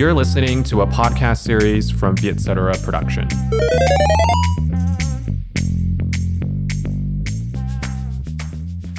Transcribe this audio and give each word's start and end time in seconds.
You're 0.00 0.18
listening 0.18 0.62
to 0.70 0.80
a 0.80 0.86
podcast 0.86 1.46
series 1.46 1.92
from 2.00 2.14
Vietcetera 2.22 2.72
Production. 2.84 3.28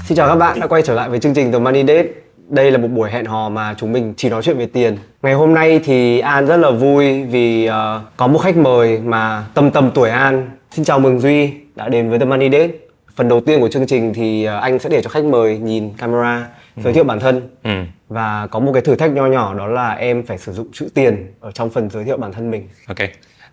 Xin 0.05 0.17
chào 0.17 0.27
các 0.27 0.35
bạn 0.35 0.59
đã 0.59 0.67
quay 0.67 0.81
trở 0.81 0.93
lại 0.93 1.09
với 1.09 1.20
chương 1.20 1.33
trình 1.33 1.51
The 1.51 1.59
Money 1.59 1.83
Date. 1.88 2.07
Đây 2.49 2.71
là 2.71 2.77
một 2.77 2.88
buổi 2.88 3.12
hẹn 3.12 3.25
hò 3.25 3.49
mà 3.49 3.73
chúng 3.77 3.91
mình 3.91 4.13
chỉ 4.17 4.29
nói 4.29 4.41
chuyện 4.43 4.57
về 4.57 4.65
tiền. 4.65 4.97
Ngày 5.21 5.33
hôm 5.33 5.54
nay 5.54 5.79
thì 5.83 6.20
An 6.20 6.46
rất 6.47 6.58
là 6.58 6.72
vui 6.72 7.24
vì 7.24 7.70
uh, 7.70 7.74
có 8.18 8.28
một 8.28 8.40
khách 8.40 8.58
mời 8.58 9.00
mà 9.00 9.46
tầm 9.54 9.72
tầm 9.72 9.92
tuổi 9.96 10.10
An. 10.10 10.52
Xin 10.72 10.86
chào 10.86 11.00
mừng 11.00 11.20
Duy 11.20 11.52
đã 11.76 11.90
đến 11.90 12.10
với 12.10 12.20
The 12.20 12.26
Money 12.26 12.50
Date. 12.52 12.70
Phần 13.16 13.29
đầu 13.29 13.42
tiên 13.42 13.60
của 13.60 13.70
chương 13.70 13.88
trình 13.88 14.13
thì 14.13 14.47
uh, 14.47 14.62
anh 14.62 14.79
sẽ 14.79 14.90
để 14.90 15.02
cho 15.02 15.10
khách 15.10 15.24
mời 15.24 15.58
nhìn 15.58 15.90
camera 15.97 16.48
giới 16.84 16.93
thiệu 16.93 17.03
bản 17.03 17.20
thân 17.20 17.49
Ừ. 17.63 17.84
và 18.07 18.48
có 18.48 18.59
một 18.59 18.71
cái 18.73 18.81
thử 18.81 18.95
thách 18.95 19.11
nho 19.11 19.25
nhỏ 19.25 19.53
đó 19.57 19.67
là 19.67 19.89
em 19.93 20.25
phải 20.25 20.38
sử 20.38 20.53
dụng 20.53 20.67
chữ 20.73 20.89
tiền 20.93 21.34
ở 21.39 21.51
trong 21.51 21.70
phần 21.70 21.89
giới 21.89 22.03
thiệu 22.03 22.17
bản 22.17 22.33
thân 22.33 22.51
mình. 22.51 22.67
Ok. 22.87 22.97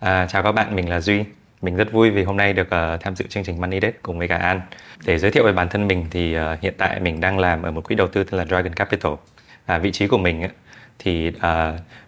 À, 0.00 0.26
chào 0.30 0.42
các 0.42 0.52
bạn, 0.52 0.76
mình 0.76 0.88
là 0.90 1.00
Duy. 1.00 1.24
Mình 1.62 1.76
rất 1.76 1.92
vui 1.92 2.10
vì 2.10 2.22
hôm 2.22 2.36
nay 2.36 2.52
được 2.52 2.70
ờ, 2.70 2.96
tham 3.00 3.16
dự 3.16 3.24
chương 3.28 3.44
trình 3.44 3.60
Money 3.60 3.80
Date 3.80 3.96
cùng 4.02 4.18
với 4.18 4.28
cả 4.28 4.36
An. 4.36 4.60
Để 5.06 5.18
giới 5.18 5.30
thiệu 5.30 5.44
về 5.44 5.52
bản 5.52 5.68
thân 5.68 5.88
mình 5.88 6.06
thì 6.10 6.34
ờ, 6.34 6.56
hiện 6.60 6.74
tại 6.78 7.00
mình 7.00 7.20
đang 7.20 7.38
làm 7.38 7.62
ở 7.62 7.70
một 7.70 7.84
quỹ 7.84 7.94
đầu 7.94 8.06
tư 8.06 8.24
tên 8.24 8.38
là 8.38 8.44
Dragon 8.44 8.72
Capital. 8.74 9.12
À, 9.66 9.78
vị 9.78 9.92
trí 9.92 10.06
của 10.06 10.18
mình 10.18 10.40
ấy, 10.40 10.50
thì 10.98 11.28
uh, 11.28 11.42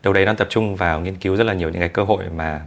đâu 0.02 0.12
đấy 0.12 0.24
đang 0.24 0.37
tập 0.37 0.46
trung 0.50 0.76
vào 0.76 1.00
nghiên 1.00 1.14
cứu 1.16 1.37
rất 1.37 1.45
là 1.45 1.52
nhiều 1.54 1.68
những 1.70 1.80
cái 1.80 1.88
cơ 1.88 2.04
hội 2.04 2.24
mà 2.37 2.60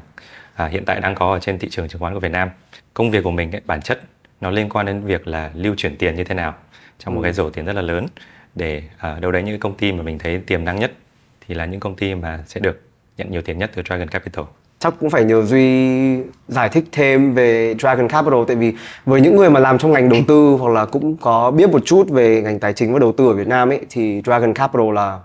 à, 0.55 0.65
hiện 0.67 0.85
tại 0.85 0.99
đang 1.01 1.15
có 1.15 1.33
ở 1.33 1.39
trên 1.39 1.59
thị 1.59 1.67
trường 1.71 1.87
chứng 1.87 2.01
khoán 2.01 2.13
của 2.13 2.19
Việt 2.19 2.31
Nam. 2.31 2.49
Công 2.93 3.11
việc 3.11 3.23
của 3.23 3.31
mình 3.31 3.51
ấy, 3.55 3.61
bản 3.65 3.81
chất 3.81 4.01
nó 4.41 4.49
liên 4.49 4.69
quan 4.69 4.85
đến 4.85 5.01
việc 5.01 5.27
là 5.27 5.51
lưu 5.53 5.75
chuyển 5.77 5.97
tiền 5.97 6.15
như 6.15 6.23
thế 6.23 6.35
nào 6.35 6.53
trong 6.99 7.15
một 7.15 7.21
cái 7.23 7.33
rổ 7.33 7.49
tiền 7.49 7.65
rất 7.65 7.73
là 7.73 7.81
lớn 7.81 8.05
để 8.55 8.83
à, 8.97 9.19
đâu 9.19 9.31
đấy 9.31 9.43
những 9.43 9.53
cái 9.53 9.59
công 9.59 9.77
ty 9.77 9.91
mà 9.91 10.03
mình 10.03 10.19
thấy 10.19 10.37
tiềm 10.37 10.65
năng 10.65 10.79
nhất 10.79 10.91
thì 11.47 11.55
là 11.55 11.65
những 11.65 11.79
công 11.79 11.95
ty 11.95 12.15
mà 12.15 12.43
sẽ 12.47 12.59
được 12.59 12.81
nhận 13.17 13.31
nhiều 13.31 13.41
tiền 13.41 13.57
nhất 13.57 13.71
từ 13.75 13.81
Dragon 13.87 14.07
Capital. 14.07 14.45
chắc 14.79 14.93
cũng 14.99 15.09
phải 15.09 15.23
nhờ 15.23 15.41
Duy 15.41 16.17
giải 16.47 16.69
thích 16.69 16.83
thêm 16.91 17.33
về 17.33 17.75
Dragon 17.79 18.07
Capital 18.07 18.39
tại 18.47 18.55
vì 18.55 18.73
với 19.05 19.21
những 19.21 19.35
người 19.35 19.49
mà 19.49 19.59
làm 19.59 19.77
trong 19.77 19.91
ngành 19.91 20.09
đầu 20.09 20.21
tư 20.27 20.55
hoặc 20.59 20.69
là 20.73 20.85
cũng 20.85 21.17
có 21.17 21.51
biết 21.51 21.69
một 21.69 21.85
chút 21.85 22.09
về 22.09 22.41
ngành 22.41 22.59
tài 22.59 22.73
chính 22.73 22.93
và 22.93 22.99
đầu 22.99 23.11
tư 23.11 23.27
ở 23.27 23.33
Việt 23.33 23.47
Nam 23.47 23.69
ấy 23.69 23.79
thì 23.89 24.21
Dragon 24.25 24.53
Capital 24.53 24.93
là 24.93 25.19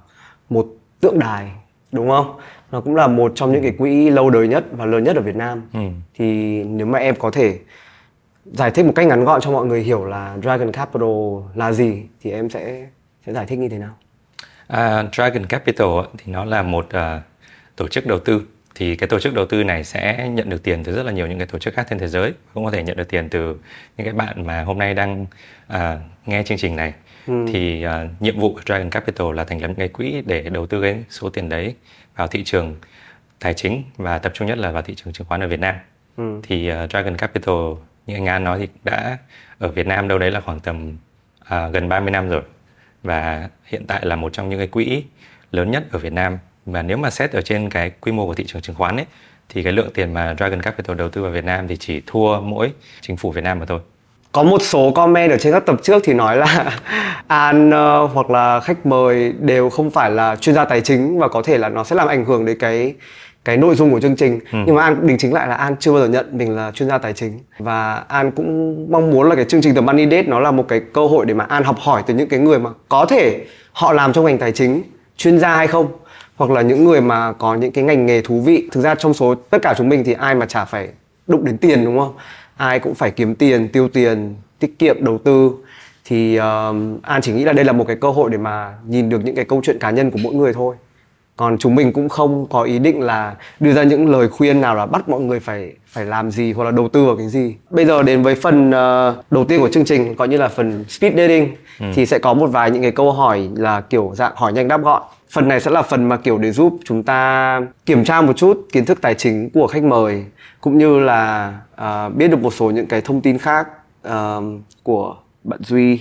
một 0.49 0.67
tượng 1.01 1.19
đài 1.19 1.51
đúng 1.93 2.09
không? 2.09 2.37
Nó 2.73 2.81
cũng 2.81 2.95
là 2.95 3.07
một 3.07 3.33
trong 3.35 3.53
những 3.53 3.63
cái 3.63 3.73
quỹ 3.79 4.11
lâu 4.11 4.31
đời 4.31 4.49
nhất 4.49 4.65
và 4.73 4.87
lớn 4.87 5.05
nhất 5.05 5.17
ở 5.17 5.23
Việt 5.23 5.37
Nam. 5.37 5.63
Ừ. 5.73 5.81
Thì 6.15 6.25
nếu 6.65 6.87
mà 6.87 6.99
em 6.99 7.15
có 7.19 7.31
thể 7.31 7.59
giải 8.53 8.71
thích 8.71 8.87
một 8.87 8.93
cách 8.95 9.07
ngắn 9.07 9.25
gọn 9.25 9.41
cho 9.41 9.51
mọi 9.51 9.67
người 9.67 9.81
hiểu 9.81 10.05
là 10.05 10.37
Dragon 10.43 10.73
Capital 10.73 11.11
là 11.55 11.73
gì 11.73 12.03
thì 12.23 12.31
em 12.31 12.51
sẽ 12.51 12.87
sẽ 13.27 13.33
giải 13.33 13.47
thích 13.47 13.59
như 13.59 13.69
thế 13.69 13.79
nào? 13.79 13.97
À, 14.67 15.05
Dragon 15.13 15.47
Capital 15.47 15.89
thì 16.19 16.33
nó 16.33 16.45
là 16.45 16.63
một 16.63 16.87
à, 16.91 17.23
tổ 17.77 17.89
chức 17.89 18.07
đầu 18.07 18.19
tư. 18.19 18.43
Thì 18.75 18.97
cái 18.97 19.09
tổ 19.09 19.19
chức 19.19 19.35
đầu 19.35 19.47
tư 19.47 19.65
này 19.65 19.85
sẽ 19.85 20.29
nhận 20.29 20.51
được 20.51 20.63
tiền 20.63 20.85
từ 20.85 20.97
rất 20.97 21.03
là 21.03 21.13
nhiều 21.13 21.27
những 21.27 21.39
cái 21.39 21.47
tổ 21.47 21.59
chức 21.59 21.75
khác 21.75 21.87
trên 21.91 21.99
thế 21.99 22.09
giới. 22.09 22.33
Cũng 22.55 22.65
có 22.65 22.71
thể 22.71 22.83
nhận 22.83 22.97
được 22.97 23.09
tiền 23.09 23.29
từ 23.29 23.59
những 23.97 24.05
cái 24.05 24.13
bạn 24.13 24.47
mà 24.47 24.63
hôm 24.63 24.79
nay 24.79 24.95
đang 24.95 25.27
à, 25.67 25.99
nghe 26.27 26.43
chương 26.43 26.59
trình 26.59 26.77
này. 26.77 26.95
Thì 27.27 27.83
à, 27.83 28.09
nhiệm 28.21 28.41
vụ 28.41 28.55
của 28.55 28.61
Dragon 28.67 28.91
Capital 28.91 29.35
là 29.35 29.45
thành 29.45 29.63
lập 29.63 29.71
cái 29.77 29.89
quỹ 29.89 30.23
để 30.27 30.43
đầu 30.43 30.67
tư 30.67 30.83
cái 30.83 31.05
số 31.11 31.31
tiền 31.31 31.49
đấy 31.49 31.75
vào 32.17 32.27
thị 32.27 32.45
trường 32.45 32.77
tài 33.39 33.55
chính 33.55 33.83
và 33.97 34.19
tập 34.19 34.33
trung 34.35 34.49
nhất 34.49 34.59
là 34.59 34.71
vào 34.71 34.83
thị 34.83 34.95
trường 34.95 35.13
chứng 35.13 35.27
khoán 35.27 35.41
ở 35.41 35.49
Việt 35.49 35.61
Nam. 35.61 35.77
Thì 36.43 36.69
à, 36.69 36.87
Dragon 36.87 37.17
Capital 37.17 37.55
như 38.07 38.15
anh 38.15 38.27
An 38.27 38.45
nói 38.45 38.59
thì 38.59 38.69
đã 38.85 39.19
ở 39.59 39.69
Việt 39.69 39.87
Nam 39.87 40.09
đâu 40.09 40.19
đấy 40.19 40.31
là 40.31 40.41
khoảng 40.41 40.61
tầm 40.61 40.97
à, 41.45 41.69
gần 41.69 41.89
30 41.89 42.11
năm 42.11 42.29
rồi 42.29 42.43
và 43.07 43.49
hiện 43.65 43.87
tại 43.87 44.07
là 44.07 44.17
một 44.17 44.33
trong 44.33 44.49
những 44.49 44.59
cái 44.59 44.69
quỹ 44.69 45.05
lớn 45.53 45.71
nhất 45.71 45.85
ở 45.93 45.99
Việt 45.99 46.13
Nam 46.13 46.39
và 46.67 46.83
nếu 46.83 46.97
mà 46.97 47.11
xét 47.11 47.33
ở 47.33 47.41
trên 47.41 47.71
cái 47.71 47.91
quy 48.01 48.13
mô 48.13 48.27
của 48.27 48.35
thị 48.35 48.45
trường 48.47 48.63
chứng 48.63 48.77
khoán 48.77 48.97
ấy 48.97 49.07
thì 49.49 49.63
cái 49.63 49.73
lượng 49.73 49.91
tiền 49.95 50.15
mà 50.15 50.35
Dragon 50.39 50.63
Capital 50.63 50.97
đầu 50.97 51.09
tư 51.09 51.23
vào 51.23 51.31
Việt 51.31 51.45
Nam 51.45 51.69
thì 51.69 51.77
chỉ 51.77 52.03
thua 52.07 52.41
mỗi 52.41 52.73
chính 53.01 53.17
phủ 53.17 53.31
Việt 53.31 53.45
Nam 53.45 53.59
mà 53.59 53.67
thôi. 53.67 53.81
Có 54.33 54.43
một 54.43 54.63
số 54.63 54.91
comment 54.91 55.31
ở 55.31 55.39
trên 55.39 55.53
các 55.53 55.67
tập 55.67 55.77
trước 55.83 56.03
thì 56.05 56.13
nói 56.13 56.37
là 56.37 56.79
An 57.27 57.69
uh, 57.69 58.11
hoặc 58.15 58.31
là 58.31 58.61
khách 58.61 58.87
mời 58.87 59.33
đều 59.41 59.71
không 59.71 59.91
phải 59.91 60.11
là 60.11 60.37
chuyên 60.37 60.55
gia 60.55 60.65
tài 60.65 60.81
chính 60.81 61.19
và 61.19 61.29
có 61.29 61.43
thể 61.43 61.59
là 61.59 61.69
nó 61.69 61.85
sẽ 61.85 61.97
làm 61.97 62.09
ảnh 62.09 62.25
hưởng 62.25 62.45
đến 62.45 62.59
cái 62.59 62.95
cái 63.47 63.57
nội 63.57 63.75
dung 63.75 63.91
của 63.91 64.01
chương 64.01 64.17
trình. 64.17 64.41
Nhưng 64.53 64.75
mà 64.75 64.83
An 64.83 65.07
đính 65.07 65.19
chính 65.19 65.35
lại 65.35 65.49
là 65.49 65.55
An 65.55 65.77
chưa 65.81 65.93
bao 65.93 66.01
giờ 66.01 66.09
nhận 66.09 66.39
mình 66.39 66.57
là 66.57 66.71
chuyên 66.71 66.89
gia 66.89 66.99
tài 66.99 67.13
chính 67.13 67.39
và 67.59 67.95
An 67.95 68.31
cũng 68.31 68.87
mong 68.91 69.11
muốn 69.11 69.29
là 69.29 69.35
cái 69.35 69.45
chương 69.45 69.61
trình 69.61 69.75
The 69.75 69.81
Money 69.81 70.05
Date 70.05 70.23
nó 70.23 70.41
là 70.41 70.51
một 70.51 70.69
cái 70.69 70.81
cơ 70.93 71.07
hội 71.07 71.27
để 71.27 71.35
mà 71.35 71.45
An 71.45 71.65
học 71.65 71.77
hỏi 71.79 72.03
từ 72.07 72.15
những 72.15 72.29
cái 72.29 72.41
người 72.41 72.59
mà 72.59 72.71
có 72.89 73.07
thể 73.07 73.45
họ 73.73 73.93
làm 73.93 74.13
trong 74.13 74.25
ngành 74.25 74.39
tài 74.39 74.53
chính 74.53 74.83
chuyên 75.17 75.39
gia 75.39 75.57
hay 75.57 75.67
không 75.67 75.87
hoặc 76.37 76.51
là 76.51 76.63
những 76.63 76.85
người 76.85 77.01
mà 77.01 77.33
có 77.33 77.55
những 77.55 77.73
cái 77.73 77.85
ngành 77.85 78.07
nghề 78.07 78.23
thú 78.23 78.41
vị. 78.41 78.69
Thực 78.73 78.81
ra 78.81 78.95
trong 78.95 79.15
số 79.15 79.35
tất 79.35 79.59
cả 79.63 79.75
chúng 79.79 79.89
mình 79.89 80.05
thì 80.05 80.13
ai 80.13 80.35
mà 80.35 80.47
chả 80.47 80.65
phải 80.65 80.89
đụng 81.27 81.45
đến 81.45 81.59
tiền 81.59 81.85
đúng 81.85 81.99
không? 81.99 82.13
Ai 82.57 82.79
cũng 82.79 82.95
phải 82.95 83.11
kiếm 83.11 83.35
tiền, 83.35 83.69
tiêu 83.69 83.89
tiền, 83.89 84.35
tiết 84.59 84.79
kiệm, 84.79 85.05
đầu 85.05 85.19
tư 85.19 85.51
thì 86.05 86.37
um, 86.37 86.99
An 87.03 87.21
chỉ 87.23 87.33
nghĩ 87.33 87.45
là 87.45 87.53
đây 87.53 87.65
là 87.65 87.73
một 87.73 87.85
cái 87.87 87.97
cơ 87.97 88.11
hội 88.11 88.31
để 88.31 88.39
mà 88.39 88.75
nhìn 88.89 89.09
được 89.09 89.25
những 89.25 89.37
cái 89.37 89.45
câu 89.45 89.61
chuyện 89.65 89.79
cá 89.79 89.91
nhân 89.91 90.11
của 90.11 90.19
mỗi 90.23 90.35
người 90.35 90.53
thôi. 90.53 90.77
Còn 91.37 91.59
chúng 91.59 91.75
mình 91.75 91.93
cũng 91.93 92.09
không 92.09 92.47
có 92.51 92.63
ý 92.63 92.79
định 92.79 93.01
là 93.01 93.35
đưa 93.61 93.73
ra 93.73 93.83
những 93.83 94.11
lời 94.11 94.29
khuyên 94.29 94.61
nào 94.61 94.75
là 94.75 94.87
bắt 94.87 95.09
mọi 95.09 95.21
người 95.21 95.41
phải 95.41 95.73
phải 95.87 96.05
làm 96.05 96.31
gì 96.31 96.53
hoặc 96.53 96.65
là 96.65 96.71
đầu 96.71 96.89
tư 96.89 97.05
vào 97.07 97.17
cái 97.17 97.29
gì. 97.29 97.55
Bây 97.71 97.85
giờ 97.85 98.03
đến 98.03 98.23
với 98.23 98.35
phần 98.35 98.71
ờ, 98.71 99.17
đầu 99.31 99.45
tiên 99.45 99.61
của 99.61 99.69
chương 99.69 99.85
trình 99.85 100.15
coi 100.15 100.29
như 100.29 100.37
là 100.37 100.49
phần 100.49 100.85
speed 100.89 101.17
dating 101.17 101.57
thì 101.95 102.07
sẽ 102.07 102.19
có 102.19 102.35
một 102.35 102.47
vài 102.47 102.71
những 102.71 102.83
cái 102.83 102.91
câu 102.91 103.13
hỏi 103.13 103.49
là 103.57 103.81
kiểu 103.81 104.13
dạng 104.15 104.33
hỏi 104.37 104.53
nhanh 104.53 104.69
đáp 104.69 104.83
gọn. 104.83 105.03
Phần 105.31 105.49
này 105.49 105.61
sẽ 105.61 105.71
là 105.71 105.83
phần 105.83 106.09
mà 106.09 106.17
kiểu 106.17 106.39
để 106.39 106.51
giúp 106.53 106.79
chúng 106.85 107.03
ta 107.03 107.61
kiểm 107.87 108.05
tra 108.05 108.21
một 108.21 108.37
chút 108.37 108.67
kiến 108.73 108.85
thức 108.85 108.99
tài 109.01 109.15
chính 109.15 109.51
của 109.51 109.67
khách 109.67 109.83
mời 109.83 110.25
cũng 110.61 110.79
như 110.79 110.99
là 110.99 111.55
ờ, 111.77 112.09
biết 112.09 112.29
được 112.29 112.43
một 112.43 112.55
số 112.55 112.71
những 112.71 112.87
cái 112.87 113.01
thông 113.01 113.21
tin 113.21 113.39
khác 113.39 113.69
ờ, 114.03 114.43
của 114.83 115.17
bạn 115.45 115.59
Duy. 115.63 116.01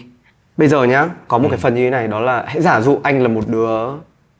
Bây 0.57 0.67
giờ 0.67 0.83
nhá, 0.83 1.09
có 1.27 1.37
một 1.37 1.47
cái 1.51 1.57
phần 1.57 1.75
như 1.75 1.83
thế 1.83 1.89
này 1.89 2.07
đó 2.07 2.19
là 2.19 2.43
hãy 2.47 2.61
giả 2.61 2.81
dụ 2.81 2.99
anh 3.03 3.21
là 3.21 3.27
một 3.27 3.43
đứa 3.47 3.69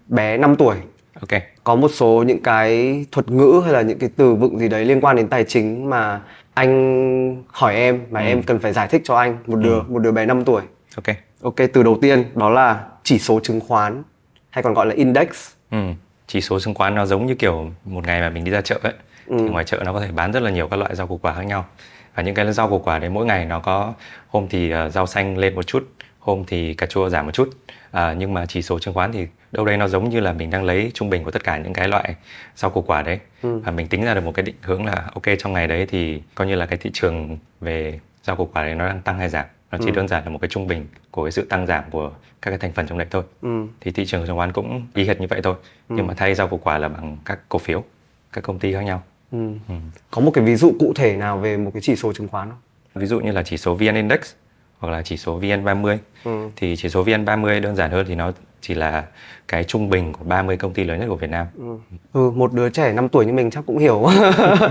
bé 0.07 0.37
5 0.37 0.55
tuổi 0.55 0.75
Ok. 1.21 1.41
có 1.63 1.75
một 1.75 1.91
số 1.93 2.23
những 2.27 2.43
cái 2.43 3.05
thuật 3.11 3.31
ngữ 3.31 3.61
hay 3.63 3.73
là 3.73 3.81
những 3.81 3.99
cái 3.99 4.09
từ 4.15 4.35
vựng 4.35 4.59
gì 4.59 4.67
đấy 4.69 4.85
liên 4.85 5.01
quan 5.01 5.15
đến 5.15 5.27
tài 5.27 5.43
chính 5.43 5.89
mà 5.89 6.21
anh 6.53 7.43
hỏi 7.47 7.75
em 7.75 8.01
mà 8.09 8.19
em 8.19 8.43
cần 8.43 8.59
phải 8.59 8.73
giải 8.73 8.87
thích 8.87 9.01
cho 9.05 9.15
anh 9.15 9.37
một 9.47 9.55
đứa 9.55 9.81
một 9.81 9.99
đứa 9.99 10.11
bé 10.11 10.25
5 10.25 10.43
tuổi. 10.45 10.61
Ok. 10.95 11.15
Ok, 11.41 11.55
từ 11.73 11.83
đầu 11.83 11.97
tiên 12.01 12.23
đó 12.35 12.49
là 12.49 12.83
chỉ 13.03 13.19
số 13.19 13.39
chứng 13.43 13.59
khoán 13.59 14.03
hay 14.49 14.63
còn 14.63 14.73
gọi 14.73 14.85
là 14.85 14.93
index. 14.95 15.27
Ừ. 15.71 15.77
Chỉ 16.27 16.41
số 16.41 16.59
chứng 16.59 16.73
khoán 16.73 16.95
nó 16.95 17.05
giống 17.05 17.25
như 17.25 17.35
kiểu 17.35 17.69
một 17.85 18.07
ngày 18.07 18.21
mà 18.21 18.29
mình 18.29 18.43
đi 18.43 18.51
ra 18.51 18.61
chợ 18.61 18.79
ấy. 18.83 18.93
Thì 19.29 19.35
ngoài 19.35 19.65
chợ 19.65 19.81
nó 19.85 19.93
có 19.93 19.99
thể 19.99 20.11
bán 20.11 20.31
rất 20.31 20.43
là 20.43 20.51
nhiều 20.51 20.67
các 20.67 20.77
loại 20.77 20.95
rau 20.95 21.07
củ 21.07 21.17
quả 21.17 21.33
khác 21.33 21.45
nhau. 21.45 21.65
Và 22.15 22.23
những 22.23 22.35
cái 22.35 22.53
rau 22.53 22.69
củ 22.69 22.79
quả 22.79 22.99
đấy 22.99 23.09
mỗi 23.09 23.25
ngày 23.25 23.45
nó 23.45 23.59
có 23.59 23.93
hôm 24.27 24.47
thì 24.49 24.69
ờ, 24.71 24.89
rau 24.89 25.05
xanh 25.05 25.37
lên 25.37 25.55
một 25.55 25.67
chút, 25.67 25.89
hôm 26.19 26.43
thì 26.47 26.73
cà 26.73 26.85
chua 26.85 27.09
giảm 27.09 27.25
một 27.25 27.31
chút. 27.31 27.49
À, 27.91 28.13
nhưng 28.17 28.33
mà 28.33 28.45
chỉ 28.45 28.61
số 28.61 28.79
chứng 28.79 28.93
khoán 28.93 29.11
thì 29.11 29.27
đâu 29.55 29.65
đây 29.65 29.77
nó 29.77 29.87
giống 29.87 30.09
như 30.09 30.19
là 30.19 30.33
mình 30.33 30.49
đang 30.49 30.63
lấy 30.63 30.91
trung 30.93 31.09
bình 31.09 31.23
của 31.23 31.31
tất 31.31 31.43
cả 31.43 31.57
những 31.57 31.73
cái 31.73 31.87
loại 31.87 32.15
rau 32.55 32.71
củ 32.71 32.81
quả 32.81 33.01
đấy. 33.01 33.19
Và 33.41 33.71
mình 33.71 33.87
tính 33.87 34.03
ra 34.03 34.13
được 34.13 34.21
một 34.21 34.31
cái 34.31 34.43
định 34.43 34.55
hướng 34.61 34.85
là 34.85 35.11
ok 35.13 35.23
trong 35.39 35.53
ngày 35.53 35.67
đấy 35.67 35.85
thì 35.89 36.21
coi 36.35 36.47
như 36.47 36.55
là 36.55 36.65
cái 36.65 36.77
thị 36.77 36.89
trường 36.93 37.37
về 37.61 37.99
rau 38.23 38.35
củ 38.35 38.45
quả 38.45 38.63
đấy 38.63 38.75
nó 38.75 38.87
đang 38.87 39.01
tăng 39.01 39.19
hay 39.19 39.29
giảm. 39.29 39.45
Nó 39.71 39.77
chỉ 39.85 39.91
đơn 39.91 40.07
giản 40.07 40.23
là 40.23 40.29
một 40.29 40.37
cái 40.41 40.49
trung 40.49 40.67
bình 40.67 40.87
của 41.11 41.23
cái 41.23 41.31
sự 41.31 41.45
tăng 41.49 41.67
giảm 41.67 41.83
của 41.91 42.11
các 42.41 42.51
cái 42.51 42.57
thành 42.57 42.71
phần 42.71 42.87
trong 42.87 42.97
đấy 42.97 43.07
thôi. 43.11 43.23
Thì 43.81 43.91
thị 43.91 44.05
trường 44.05 44.27
chứng 44.27 44.35
khoán 44.35 44.51
cũng 44.51 44.87
y 44.93 45.05
hệt 45.05 45.21
như 45.21 45.27
vậy 45.27 45.41
thôi. 45.43 45.55
Nhưng 45.89 46.07
mà 46.07 46.13
thay 46.13 46.35
rau 46.35 46.47
củ 46.47 46.57
quả 46.57 46.77
là 46.77 46.87
bằng 46.89 47.17
các 47.25 47.39
cổ 47.49 47.59
phiếu 47.59 47.83
các 48.33 48.43
công 48.43 48.59
ty 48.59 48.73
khác 48.73 48.81
nhau. 48.81 49.03
Có 50.11 50.21
một 50.21 50.31
cái 50.33 50.43
ví 50.43 50.55
dụ 50.55 50.75
cụ 50.79 50.93
thể 50.95 51.15
nào 51.15 51.37
về 51.37 51.57
một 51.57 51.71
cái 51.73 51.81
chỉ 51.81 51.95
số 51.95 52.13
chứng 52.13 52.27
khoán 52.27 52.49
không? 52.49 52.59
ví 52.95 53.05
dụ 53.05 53.19
như 53.19 53.31
là 53.31 53.43
chỉ 53.43 53.57
số 53.57 53.75
VN 53.75 53.95
Index 53.95 54.19
hoặc 54.79 54.89
là 54.89 55.01
chỉ 55.01 55.17
số 55.17 55.39
VN30. 55.39 55.97
Thì 56.55 56.75
chỉ 56.75 56.89
số 56.89 57.03
VN30 57.03 57.61
đơn 57.61 57.75
giản 57.75 57.91
hơn 57.91 58.05
thì 58.07 58.15
nó 58.15 58.31
chỉ 58.61 58.73
là 58.73 59.03
cái 59.47 59.63
trung 59.63 59.89
bình 59.89 60.13
của 60.13 60.23
30 60.23 60.57
công 60.57 60.73
ty 60.73 60.83
lớn 60.83 60.99
nhất 60.99 61.05
của 61.09 61.15
Việt 61.15 61.29
Nam. 61.29 61.47
Ừ, 62.13 62.31
một 62.31 62.53
đứa 62.53 62.69
trẻ 62.69 62.93
5 62.93 63.09
tuổi 63.09 63.25
như 63.25 63.33
mình 63.33 63.51
chắc 63.51 63.63
cũng 63.67 63.77
hiểu. 63.77 64.07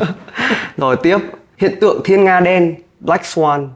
Rồi 0.76 0.96
tiếp, 1.02 1.18
hiện 1.56 1.74
tượng 1.80 2.00
thiên 2.04 2.24
nga 2.24 2.40
đen, 2.40 2.74
black 3.00 3.24
swan. 3.24 3.68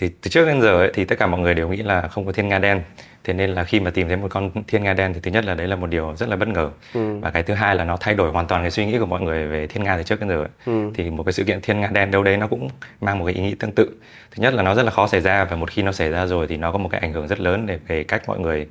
Thì 0.00 0.08
từ 0.08 0.30
trước 0.30 0.46
đến 0.46 0.60
giờ 0.60 0.78
ấy, 0.78 0.90
thì 0.94 1.04
tất 1.04 1.18
cả 1.18 1.26
mọi 1.26 1.40
người 1.40 1.54
đều 1.54 1.68
nghĩ 1.68 1.76
là 1.76 2.08
không 2.08 2.26
có 2.26 2.32
thiên 2.32 2.48
nga 2.48 2.58
đen. 2.58 2.82
Thế 3.24 3.32
nên 3.32 3.50
là 3.50 3.64
khi 3.64 3.80
mà 3.80 3.90
tìm 3.90 4.08
thấy 4.08 4.16
một 4.16 4.28
con 4.30 4.50
thiên 4.68 4.82
nga 4.82 4.92
đen 4.92 5.14
thì 5.14 5.20
thứ 5.20 5.30
nhất 5.30 5.44
là 5.44 5.54
đấy 5.54 5.68
là 5.68 5.76
một 5.76 5.86
điều 5.86 6.14
rất 6.16 6.28
là 6.28 6.36
bất 6.36 6.48
ngờ. 6.48 6.70
Và 6.94 7.30
cái 7.30 7.42
thứ 7.42 7.54
hai 7.54 7.74
là 7.74 7.84
nó 7.84 7.96
thay 7.96 8.14
đổi 8.14 8.30
hoàn 8.30 8.46
toàn 8.46 8.62
cái 8.62 8.70
suy 8.70 8.86
nghĩ 8.86 8.98
của 8.98 9.06
mọi 9.06 9.20
người 9.20 9.46
về 9.46 9.66
thiên 9.66 9.84
nga 9.84 9.96
từ 9.96 10.02
trước 10.02 10.20
đến 10.20 10.28
giờ 10.28 10.46
ấy. 10.66 10.90
thì 10.94 11.10
một 11.10 11.22
cái 11.22 11.32
sự 11.32 11.44
kiện 11.44 11.60
thiên 11.60 11.80
nga 11.80 11.88
đen 11.92 12.10
đâu 12.10 12.22
đấy 12.22 12.36
nó 12.36 12.46
cũng 12.46 12.68
mang 13.00 13.18
một 13.18 13.24
cái 13.24 13.34
ý 13.34 13.42
nghĩ 13.42 13.54
tương 13.54 13.72
tự. 13.72 13.90
Thứ 14.30 14.42
nhất 14.42 14.54
là 14.54 14.62
nó 14.62 14.74
rất 14.74 14.82
là 14.82 14.90
khó 14.90 15.06
xảy 15.06 15.20
ra 15.20 15.44
và 15.44 15.56
một 15.56 15.70
khi 15.70 15.82
nó 15.82 15.92
xảy 15.92 16.10
ra 16.10 16.26
rồi 16.26 16.46
thì 16.46 16.56
nó 16.56 16.72
có 16.72 16.78
một 16.78 16.88
cái 16.88 17.00
ảnh 17.00 17.12
hưởng 17.12 17.28
rất 17.28 17.40
lớn 17.40 17.66
để 17.66 17.78
về 17.86 18.04
cách 18.04 18.22
mọi 18.26 18.40
người 18.40 18.66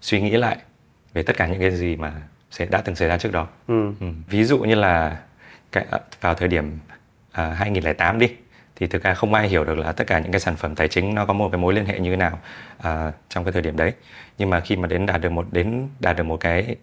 suy 0.00 0.20
nghĩ 0.20 0.30
lại 0.30 0.56
về 1.14 1.22
tất 1.22 1.36
cả 1.36 1.46
những 1.46 1.60
cái 1.60 1.70
gì 1.70 1.96
mà 1.96 2.12
sẽ 2.50 2.66
đã 2.66 2.80
từng 2.84 2.94
xảy 2.94 3.08
ra 3.08 3.18
trước 3.18 3.32
đó. 3.32 3.48
Ừ. 3.68 3.92
ví 4.28 4.44
dụ 4.44 4.58
như 4.58 4.74
là 4.74 5.16
cái, 5.72 5.84
vào 6.20 6.34
thời 6.34 6.48
điểm 6.48 6.78
à, 7.32 7.54
2008 7.58 8.18
đi 8.18 8.28
thì 8.76 8.86
thực 8.86 9.02
ra 9.02 9.14
không 9.14 9.34
ai 9.34 9.48
hiểu 9.48 9.64
được 9.64 9.78
là 9.78 9.92
tất 9.92 10.06
cả 10.06 10.18
những 10.18 10.32
cái 10.32 10.40
sản 10.40 10.56
phẩm 10.56 10.74
tài 10.74 10.88
chính 10.88 11.14
nó 11.14 11.26
có 11.26 11.32
một 11.32 11.48
cái 11.52 11.58
mối 11.58 11.74
liên 11.74 11.86
hệ 11.86 11.98
như 11.98 12.10
thế 12.10 12.16
nào 12.16 12.38
à, 12.78 13.12
trong 13.28 13.44
cái 13.44 13.52
thời 13.52 13.62
điểm 13.62 13.76
đấy 13.76 13.92
nhưng 14.38 14.50
mà 14.50 14.60
khi 14.60 14.76
mà 14.76 14.86
đến 14.88 15.06
đạt 15.06 15.20
được 15.20 15.32
một 15.32 15.46
đến 15.52 15.88
đạt 16.00 16.16
được 16.16 16.24
một 16.24 16.40
cái 16.40 16.76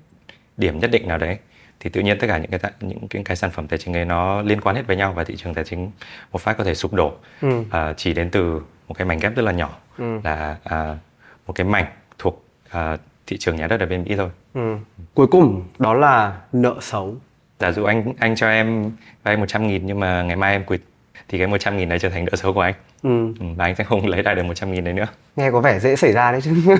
điểm 0.57 0.79
nhất 0.79 0.91
định 0.91 1.07
nào 1.07 1.17
đấy 1.17 1.37
thì 1.79 1.89
tự 1.89 2.01
nhiên 2.01 2.17
tất 2.19 2.27
cả 2.27 2.37
những 2.37 2.51
cái 2.51 2.71
những 2.79 3.07
cái, 3.07 3.23
cái 3.25 3.35
sản 3.35 3.51
phẩm 3.51 3.67
tài 3.67 3.79
chính 3.79 3.97
ấy 3.97 4.05
nó 4.05 4.41
liên 4.41 4.61
quan 4.61 4.75
hết 4.75 4.87
với 4.87 4.97
nhau 4.97 5.13
và 5.13 5.23
thị 5.23 5.35
trường 5.37 5.53
tài 5.53 5.63
chính 5.63 5.91
một 6.31 6.41
phát 6.41 6.57
có 6.57 6.63
thể 6.63 6.75
sụp 6.75 6.93
đổ 6.93 7.13
ừ. 7.41 7.63
à, 7.71 7.93
chỉ 7.97 8.13
đến 8.13 8.29
từ 8.29 8.61
một 8.87 8.93
cái 8.97 9.05
mảnh 9.05 9.19
ghép 9.19 9.35
rất 9.35 9.43
là 9.43 9.51
nhỏ 9.51 9.77
ừ. 9.97 10.19
là 10.23 10.57
à, 10.63 10.97
một 11.47 11.53
cái 11.53 11.65
mảnh 11.65 11.85
thuộc 12.17 12.45
à, 12.69 12.97
thị 13.27 13.37
trường 13.37 13.55
nhà 13.55 13.67
đất 13.67 13.79
ở 13.79 13.85
bên 13.85 14.03
Mỹ 14.03 14.15
thôi. 14.15 14.29
Ừ. 14.53 14.75
Cuối 15.13 15.27
cùng 15.27 15.63
đó 15.79 15.93
là 15.93 16.37
nợ 16.53 16.75
xấu. 16.81 17.15
Giả 17.59 17.71
dụ 17.71 17.83
anh 17.83 18.13
anh 18.19 18.35
cho 18.35 18.49
em 18.49 18.91
vay 19.23 19.37
100 19.37 19.67
nghìn 19.67 19.85
nhưng 19.85 19.99
mà 19.99 20.23
ngày 20.23 20.35
mai 20.35 20.51
em 20.53 20.63
quỵt 20.63 20.81
thì 21.29 21.37
cái 21.37 21.47
100 21.47 21.77
nghìn 21.77 21.89
đấy 21.89 21.99
trở 21.99 22.09
thành 22.09 22.25
nợ 22.25 22.35
xấu 22.35 22.53
của 22.53 22.61
anh. 22.61 22.73
Ừ. 23.03 23.33
ừ. 23.39 23.45
Và 23.55 23.65
anh 23.65 23.75
sẽ 23.75 23.83
không 23.83 24.07
lấy 24.07 24.23
lại 24.23 24.35
được 24.35 24.43
100 24.43 24.71
nghìn 24.71 24.83
đấy 24.83 24.93
nữa. 24.93 25.07
Nghe 25.35 25.51
có 25.51 25.61
vẻ 25.61 25.79
dễ 25.79 25.95
xảy 25.95 26.11
ra 26.11 26.31
đấy 26.31 26.41
chứ. 26.41 26.51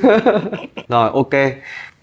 Rồi 0.90 1.10
ok. 1.14 1.54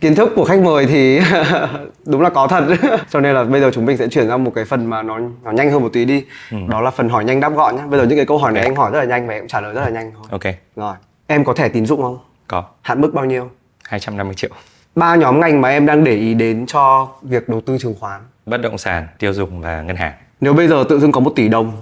Kiến 0.00 0.14
thức 0.14 0.32
của 0.36 0.44
khách 0.44 0.60
mời 0.60 0.86
thì 0.86 1.20
đúng 2.06 2.20
là 2.20 2.30
có 2.30 2.46
thật. 2.46 2.64
Cho 3.10 3.20
nên 3.20 3.34
là 3.34 3.44
bây 3.44 3.60
giờ 3.60 3.70
chúng 3.74 3.86
mình 3.86 3.96
sẽ 3.96 4.08
chuyển 4.08 4.28
sang 4.28 4.44
một 4.44 4.52
cái 4.54 4.64
phần 4.64 4.86
mà 4.86 5.02
nó 5.02 5.18
nó 5.44 5.50
nhanh 5.50 5.70
hơn 5.70 5.82
một 5.82 5.92
tí 5.92 6.04
đi. 6.04 6.24
Ừ. 6.50 6.58
Đó 6.68 6.80
là 6.80 6.90
phần 6.90 7.08
hỏi 7.08 7.24
nhanh 7.24 7.40
đáp 7.40 7.52
gọn 7.54 7.76
nhé. 7.76 7.82
Bây 7.88 8.00
giờ 8.00 8.06
những 8.06 8.18
cái 8.18 8.26
câu 8.26 8.38
hỏi 8.38 8.52
này 8.52 8.60
okay. 8.60 8.70
anh 8.70 8.76
hỏi 8.76 8.90
rất 8.92 8.98
là 8.98 9.04
nhanh 9.04 9.26
và 9.26 9.34
em 9.34 9.48
trả 9.48 9.60
lời 9.60 9.74
rất 9.74 9.80
là 9.80 9.88
nhanh 9.88 10.12
thôi. 10.14 10.24
Ok. 10.30 10.54
Rồi. 10.76 10.94
Em 11.26 11.44
có 11.44 11.52
thẻ 11.52 11.68
tín 11.68 11.86
dụng 11.86 12.02
không? 12.02 12.18
Có. 12.48 12.64
Hạn 12.82 13.00
mức 13.00 13.14
bao 13.14 13.24
nhiêu? 13.24 13.50
250 13.84 14.34
triệu. 14.34 14.50
Ba 14.94 15.14
nhóm 15.14 15.40
ngành 15.40 15.60
mà 15.60 15.68
em 15.68 15.86
đang 15.86 16.04
để 16.04 16.12
ý 16.12 16.34
đến 16.34 16.66
cho 16.66 17.08
việc 17.22 17.48
đầu 17.48 17.60
tư 17.60 17.78
chứng 17.78 17.94
khoán. 18.00 18.20
Bất 18.46 18.56
động 18.56 18.78
sản, 18.78 19.06
tiêu 19.18 19.32
dùng 19.32 19.60
và 19.60 19.82
ngân 19.82 19.96
hàng. 19.96 20.12
Nếu 20.40 20.52
bây 20.52 20.68
giờ 20.68 20.84
tự 20.88 21.00
dưng 21.00 21.12
có 21.12 21.20
một 21.20 21.32
tỷ 21.36 21.48
đồng 21.48 21.72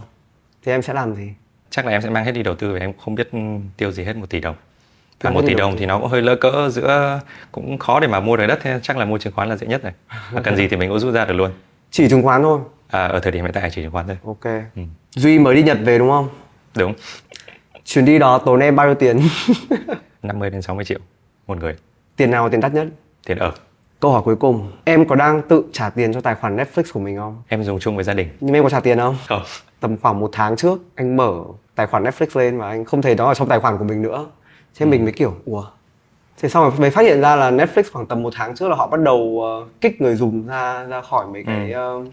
thì 0.65 0.73
em 0.73 0.83
sẽ 0.83 0.93
làm 0.95 1.15
gì? 1.15 1.31
Chắc 1.71 1.87
là 1.87 1.93
em 1.93 2.03
sẽ 2.03 2.11
mang 2.11 2.25
hết 2.25 2.33
đi 2.33 2.43
đầu 2.43 2.55
tư 2.55 2.73
vì 2.73 2.81
em 2.81 2.93
không 3.05 3.15
biết 3.15 3.31
tiêu 3.77 3.93
gì 3.93 4.05
hết 4.05 4.17
một 4.17 4.31
tỷ 4.31 4.41
đồng. 4.41 4.57
Và 5.21 5.31
một 5.31 5.43
tỷ 5.47 5.55
đồng 5.55 5.77
thì 5.77 5.87
nó 5.87 5.99
cũng 5.99 6.09
hơi 6.09 6.23
lỡ 6.23 6.37
cỡ 6.37 6.69
giữa 6.71 7.21
cũng 7.53 7.79
khó 7.79 8.01
để 8.01 8.07
mà 8.09 8.21
mua 8.21 8.37
được 8.37 8.47
đất 8.47 8.59
thế 8.63 8.79
chắc 8.83 8.97
là 8.97 9.05
mua 9.05 9.19
chứng 9.19 9.33
khoán 9.33 9.49
là 9.49 9.57
dễ 9.57 9.67
nhất 9.67 9.83
rồi. 9.83 9.93
Mà 10.33 10.41
cần 10.41 10.57
gì 10.57 10.69
thì 10.69 10.77
mình 10.77 10.89
cũng 10.89 10.99
rút 10.99 11.15
ra 11.15 11.25
được 11.25 11.35
luôn. 11.35 11.51
Chỉ 11.91 12.09
chứng 12.09 12.23
khoán 12.23 12.43
thôi. 12.43 12.61
À, 12.91 13.07
ở 13.07 13.21
thời 13.21 13.33
điểm 13.33 13.45
hiện 13.45 13.53
tại 13.55 13.71
chỉ 13.71 13.83
chứng 13.83 13.91
khoán 13.91 14.07
thôi. 14.07 14.17
Ok. 14.25 14.45
Ừ. 14.77 14.83
Duy 15.11 15.39
mới 15.39 15.55
đi 15.55 15.63
Nhật 15.63 15.79
về 15.85 15.99
đúng 15.99 16.11
không? 16.11 16.29
Đúng. 16.77 16.95
Chuyến 17.85 18.05
đi 18.05 18.19
đó 18.19 18.39
tốn 18.39 18.61
em 18.61 18.77
bao 18.77 18.87
nhiêu 18.87 18.95
tiền? 18.95 19.21
50 20.23 20.51
đến 20.51 20.63
60 20.63 20.85
triệu 20.85 20.99
một 21.47 21.59
người. 21.59 21.77
Tiền 22.17 22.31
nào 22.31 22.49
tiền 22.49 22.61
đắt 22.61 22.75
nhất? 22.75 22.87
Tiền 23.27 23.39
ở. 23.39 23.53
Câu 24.01 24.13
hỏi 24.13 24.23
cuối 24.25 24.37
cùng, 24.37 24.73
em 24.85 25.09
có 25.09 25.15
đang 25.17 25.43
tự 25.49 25.65
trả 25.73 25.91
tiền 25.91 26.13
cho 26.13 26.21
tài 26.21 26.35
khoản 26.35 26.57
Netflix 26.57 26.83
của 26.93 27.01
mình 27.01 27.17
không? 27.17 27.43
Em 27.49 27.65
dùng 27.65 27.81
chung 27.81 27.95
với 27.95 28.05
gia 28.05 28.15
đình. 28.15 28.29
Nhưng 28.41 28.55
em 28.55 28.63
có 28.63 28.71
trả 28.71 28.81
tiền 28.81 28.99
không? 28.99 29.17
Không. 29.29 29.43
Tầm 29.85 29.97
khoảng 29.97 30.21
một 30.21 30.31
tháng 30.33 30.57
trước, 30.57 30.79
anh 30.95 31.17
mở 31.17 31.45
tài 31.75 31.87
khoản 31.87 32.05
Netflix 32.05 32.27
lên 32.41 32.59
và 32.59 32.69
anh 32.69 32.85
không 32.85 33.03
thấy 33.03 33.15
nó 33.15 33.27
ở 33.27 33.35
trong 33.35 33.49
tài 33.49 33.61
khoản 33.61 33.79
của 33.79 33.85
mình 33.85 34.03
nữa. 34.03 34.27
Thế 34.75 34.87
ừ. 34.87 34.91
mình 34.91 35.05
mới 35.05 35.13
kiểu, 35.13 35.35
ủa, 35.45 35.65
Thế 36.41 36.49
xong 36.49 36.63
rồi 36.63 36.73
mới 36.79 36.91
phát 36.91 37.03
hiện 37.03 37.21
ra 37.21 37.37
là 37.37 37.51
Netflix 37.51 37.83
khoảng 37.93 38.07
tầm 38.07 38.23
một 38.23 38.33
tháng 38.37 38.55
trước 38.55 38.69
là 38.69 38.77
họ 38.77 38.87
bắt 38.87 39.01
đầu 39.01 39.19
uh, 39.19 39.81
kích 39.81 40.01
người 40.01 40.15
dùng 40.15 40.47
ra 40.47 40.85
ra 40.85 41.01
khỏi 41.01 41.27
mấy 41.27 41.45
cái 41.47 41.73
ừ. 41.73 41.99
uh, 41.99 42.07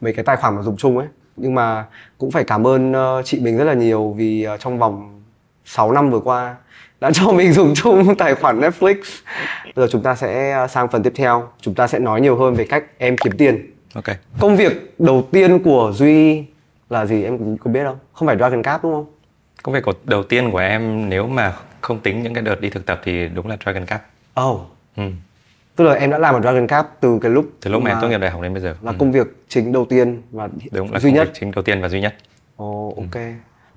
mấy 0.00 0.12
cái 0.12 0.24
tài 0.24 0.36
khoản 0.36 0.56
mà 0.56 0.62
dùng 0.62 0.76
chung 0.76 0.98
ấy. 0.98 1.06
Nhưng 1.36 1.54
mà 1.54 1.84
cũng 2.18 2.30
phải 2.30 2.44
cảm 2.44 2.66
ơn 2.66 2.92
uh, 2.92 3.24
chị 3.24 3.40
mình 3.40 3.56
rất 3.56 3.64
là 3.64 3.74
nhiều 3.74 4.14
vì 4.16 4.46
uh, 4.54 4.60
trong 4.60 4.78
vòng 4.78 5.22
6 5.64 5.92
năm 5.92 6.10
vừa 6.10 6.20
qua 6.20 6.56
đã 7.00 7.10
cho 7.14 7.32
mình 7.32 7.52
dùng 7.52 7.74
chung 7.74 8.14
tài 8.14 8.34
khoản 8.34 8.60
Netflix. 8.60 8.96
Bây 9.64 9.86
giờ 9.86 9.88
chúng 9.90 10.02
ta 10.02 10.14
sẽ 10.14 10.66
sang 10.70 10.88
phần 10.88 11.02
tiếp 11.02 11.12
theo, 11.16 11.48
chúng 11.60 11.74
ta 11.74 11.86
sẽ 11.86 11.98
nói 11.98 12.20
nhiều 12.20 12.36
hơn 12.36 12.54
về 12.54 12.64
cách 12.64 12.84
em 12.98 13.16
kiếm 13.16 13.32
tiền. 13.38 13.72
Ok. 13.94 14.16
Công 14.40 14.56
việc 14.56 14.94
đầu 14.98 15.28
tiên 15.32 15.62
của 15.62 15.92
Duy 15.94 16.44
là 16.90 17.06
gì 17.06 17.24
em 17.24 17.56
có 17.56 17.70
biết 17.70 17.84
không? 17.84 17.98
Không 18.12 18.26
phải 18.26 18.36
Dragon 18.36 18.62
Cap 18.62 18.84
đúng 18.84 18.92
không? 18.92 19.06
Công 19.62 19.74
việc 19.74 19.84
đầu 20.04 20.22
tiên 20.22 20.50
của 20.50 20.58
em 20.58 21.08
nếu 21.08 21.26
mà 21.26 21.52
không 21.80 21.98
tính 21.98 22.22
những 22.22 22.34
cái 22.34 22.42
đợt 22.42 22.60
đi 22.60 22.70
thực 22.70 22.86
tập 22.86 23.00
thì 23.04 23.28
đúng 23.28 23.46
là 23.46 23.56
Dragon 23.64 23.86
Cap. 23.86 24.02
Oh. 24.40 24.60
Ừ. 24.96 25.02
Tức 25.76 25.84
là 25.84 25.92
em 25.92 26.10
đã 26.10 26.18
làm 26.18 26.34
ở 26.34 26.40
Dragon 26.40 26.66
Cap 26.66 26.86
từ 27.00 27.18
cái 27.22 27.30
lúc 27.30 27.50
từ 27.60 27.70
lúc 27.70 27.82
mà 27.82 27.90
em 27.90 27.98
tốt 28.00 28.08
nghiệp 28.08 28.18
đại 28.18 28.30
học 28.30 28.42
đến 28.42 28.52
bây 28.52 28.62
giờ. 28.62 28.76
Là 28.82 28.92
ừ. 28.92 28.96
công 28.98 29.12
việc 29.12 29.26
chính 29.48 29.72
đầu 29.72 29.84
tiên 29.84 30.22
và 30.30 30.48
đúng 30.70 30.92
là 30.92 30.98
duy 30.98 31.12
nhất. 31.12 31.30
chính 31.34 31.50
đầu 31.50 31.62
tiên 31.62 31.80
và 31.80 31.88
duy 31.88 32.00
nhất. 32.00 32.14
Ồ 32.56 32.88
oh, 32.88 32.96
ok. 32.96 33.14
Ừ. 33.14 33.32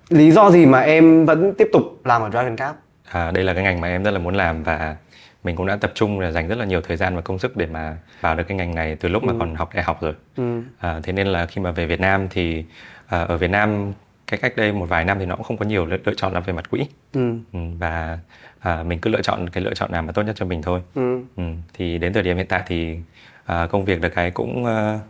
Lý 0.09 0.31
do 0.31 0.51
gì 0.51 0.65
mà 0.65 0.79
em 0.79 1.25
vẫn 1.25 1.53
tiếp 1.57 1.69
tục 1.73 1.83
làm 2.03 2.21
ở 2.21 2.29
Dragon 2.29 2.55
Cap? 2.55 2.75
à, 3.11 3.31
đây 3.31 3.43
là 3.43 3.53
cái 3.53 3.63
ngành 3.63 3.81
mà 3.81 3.87
em 3.87 4.03
rất 4.03 4.11
là 4.11 4.19
muốn 4.19 4.35
làm 4.35 4.63
và 4.63 4.95
mình 5.43 5.55
cũng 5.55 5.65
đã 5.65 5.75
tập 5.75 5.91
trung 5.95 6.19
là 6.19 6.31
dành 6.31 6.47
rất 6.47 6.57
là 6.57 6.65
nhiều 6.65 6.81
thời 6.81 6.97
gian 6.97 7.15
và 7.15 7.21
công 7.21 7.39
sức 7.39 7.57
để 7.57 7.65
mà 7.65 7.97
vào 8.21 8.35
được 8.35 8.43
cái 8.47 8.57
ngành 8.57 8.75
này 8.75 8.95
từ 8.95 9.09
lúc 9.09 9.23
mà 9.23 9.33
ừ. 9.33 9.37
còn 9.39 9.55
học 9.55 9.69
đại 9.73 9.83
học 9.83 10.01
rồi 10.01 10.13
ừ. 10.37 10.61
à, 10.79 10.99
thế 11.03 11.13
nên 11.13 11.27
là 11.27 11.45
khi 11.45 11.61
mà 11.61 11.71
về 11.71 11.85
Việt 11.85 11.99
Nam 11.99 12.27
thì 12.29 12.65
à, 13.09 13.21
ở 13.21 13.37
Việt 13.37 13.49
Nam 13.49 13.93
cái 14.27 14.39
cách 14.39 14.55
đây 14.55 14.71
một 14.71 14.85
vài 14.85 15.05
năm 15.05 15.19
thì 15.19 15.25
nó 15.25 15.35
cũng 15.35 15.43
không 15.43 15.57
có 15.57 15.65
nhiều 15.65 15.85
lựa, 15.85 16.13
chọn 16.17 16.33
làm 16.33 16.43
về 16.43 16.53
mặt 16.53 16.69
quỹ 16.69 16.85
ừ. 17.13 17.33
Ừ, 17.53 17.59
và 17.79 18.19
à, 18.59 18.83
mình 18.83 18.99
cứ 18.99 19.09
lựa 19.09 19.21
chọn 19.21 19.49
cái 19.49 19.63
lựa 19.63 19.73
chọn 19.73 19.91
nào 19.91 20.01
mà 20.01 20.11
tốt 20.11 20.21
nhất 20.21 20.35
cho 20.35 20.45
mình 20.45 20.61
thôi 20.61 20.81
ừ. 20.95 21.19
Ừ, 21.35 21.43
thì 21.73 21.97
đến 21.97 22.13
thời 22.13 22.23
điểm 22.23 22.37
hiện 22.37 22.47
tại 22.47 22.63
thì 22.67 22.97
à, 23.45 23.67
công 23.67 23.85
việc 23.85 24.01
được 24.01 24.09
cái 24.09 24.31
cũng 24.31 24.63
uh, 24.63 25.01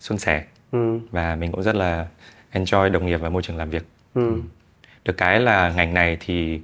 suôn 0.00 0.18
sẻ 0.18 0.44
ừ. 0.72 0.98
và 1.10 1.36
mình 1.36 1.52
cũng 1.52 1.62
rất 1.62 1.74
là 1.74 2.06
enjoy 2.52 2.90
đồng 2.90 3.06
nghiệp 3.06 3.16
và 3.16 3.28
môi 3.28 3.42
trường 3.42 3.56
làm 3.56 3.70
việc 3.70 3.84
ừ. 4.14 4.28
Ừ. 4.28 4.40
được 5.04 5.16
cái 5.16 5.40
là 5.40 5.72
ngành 5.76 5.94
này 5.94 6.16
thì 6.20 6.60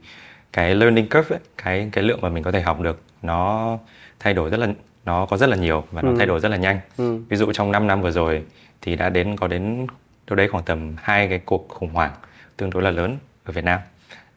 cái 0.53 0.75
learning 0.75 1.09
curve 1.09 1.37
ấy, 1.37 1.41
cái 1.59 1.88
cái 1.93 2.05
lượng 2.05 2.21
mà 2.23 2.29
mình 2.29 2.43
có 2.43 2.53
thể 2.53 2.61
học 2.61 2.81
được 2.81 3.00
nó 3.23 3.79
thay 4.19 4.35
đổi 4.35 4.50
rất 4.50 4.61
là 4.61 4.67
nó 5.05 5.27
có 5.27 5.37
rất 5.37 5.49
là 5.49 5.56
nhiều 5.56 5.85
và 5.93 6.03
nó 6.03 6.11
ừ. 6.11 6.15
thay 6.19 6.27
đổi 6.27 6.41
rất 6.41 6.49
là 6.49 6.56
nhanh. 6.56 6.81
Ừ. 6.97 7.19
Ví 7.29 7.37
dụ 7.37 7.53
trong 7.53 7.73
5 7.73 7.87
năm 7.87 8.03
vừa 8.03 8.11
rồi 8.11 8.43
thì 8.81 8.97
đã 8.97 9.09
đến 9.09 9.37
có 9.37 9.47
đến 9.49 9.87
đâu 10.31 10.37
đấy 10.37 10.49
khoảng 10.49 10.65
tầm 10.65 10.97
hai 11.03 11.29
cái 11.29 11.38
cuộc 11.38 11.69
khủng 11.69 11.93
hoảng 11.93 12.12
tương 12.56 12.71
đối 12.71 12.82
là 12.82 12.91
lớn 12.91 13.19
ở 13.44 13.53
Việt 13.53 13.65
Nam. 13.65 13.81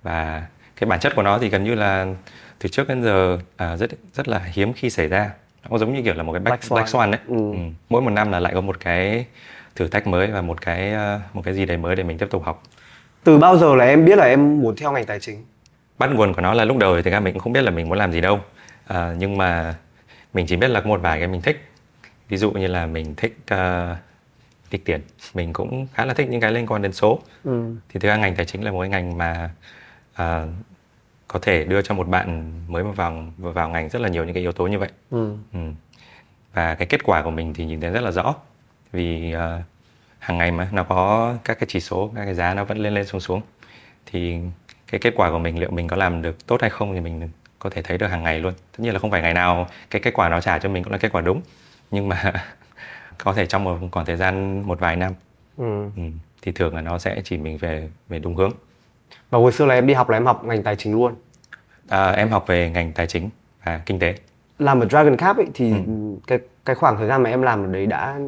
Và 0.04 0.48
cái 0.76 0.90
bản 0.90 1.00
chất 1.00 1.16
của 1.16 1.24
nó 1.24 1.40
thì 1.40 1.50
gần 1.50 1.64
như 1.64 1.76
là 1.76 2.06
từ 2.60 2.70
trước 2.70 2.88
đến 2.90 3.04
giờ 3.04 3.38
à, 3.58 3.78
rất 3.78 3.90
rất 4.14 4.28
là 4.28 4.40
hiếm 4.40 4.74
khi 4.74 4.90
xảy 4.90 5.08
ra. 5.08 5.32
Nó 5.70 5.78
giống 5.78 5.94
như 5.94 6.02
kiểu 6.02 6.14
là 6.14 6.24
một 6.24 6.34
cái 6.34 6.40
black, 6.40 6.70
black 6.70 6.72
swan, 6.72 6.76
black 6.76 6.90
swan 6.90 7.12
đấy. 7.12 7.22
Ừ. 7.28 7.52
Ừ. 7.52 7.58
mỗi 7.90 8.02
một 8.02 8.10
năm 8.10 8.32
là 8.32 8.40
lại 8.40 8.54
có 8.54 8.62
một 8.62 8.80
cái 8.80 9.26
thử 9.76 9.88
thách 9.88 10.08
mới 10.08 10.28
và 10.28 10.42
một 10.42 10.62
cái 10.62 10.94
à, 10.94 11.22
một 11.34 11.42
cái 11.46 11.54
gì 11.54 11.66
đấy 11.66 11.78
mới 11.78 11.96
để 11.96 12.04
mình 12.04 12.18
tiếp 12.18 12.28
tục 12.30 12.44
học. 12.44 12.64
Từ 13.24 13.38
bao 13.38 13.58
giờ 13.58 13.76
là 13.76 13.86
em 13.86 14.06
biết 14.06 14.18
là 14.18 14.26
em 14.26 14.62
muốn 14.62 14.76
theo 14.76 14.92
ngành 14.92 15.06
tài 15.06 15.20
chính? 15.20 15.46
Bắt 15.98 16.10
nguồn 16.12 16.34
của 16.34 16.42
nó 16.42 16.54
là 16.54 16.66
lúc 16.66 16.78
đầu 16.78 17.02
thì 17.02 17.12
ra 17.12 17.20
mình 17.20 17.34
cũng 17.34 17.42
không 17.42 17.54
biết 17.54 17.62
là 17.62 17.72
mình 17.72 17.90
muốn 17.90 17.98
làm 17.98 18.12
gì 18.12 18.22
đâu. 18.22 18.40
À, 18.88 19.14
nhưng 19.18 19.38
mà 19.38 19.76
mình 20.34 20.46
chỉ 20.48 20.56
biết 20.56 20.68
là 20.68 20.82
có 20.82 20.88
một 20.88 21.02
vài 21.02 21.20
cái 21.20 21.28
mình 21.28 21.42
thích. 21.42 21.70
Ví 22.30 22.38
dụ 22.38 22.52
như 22.52 22.68
là 22.68 22.86
mình 22.86 23.16
thích 23.16 23.38
uh, 23.54 23.58
tiết 24.74 24.86
tiền. 24.86 25.02
Mình 25.34 25.54
cũng 25.54 25.88
khá 25.94 26.06
là 26.06 26.14
thích 26.14 26.30
những 26.30 26.42
cái 26.42 26.52
liên 26.52 26.68
quan 26.68 26.82
đến 26.82 26.94
số. 26.94 27.20
Ừ. 27.44 27.76
thì 27.90 28.00
thực 28.00 28.08
ra 28.10 28.18
ngành 28.18 28.36
tài 28.36 28.46
chính 28.46 28.64
là 28.64 28.72
một 28.72 28.80
cái 28.80 28.90
ngành 28.90 29.18
mà 29.18 29.50
uh, 30.22 30.50
có 31.28 31.40
thể 31.42 31.64
đưa 31.64 31.82
cho 31.82 31.96
một 31.96 32.08
bạn 32.08 32.52
mới 32.68 32.84
vào 32.84 33.26
vào 33.38 33.70
ngành 33.70 33.90
rất 33.90 34.02
là 34.02 34.10
nhiều 34.10 34.24
những 34.24 34.34
cái 34.34 34.42
yếu 34.42 34.52
tố 34.52 34.68
như 34.68 34.80
vậy. 34.80 34.90
Ừ. 35.12 35.36
Ừ. 35.54 35.60
và 36.54 36.76
cái 36.76 36.88
kết 36.88 37.04
quả 37.04 37.22
của 37.22 37.32
mình 37.32 37.54
thì 37.54 37.66
nhìn 37.66 37.82
thấy 37.82 37.92
rất 37.92 38.04
là 38.04 38.12
rõ. 38.12 38.36
Vì 38.92 39.36
uh, 39.36 39.64
hàng 40.20 40.38
ngày 40.38 40.52
mà 40.52 40.68
nó 40.72 40.84
có 40.84 41.34
các 41.44 41.60
cái 41.60 41.68
chỉ 41.70 41.80
số 41.80 42.12
các 42.16 42.26
cái 42.26 42.34
giá 42.34 42.54
nó 42.54 42.64
vẫn 42.64 42.78
lên 42.78 42.94
lên 42.94 43.06
xuống 43.06 43.22
xuống. 43.22 43.42
Thì 44.06 44.38
cái 44.88 45.00
kết 45.00 45.14
quả 45.16 45.32
của 45.32 45.40
mình 45.40 45.60
liệu 45.60 45.72
mình 45.72 45.88
có 45.88 45.96
làm 45.98 46.22
được 46.22 46.48
tốt 46.48 46.62
hay 46.62 46.70
không 46.70 46.94
thì 46.94 47.00
mình 47.00 47.30
có 47.60 47.70
thể 47.70 47.82
thấy 47.82 47.98
được 47.98 48.08
hàng 48.08 48.24
ngày 48.24 48.40
luôn. 48.40 48.54
Tất 48.54 48.80
nhiên 48.80 48.94
là 48.94 49.00
không 49.00 49.12
phải 49.12 49.22
ngày 49.22 49.34
nào 49.34 49.68
cái 49.90 50.02
kết 50.02 50.14
quả 50.14 50.30
nó 50.30 50.42
trả 50.42 50.60
cho 50.60 50.70
mình 50.70 50.84
cũng 50.84 50.92
là 50.92 50.98
kết 50.98 51.12
quả 51.12 51.22
đúng. 51.22 51.42
Nhưng 51.92 52.10
mà 52.10 52.34
có 53.24 53.34
thể 53.34 53.46
trong 53.46 53.64
một 53.64 53.78
khoảng 53.92 54.06
thời 54.06 54.16
gian 54.16 54.62
một 54.68 54.80
vài 54.80 54.96
năm. 54.96 55.14
Ừ. 55.58 55.90
Ừ, 55.96 56.04
thì 56.42 56.52
thường 56.52 56.76
là 56.76 56.82
nó 56.82 57.00
sẽ 57.00 57.22
chỉ 57.24 57.38
mình 57.38 57.58
về 57.58 57.90
về 58.10 58.20
đúng 58.20 58.36
hướng. 58.36 58.52
Và 59.30 59.40
hồi 59.40 59.52
xưa 59.52 59.66
là 59.66 59.76
em 59.76 59.88
đi 59.88 59.94
học 59.94 60.10
là 60.10 60.18
em 60.18 60.26
học 60.26 60.46
ngành 60.46 60.64
tài 60.64 60.76
chính 60.76 60.94
luôn? 60.94 61.16
À, 61.90 62.12
em 62.12 62.30
học 62.30 62.48
về 62.48 62.70
ngành 62.70 62.92
tài 62.92 63.08
chính 63.08 63.30
và 63.64 63.82
kinh 63.86 64.00
tế. 64.00 64.16
Làm 64.60 64.80
ở 64.80 64.88
Dragon 64.90 65.18
Cap 65.18 65.38
ấy 65.38 65.46
thì 65.54 65.72
ừ. 65.72 65.78
cái 66.28 66.40
cái 66.66 66.76
khoảng 66.76 66.98
thời 66.98 67.08
gian 67.08 67.24
mà 67.24 67.30
em 67.30 67.42
làm 67.42 67.64
ở 67.64 67.72
đấy 67.72 67.86
đã 67.86 68.20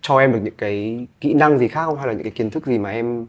cho 0.00 0.18
em 0.18 0.32
được 0.32 0.40
những 0.42 0.56
cái 0.58 1.06
kỹ 1.20 1.34
năng 1.34 1.58
gì 1.58 1.68
khác 1.68 1.84
không? 1.84 1.98
Hay 1.98 2.06
là 2.06 2.12
những 2.12 2.22
cái 2.22 2.32
kiến 2.32 2.50
thức 2.50 2.66
gì 2.66 2.78
mà 2.78 2.90
em 2.90 3.26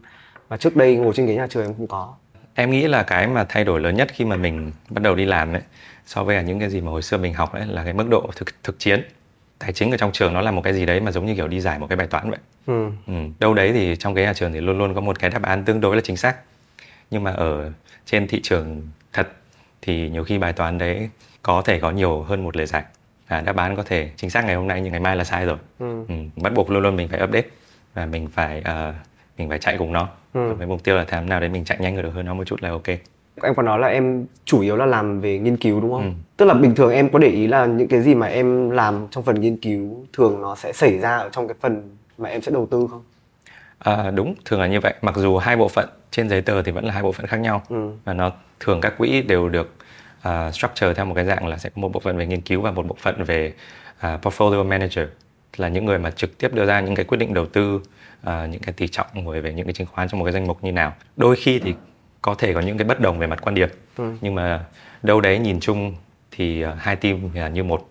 mà 0.50 0.56
trước 0.56 0.76
đây 0.76 0.96
ngồi 0.96 1.12
trên 1.16 1.26
ghế 1.26 1.34
nhà 1.34 1.46
trường 1.50 1.64
em 1.64 1.74
không 1.74 1.86
có? 1.86 2.14
Em 2.54 2.70
nghĩ 2.70 2.88
là 2.88 3.02
cái 3.02 3.26
mà 3.26 3.44
thay 3.48 3.64
đổi 3.64 3.80
lớn 3.80 3.96
nhất 3.96 4.08
khi 4.14 4.24
mà 4.24 4.36
mình 4.36 4.72
bắt 4.90 5.02
đầu 5.02 5.14
đi 5.14 5.24
làm 5.24 5.52
ấy 5.52 5.62
so 6.06 6.24
với 6.24 6.36
cả 6.36 6.42
những 6.42 6.60
cái 6.60 6.70
gì 6.70 6.80
mà 6.80 6.90
hồi 6.90 7.02
xưa 7.02 7.16
mình 7.16 7.34
học 7.34 7.52
ấy 7.52 7.66
là 7.66 7.84
cái 7.84 7.92
mức 7.92 8.08
độ 8.10 8.30
thực 8.36 8.62
thực 8.62 8.78
chiến 8.78 9.02
tài 9.60 9.72
chính 9.72 9.90
ở 9.90 9.96
trong 9.96 10.12
trường 10.12 10.32
nó 10.32 10.40
là 10.40 10.50
một 10.50 10.60
cái 10.64 10.74
gì 10.74 10.86
đấy 10.86 11.00
mà 11.00 11.10
giống 11.12 11.26
như 11.26 11.34
kiểu 11.34 11.48
đi 11.48 11.60
giải 11.60 11.78
một 11.78 11.86
cái 11.86 11.96
bài 11.96 12.06
toán 12.06 12.30
vậy 12.30 12.38
ừ. 12.66 12.90
Ừ. 13.06 13.14
đâu 13.38 13.54
đấy 13.54 13.72
thì 13.72 13.96
trong 13.96 14.14
cái 14.14 14.24
nhà 14.24 14.32
trường 14.34 14.52
thì 14.52 14.60
luôn 14.60 14.78
luôn 14.78 14.94
có 14.94 15.00
một 15.00 15.18
cái 15.18 15.30
đáp 15.30 15.42
án 15.42 15.64
tương 15.64 15.80
đối 15.80 15.96
là 15.96 16.02
chính 16.04 16.16
xác 16.16 16.36
nhưng 17.10 17.24
mà 17.24 17.32
ở 17.32 17.72
trên 18.06 18.26
thị 18.26 18.40
trường 18.42 18.88
thật 19.12 19.28
thì 19.82 20.08
nhiều 20.08 20.24
khi 20.24 20.38
bài 20.38 20.52
toán 20.52 20.78
đấy 20.78 21.10
có 21.42 21.62
thể 21.62 21.80
có 21.80 21.90
nhiều 21.90 22.22
hơn 22.22 22.44
một 22.44 22.56
lời 22.56 22.66
giải 22.66 22.84
à, 23.26 23.40
đáp 23.40 23.56
án 23.56 23.76
có 23.76 23.82
thể 23.82 24.10
chính 24.16 24.30
xác 24.30 24.44
ngày 24.44 24.54
hôm 24.54 24.68
nay 24.68 24.80
nhưng 24.80 24.92
ngày 24.92 25.00
mai 25.00 25.16
là 25.16 25.24
sai 25.24 25.46
rồi 25.46 25.58
ừ. 25.78 26.04
Ừ. 26.08 26.14
bắt 26.36 26.52
buộc 26.54 26.70
luôn 26.70 26.82
luôn 26.82 26.96
mình 26.96 27.08
phải 27.08 27.22
update 27.22 27.48
và 27.94 28.06
mình 28.06 28.28
phải 28.28 28.58
uh, 28.58 28.94
mình 29.38 29.48
phải 29.48 29.58
chạy 29.58 29.78
cùng 29.78 29.92
nó 29.92 30.08
ừ. 30.32 30.54
với 30.54 30.66
mục 30.66 30.84
tiêu 30.84 30.96
là 30.96 31.04
làm 31.10 31.28
nào 31.28 31.40
để 31.40 31.48
mình 31.48 31.64
chạy 31.64 31.78
nhanh 31.80 32.02
được 32.02 32.10
hơn 32.14 32.26
nó 32.26 32.34
một 32.34 32.44
chút 32.44 32.62
là 32.62 32.70
ok 32.70 32.86
em 33.42 33.54
còn 33.54 33.66
nói 33.66 33.78
là 33.78 33.88
em 33.88 34.26
chủ 34.44 34.60
yếu 34.60 34.76
là 34.76 34.86
làm 34.86 35.20
về 35.20 35.38
nghiên 35.38 35.56
cứu 35.56 35.80
đúng 35.80 35.92
không? 35.92 36.04
Ừ. 36.04 36.10
Tức 36.36 36.46
là 36.46 36.54
bình 36.54 36.74
thường 36.74 36.92
em 36.92 37.10
có 37.10 37.18
để 37.18 37.28
ý 37.28 37.46
là 37.46 37.66
những 37.66 37.88
cái 37.88 38.00
gì 38.00 38.14
mà 38.14 38.26
em 38.26 38.70
làm 38.70 39.06
trong 39.10 39.24
phần 39.24 39.40
nghiên 39.40 39.56
cứu 39.56 40.06
thường 40.12 40.42
nó 40.42 40.56
sẽ 40.56 40.72
xảy 40.72 40.98
ra 40.98 41.16
ở 41.16 41.28
trong 41.32 41.48
cái 41.48 41.54
phần 41.60 41.96
mà 42.18 42.28
em 42.28 42.42
sẽ 42.42 42.52
đầu 42.52 42.68
tư 42.70 42.86
không? 42.90 43.02
À, 43.78 44.10
đúng, 44.10 44.34
thường 44.44 44.60
là 44.60 44.66
như 44.66 44.80
vậy. 44.80 44.94
Mặc 45.02 45.16
dù 45.16 45.36
hai 45.36 45.56
bộ 45.56 45.68
phận 45.68 45.88
trên 46.10 46.28
giấy 46.28 46.42
tờ 46.42 46.62
thì 46.62 46.72
vẫn 46.72 46.84
là 46.84 46.92
hai 46.92 47.02
bộ 47.02 47.12
phận 47.12 47.26
khác 47.26 47.36
nhau 47.36 47.62
ừ. 47.68 47.90
và 48.04 48.12
nó 48.12 48.32
thường 48.60 48.80
các 48.80 48.94
quỹ 48.98 49.22
đều 49.22 49.48
được 49.48 49.74
uh, 50.28 50.54
structure 50.54 50.94
theo 50.94 51.04
một 51.04 51.14
cái 51.14 51.24
dạng 51.24 51.46
là 51.46 51.58
sẽ 51.58 51.68
có 51.68 51.80
một 51.80 51.92
bộ 51.92 52.00
phận 52.00 52.16
về 52.16 52.26
nghiên 52.26 52.40
cứu 52.40 52.60
và 52.60 52.70
một 52.70 52.86
bộ 52.86 52.96
phận 52.98 53.24
về 53.24 53.52
uh, 53.98 54.20
portfolio 54.22 54.64
manager 54.64 55.08
là 55.56 55.68
những 55.68 55.84
người 55.84 55.98
mà 55.98 56.10
trực 56.10 56.38
tiếp 56.38 56.54
đưa 56.54 56.66
ra 56.66 56.80
những 56.80 56.94
cái 56.94 57.04
quyết 57.04 57.18
định 57.18 57.34
đầu 57.34 57.46
tư 57.46 57.74
uh, 57.74 58.32
những 58.50 58.60
cái 58.62 58.72
tỷ 58.72 58.88
trọng 58.88 59.06
về 59.32 59.40
về 59.40 59.52
những 59.52 59.66
cái 59.66 59.72
chứng 59.72 59.86
khoán 59.86 60.08
trong 60.08 60.18
một 60.18 60.24
cái 60.24 60.32
danh 60.32 60.46
mục 60.46 60.64
như 60.64 60.72
nào 60.72 60.94
đôi 61.16 61.36
khi 61.36 61.58
thì 61.58 61.74
có 62.22 62.34
thể 62.38 62.54
có 62.54 62.60
những 62.60 62.78
cái 62.78 62.88
bất 62.88 63.00
đồng 63.00 63.18
về 63.18 63.26
mặt 63.26 63.38
quan 63.42 63.54
điểm. 63.54 63.68
Ừ. 63.96 64.12
nhưng 64.20 64.34
mà 64.34 64.64
đâu 65.02 65.20
đấy 65.20 65.38
nhìn 65.38 65.60
chung 65.60 65.94
thì 66.30 66.64
uh, 66.64 66.70
hai 66.78 66.96
team 66.96 67.34
là 67.34 67.48
như 67.48 67.64
một. 67.64 67.88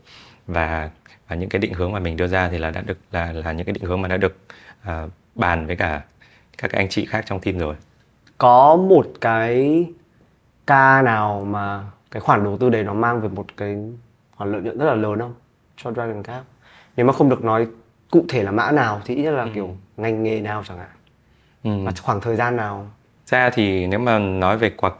Và 0.48 0.90
và 1.28 1.36
những 1.36 1.50
cái 1.50 1.60
định 1.60 1.74
hướng 1.74 1.92
mà 1.92 2.00
mình 2.00 2.18
đưa 2.18 2.28
ra 2.28 2.50
thì 2.50 2.58
là 2.58 2.72
đã 2.72 2.82
được 2.82 2.98
là 3.12 3.32
là 3.32 3.52
những 3.52 3.66
cái 3.66 3.74
định 3.74 3.84
hướng 3.84 4.02
mà 4.02 4.08
đã 4.08 4.18
được 4.18 4.38
uh, 4.82 5.12
bàn 5.36 5.68
với 5.68 5.76
cả 5.76 6.02
các 6.58 6.72
anh 6.72 6.90
chị 6.90 7.06
khác 7.06 7.26
trong 7.28 7.40
team 7.40 7.58
rồi. 7.58 7.76
Có 8.38 8.76
một 8.76 9.08
cái 9.22 9.86
ca 10.68 11.02
nào 11.02 11.46
mà 11.48 11.84
cái 12.12 12.22
khoản 12.22 12.44
đầu 12.44 12.58
tư 12.58 12.70
đấy 12.70 12.84
nó 12.84 12.94
mang 12.94 13.22
về 13.22 13.30
một 13.30 13.46
cái 13.58 13.78
khoản 14.36 14.52
lợi 14.52 14.62
nhuận 14.62 14.78
rất 14.78 14.86
là 14.86 14.94
lớn 14.94 15.20
không? 15.20 15.34
Cho 15.78 15.92
Dragon 15.92 16.24
Cap 16.24 16.44
nếu 16.98 17.06
mà 17.06 17.14
không 17.14 17.30
được 17.30 17.44
nói 17.44 17.68
cụ 18.12 18.26
thể 18.30 18.44
là 18.44 18.52
mã 18.52 18.72
nào 18.72 19.02
thì 19.06 19.16
ít 19.16 19.24
nhất 19.24 19.32
là 19.32 19.44
ừ. 19.44 19.50
kiểu 19.56 19.78
ngành 19.98 20.24
nghề 20.24 20.42
nào 20.42 20.64
chẳng 20.68 20.78
hạn. 20.78 20.90
Ừ. 21.64 21.72
và 21.86 21.92
khoảng 22.02 22.22
thời 22.22 22.36
gian 22.36 22.56
nào 22.56 22.88
ra 23.30 23.50
thì 23.50 23.88
nếu 23.88 24.00
mà 24.00 24.20
nói 24.20 24.58
về 24.58 24.70
quá 24.70 24.92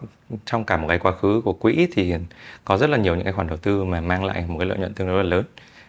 trong 0.46 0.64
cả 0.64 0.78
một 0.78 0.88
cái 0.88 1.00
quá 1.00 1.12
khứ 1.12 1.42
của 1.46 1.54
quỹ 1.54 1.88
thì 1.94 2.14
có 2.66 2.78
rất 2.78 2.90
là 2.90 2.98
nhiều 2.98 3.16
những 3.16 3.24
cái 3.24 3.34
khoản 3.34 3.48
đầu 3.48 3.58
tư 3.58 3.84
mà 3.84 4.02
mang 4.02 4.24
lại 4.24 4.46
một 4.48 4.56
cái 4.60 4.68
lợi 4.68 4.78
nhuận 4.78 4.94
tương 4.94 5.08
đối 5.08 5.24
là 5.24 5.30
lớn 5.30 5.46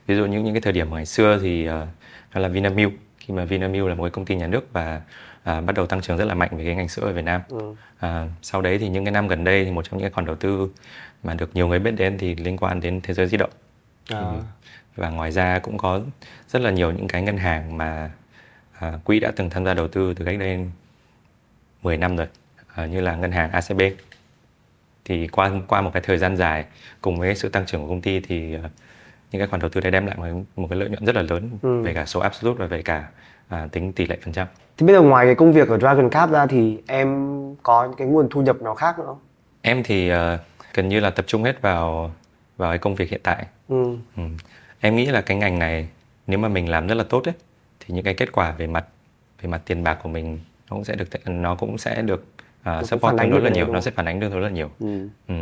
ví 0.07 0.17
dụ 0.17 0.27
như 0.27 0.41
những 0.41 0.55
cái 0.55 0.61
thời 0.61 0.73
điểm 0.73 0.91
ngày 0.91 1.07
xưa 1.07 1.39
thì 1.43 1.69
uh, 1.69 2.37
là 2.37 2.49
Vinamilk 2.49 2.93
khi 3.19 3.35
mà 3.35 3.45
Vinamilk 3.45 3.87
là 3.87 3.95
một 3.95 4.03
cái 4.03 4.11
công 4.11 4.25
ty 4.25 4.37
nhà 4.37 4.47
nước 4.47 4.73
và 4.73 5.01
uh, 5.41 5.65
bắt 5.65 5.75
đầu 5.75 5.87
tăng 5.87 6.01
trưởng 6.01 6.17
rất 6.17 6.25
là 6.25 6.35
mạnh 6.35 6.51
về 6.53 6.65
cái 6.65 6.75
ngành 6.75 6.89
sữa 6.89 7.03
ở 7.03 7.13
Việt 7.13 7.25
Nam 7.25 7.41
ừ. 7.49 7.75
uh, 8.07 8.31
sau 8.43 8.63
đấy 8.63 8.79
thì 8.79 8.89
những 8.89 9.05
cái 9.05 9.13
năm 9.13 9.29
gần 9.29 9.45
đây 9.45 9.65
thì 9.65 9.71
một 9.71 9.83
trong 9.83 9.99
những 9.99 10.05
cái 10.05 10.11
khoản 10.11 10.27
đầu 10.27 10.37
tư 10.37 10.71
mà 11.23 11.35
được 11.35 11.51
nhiều 11.55 11.69
người 11.69 11.79
biết 11.79 11.91
đến 11.91 12.19
thì 12.19 12.35
liên 12.35 12.57
quan 12.57 12.81
đến 12.81 13.01
thế 13.03 13.15
giới 13.15 13.27
di 13.27 13.37
động 13.37 13.51
à. 14.11 14.19
ừ. 14.19 14.35
và 14.97 15.11
ngoài 15.11 15.33
ra 15.33 15.59
cũng 15.59 15.79
có 15.79 16.01
rất 16.49 16.63
là 16.63 16.71
nhiều 16.71 16.91
những 16.91 17.09
cái 17.09 17.23
ngân 17.23 17.37
hàng 17.37 17.79
mà 17.79 18.11
uh, 18.87 19.05
quỹ 19.05 19.21
đã 19.21 19.33
từng 19.37 19.51
tham 19.51 19.65
gia 19.65 19.75
đầu 19.75 19.89
tư 19.89 20.15
từ 20.15 20.25
cách 20.25 20.39
đây 20.39 20.67
10 21.83 21.97
năm 21.97 22.17
rồi 22.17 22.27
uh, 22.85 22.91
như 22.91 23.01
là 23.01 23.17
ngân 23.17 23.33
hàng 23.33 23.51
ACB 23.51 23.81
thì 25.05 25.29
qua 25.29 25.51
qua 25.69 25.81
một 25.81 25.91
cái 25.93 26.03
thời 26.07 26.19
gian 26.19 26.37
dài 26.37 26.65
cùng 27.01 27.19
với 27.19 27.35
sự 27.35 27.49
tăng 27.49 27.67
trưởng 27.67 27.83
của 27.83 27.89
công 27.89 28.01
ty 28.01 28.21
thì 28.21 28.57
uh, 28.57 28.63
những 29.33 29.41
cái 29.41 29.49
khoản 29.49 29.61
đầu 29.61 29.71
tư 29.71 29.81
đấy 29.81 29.91
đem 29.91 30.07
lại 30.07 30.17
một, 30.17 30.43
một 30.57 30.67
cái 30.71 30.79
lợi 30.79 30.89
nhuận 30.89 31.05
rất 31.05 31.17
là 31.17 31.23
lớn 31.23 31.51
ừ. 31.63 31.83
về 31.83 31.95
cả 31.95 32.07
số 32.07 32.21
absolute 32.21 32.59
và 32.59 32.67
về 32.67 32.83
cả 32.83 33.09
uh, 33.55 33.73
tính 33.73 33.93
tỷ 33.93 34.07
lệ 34.07 34.19
phần 34.25 34.33
trăm. 34.33 34.47
Thì 34.77 34.87
bây 34.87 34.95
giờ 34.95 35.03
ngoài 35.03 35.27
cái 35.27 35.35
công 35.35 35.53
việc 35.53 35.69
ở 35.69 35.79
Dragon 35.79 36.11
Cap 36.11 36.31
ra 36.31 36.47
thì 36.47 36.79
em 36.87 37.39
có 37.63 37.95
cái 37.97 38.07
nguồn 38.07 38.29
thu 38.31 38.43
nhập 38.43 38.63
nào 38.63 38.75
khác 38.75 38.99
nữa 38.99 39.05
không? 39.07 39.19
Em 39.63 39.83
thì 39.83 40.13
uh, 40.13 40.17
gần 40.75 40.89
như 40.89 41.01
là 41.01 41.11
tập 41.11 41.25
trung 41.29 41.45
hết 41.45 41.63
vào 41.63 42.11
vào 42.57 42.71
cái 42.71 42.79
công 42.79 42.95
việc 42.95 43.11
hiện 43.11 43.21
tại. 43.23 43.47
Ừ. 43.69 43.97
Ừ. 44.17 44.23
Em 44.81 44.97
nghĩ 44.97 45.07
là 45.07 45.21
cái 45.21 45.37
ngành 45.37 45.59
này 45.59 45.89
nếu 46.27 46.39
mà 46.39 46.49
mình 46.49 46.69
làm 46.69 46.87
rất 46.87 46.95
là 46.95 47.05
tốt 47.09 47.25
ấy 47.29 47.35
thì 47.81 47.95
những 47.95 48.05
cái 48.05 48.15
kết 48.15 48.33
quả 48.33 48.53
về 48.53 48.67
mặt 48.67 48.85
về 49.43 49.49
mặt 49.49 49.63
tiền 49.67 49.85
bạc 49.85 49.99
của 50.03 50.09
mình 50.09 50.41
nó 50.71 50.77
cũng 50.77 50.85
sẽ 50.85 50.95
được 50.95 51.09
nó 51.27 51.55
cũng 51.55 51.79
sẽ 51.79 52.03
được 52.03 52.25
uh, 52.79 52.87
support 52.87 53.19
tương 53.19 53.31
đối 53.31 53.41
là 53.41 53.51
nhiều 53.51 53.67
nó 53.67 53.81
sẽ 53.81 53.91
phản 53.91 54.07
ánh 54.07 54.21
tương 54.21 54.31
đối 54.31 54.41
là 54.41 54.49
nhiều 54.49 54.71
ừ. 54.81 55.09
Ừ. 55.29 55.35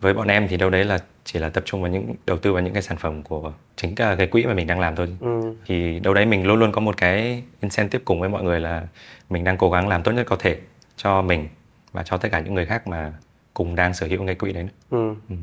với 0.00 0.14
bọn 0.14 0.28
em 0.28 0.48
thì 0.48 0.56
đâu 0.56 0.70
đấy 0.70 0.84
là 0.84 0.98
chỉ 1.24 1.38
là 1.38 1.48
tập 1.48 1.62
trung 1.66 1.82
vào 1.82 1.90
những 1.90 2.14
đầu 2.26 2.38
tư 2.38 2.52
vào 2.52 2.62
những 2.62 2.72
cái 2.72 2.82
sản 2.82 2.96
phẩm 2.96 3.22
của 3.22 3.52
chính 3.76 3.94
cả 3.94 4.14
cái 4.18 4.26
quỹ 4.26 4.46
mà 4.46 4.54
mình 4.54 4.66
đang 4.66 4.80
làm 4.80 4.96
thôi 4.96 5.16
ừ. 5.20 5.54
thì 5.66 5.98
đâu 5.98 6.14
đấy 6.14 6.26
mình 6.26 6.46
luôn 6.46 6.58
luôn 6.58 6.72
có 6.72 6.80
một 6.80 6.96
cái 6.96 7.42
incentive 7.60 8.02
cùng 8.04 8.20
với 8.20 8.28
mọi 8.28 8.42
người 8.42 8.60
là 8.60 8.86
mình 9.30 9.44
đang 9.44 9.56
cố 9.56 9.70
gắng 9.70 9.88
làm 9.88 10.02
tốt 10.02 10.12
nhất 10.12 10.26
có 10.26 10.36
thể 10.36 10.58
cho 10.96 11.22
mình 11.22 11.48
và 11.92 12.02
cho 12.02 12.16
tất 12.16 12.28
cả 12.32 12.40
những 12.40 12.54
người 12.54 12.66
khác 12.66 12.86
mà 12.86 13.12
cùng 13.54 13.74
đang 13.74 13.94
sở 13.94 14.06
hữu 14.06 14.26
cái 14.26 14.34
quỹ 14.34 14.52
đấy 14.52 14.68
ừ. 14.90 15.14
Ừ. 15.28 15.36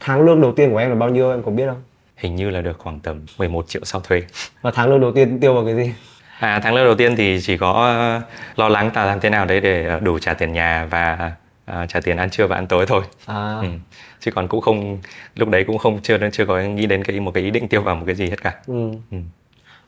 tháng 0.00 0.20
lương 0.20 0.40
đầu 0.40 0.52
tiên 0.52 0.70
của 0.70 0.78
em 0.78 0.88
là 0.88 0.94
bao 0.94 1.08
nhiêu 1.08 1.30
em 1.30 1.42
có 1.42 1.50
biết 1.50 1.66
không 1.66 1.82
hình 2.16 2.36
như 2.36 2.50
là 2.50 2.60
được 2.60 2.78
khoảng 2.78 3.00
tầm 3.00 3.24
11 3.38 3.68
triệu 3.68 3.84
sau 3.84 4.00
thuế 4.00 4.22
và 4.62 4.70
tháng 4.74 4.88
lương 4.88 5.00
đầu 5.00 5.12
tiên 5.12 5.40
tiêu 5.40 5.54
vào 5.54 5.64
cái 5.64 5.74
gì 5.76 5.92
À, 6.40 6.60
tháng 6.62 6.74
lương 6.74 6.84
đầu 6.84 6.94
tiên 6.94 7.16
thì 7.16 7.40
chỉ 7.42 7.56
có 7.56 7.72
ờ, 7.72 8.20
lo 8.56 8.68
lắng 8.68 8.90
ta 8.94 9.04
làm 9.04 9.20
thế 9.20 9.30
nào 9.30 9.44
đấy 9.44 9.60
để 9.60 9.86
ờ, 9.86 10.00
đủ 10.00 10.18
trả 10.18 10.34
tiền 10.34 10.52
nhà 10.52 10.86
và 10.90 11.32
uh, 11.70 11.88
trả 11.88 12.00
tiền 12.00 12.16
ăn 12.16 12.30
trưa 12.30 12.46
và 12.46 12.56
ăn 12.56 12.66
tối 12.66 12.86
thôi. 12.86 13.02
À. 13.26 13.58
Ừ. 13.62 13.68
Chứ 14.20 14.30
còn 14.30 14.48
cũng 14.48 14.60
không 14.60 14.98
lúc 15.36 15.48
đấy 15.48 15.64
cũng 15.66 15.78
không 15.78 16.00
chưa 16.02 16.30
chưa 16.32 16.46
có 16.46 16.60
nghĩ 16.60 16.86
đến 16.86 17.04
cái 17.04 17.20
một 17.20 17.30
cái 17.34 17.44
ý 17.44 17.50
định 17.50 17.68
tiêu 17.68 17.82
vào 17.82 17.94
một 17.94 18.02
cái 18.06 18.14
gì 18.14 18.30
hết 18.30 18.42
cả. 18.42 18.54
Ừ. 18.66 18.90
Ừ. 19.10 19.16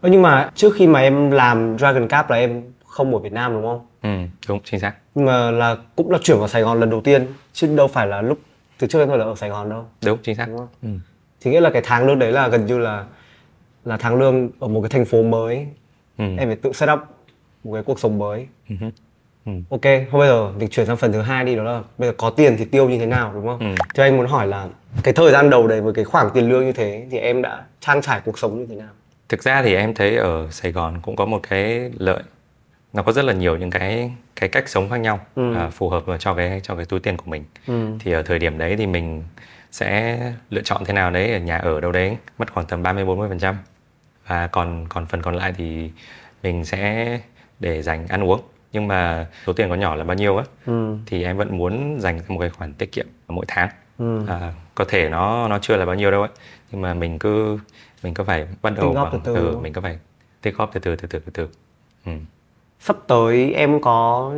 Ơ 0.01 0.09
nhưng 0.09 0.23
mà 0.23 0.51
trước 0.55 0.75
khi 0.77 0.87
mà 0.87 1.01
em 1.01 1.31
làm 1.31 1.79
Dragon 1.79 2.09
Cap 2.09 2.31
là 2.31 2.37
em 2.37 2.63
không 2.87 3.15
ở 3.15 3.19
Việt 3.19 3.33
Nam 3.33 3.53
đúng 3.53 3.63
không? 3.63 3.87
Ừ, 4.03 4.09
đúng 4.49 4.61
chính 4.65 4.81
xác. 4.81 4.93
Nhưng 5.15 5.27
mà 5.27 5.51
là 5.51 5.77
cũng 5.97 6.11
là 6.11 6.19
chuyển 6.23 6.39
vào 6.39 6.49
Sài 6.49 6.63
Gòn 6.63 6.81
lần 6.81 6.91
đầu 6.91 7.01
tiên 7.01 7.27
chứ 7.53 7.77
đâu 7.77 7.89
phải 7.89 8.07
là 8.07 8.23
lúc 8.23 8.39
từ 8.79 8.87
trước 8.87 8.99
em 8.99 9.09
thôi 9.09 9.19
là 9.19 9.25
ở 9.25 9.35
Sài 9.35 9.51
Gòn 9.51 9.71
đâu. 9.71 9.85
Đúng 10.05 10.19
chính 10.23 10.35
xác. 10.35 10.47
Đúng 10.49 10.59
không? 10.59 10.69
Ừ. 10.83 10.89
Thì 11.41 11.51
nghĩa 11.51 11.61
là 11.61 11.71
cái 11.71 11.83
tháng 11.85 12.07
lương 12.07 12.19
đấy 12.19 12.33
là 12.33 12.49
gần 12.49 12.67
như 12.67 12.79
là 12.79 13.05
là 13.85 13.97
tháng 13.97 14.19
lương 14.19 14.51
ở 14.61 14.69
một 14.69 14.81
cái 14.81 14.91
thành 14.91 15.05
phố 15.05 15.23
mới 15.23 15.67
ừ. 16.19 16.25
em 16.39 16.49
phải 16.49 16.57
tự 16.57 16.73
set 16.73 16.89
up 16.93 16.99
một 17.65 17.75
cái 17.75 17.83
cuộc 17.83 18.01
sống 18.01 18.19
mới 18.19 18.47
ừ. 18.69 18.75
Ừ. 19.47 19.53
ok 19.71 19.81
thôi 19.83 20.21
bây 20.21 20.29
giờ 20.29 20.53
mình 20.59 20.69
chuyển 20.69 20.87
sang 20.87 20.97
phần 20.97 21.13
thứ 21.13 21.21
hai 21.21 21.45
đi 21.45 21.57
đó 21.57 21.63
là 21.63 21.83
bây 21.99 22.09
giờ 22.09 22.15
có 22.19 22.31
tiền 22.31 22.57
thì 22.59 22.65
tiêu 22.65 22.89
như 22.89 22.99
thế 22.99 23.07
nào 23.07 23.33
đúng 23.35 23.47
không 23.47 23.59
ừ. 23.59 23.67
thì 23.95 24.03
anh 24.03 24.17
muốn 24.17 24.27
hỏi 24.27 24.47
là 24.47 24.69
cái 25.03 25.15
thời 25.15 25.33
gian 25.33 25.51
đầu 25.51 25.67
đấy 25.67 25.81
với 25.81 25.93
cái 25.93 26.05
khoản 26.05 26.27
tiền 26.35 26.49
lương 26.49 26.67
như 26.67 26.73
thế 26.73 27.07
thì 27.11 27.19
em 27.19 27.43
đã 27.43 27.65
trang 27.81 28.03
trải 28.03 28.21
cuộc 28.25 28.39
sống 28.39 28.59
như 28.59 28.67
thế 28.67 28.77
nào 28.77 28.89
thực 29.29 29.43
ra 29.43 29.63
thì 29.63 29.75
em 29.75 29.95
thấy 29.95 30.17
ở 30.17 30.49
Sài 30.51 30.73
Gòn 30.73 31.01
cũng 31.03 31.17
có 31.17 31.25
một 31.25 31.41
cái 31.49 31.91
lợi 31.99 32.23
nó 32.93 33.03
có 33.03 33.13
rất 33.13 33.25
là 33.25 33.33
nhiều 33.33 33.57
những 33.57 33.71
cái 33.71 34.13
cái 34.37 34.49
cách 34.49 34.69
sống 34.69 34.91
khác 34.91 34.97
nhau 34.97 35.21
ừ. 35.35 35.55
à, 35.55 35.71
phù 35.71 35.89
hợp 35.89 36.05
cho 36.19 36.35
cái 36.35 36.61
cho 36.63 36.75
cái 36.75 36.85
túi 36.85 37.01
tiền 37.01 37.17
của 37.17 37.31
mình 37.31 37.45
ừ. 37.67 37.87
thì 38.01 38.13
ở 38.13 38.23
thời 38.23 38.39
điểm 38.39 38.59
đấy 38.59 38.77
thì 38.79 38.87
mình 38.87 39.23
sẽ 39.71 40.19
lựa 40.51 40.63
chọn 40.63 40.85
thế 40.85 40.93
nào 40.93 41.11
đấy 41.11 41.33
ở 41.33 41.39
nhà 41.39 41.59
ở 41.59 41.81
đâu 41.81 41.93
đấy 41.93 42.17
mất 42.39 42.53
khoảng 42.53 42.67
tầm 42.67 42.83
30 42.83 43.05
40 43.05 43.29
phần 43.29 43.39
trăm 43.39 43.57
và 44.27 44.47
còn 44.47 44.87
còn 44.89 45.07
phần 45.07 45.23
còn 45.23 45.35
lại 45.35 45.53
thì 45.57 45.91
mình 46.43 46.65
sẽ 46.65 47.21
để 47.61 47.83
dành 47.83 48.07
ăn 48.07 48.25
uống 48.25 48.41
nhưng 48.73 48.89
mà 48.89 49.27
số 49.47 49.53
tiền 49.53 49.69
có 49.69 49.75
nhỏ 49.75 49.95
là 49.95 50.05
bao 50.05 50.17
nhiêu 50.17 50.37
á 50.37 50.45
ừ. 50.67 50.97
thì 51.07 51.25
em 51.25 51.37
vẫn 51.37 51.59
muốn 51.59 52.01
dành 52.01 52.21
một 52.29 52.39
cái 52.41 52.51
khoản 52.51 52.75
tiết 52.75 52.93
kiệm 52.93 53.07
mỗi 53.29 53.45
tháng 53.49 53.69
ừ. 53.99 54.21
à, 54.29 54.55
có 54.75 54.85
thể 54.89 55.09
nó 55.09 55.49
nó 55.49 55.59
chưa 55.59 55.77
là 55.77 55.87
bao 55.87 55.95
nhiêu 55.95 56.11
đâu 56.11 56.21
ấy 56.21 56.31
nhưng 56.71 56.81
mà 56.81 56.95
mình 56.95 57.19
cứ 57.19 57.59
mình 58.03 58.15
có 58.15 58.25
phải 58.25 58.47
bắt 58.63 58.73
đầu 58.77 58.93
bằng, 58.93 59.21
từ 59.25 59.35
từ 59.35 59.49
ừ, 59.49 59.59
mình 59.63 59.73
có 59.73 59.81
phải 59.81 59.99
tích 60.43 60.57
góp 60.57 60.71
từ 60.73 60.81
từ 60.81 60.97
từ 60.97 61.09
từ 61.09 61.19
từ 61.19 61.31
từ 61.35 61.49
ừ. 62.07 62.13
sắp 62.81 62.97
tới 63.07 63.53
em 63.53 63.81
có 63.81 64.33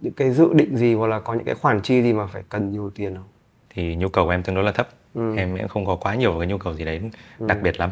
những 0.00 0.12
cái 0.12 0.30
dự 0.30 0.48
định 0.54 0.76
gì 0.76 0.94
hoặc 0.94 1.06
là 1.06 1.20
có 1.20 1.34
những 1.34 1.44
cái 1.44 1.54
khoản 1.54 1.80
chi 1.82 2.02
gì 2.02 2.12
mà 2.12 2.26
phải 2.26 2.42
cần 2.48 2.72
nhiều 2.72 2.90
tiền 2.94 3.14
không 3.14 3.28
thì 3.70 3.94
nhu 3.94 4.08
cầu 4.08 4.24
của 4.24 4.30
em 4.30 4.42
tương 4.42 4.54
đối 4.54 4.64
là 4.64 4.72
thấp 4.72 4.88
ừ. 5.14 5.36
em 5.36 5.58
cũng 5.58 5.68
không 5.68 5.86
có 5.86 5.96
quá 5.96 6.14
nhiều 6.14 6.34
cái 6.38 6.46
nhu 6.46 6.58
cầu 6.58 6.74
gì 6.74 6.84
đấy 6.84 7.00
ừ. 7.38 7.46
đặc 7.46 7.58
biệt 7.62 7.80
lắm 7.80 7.90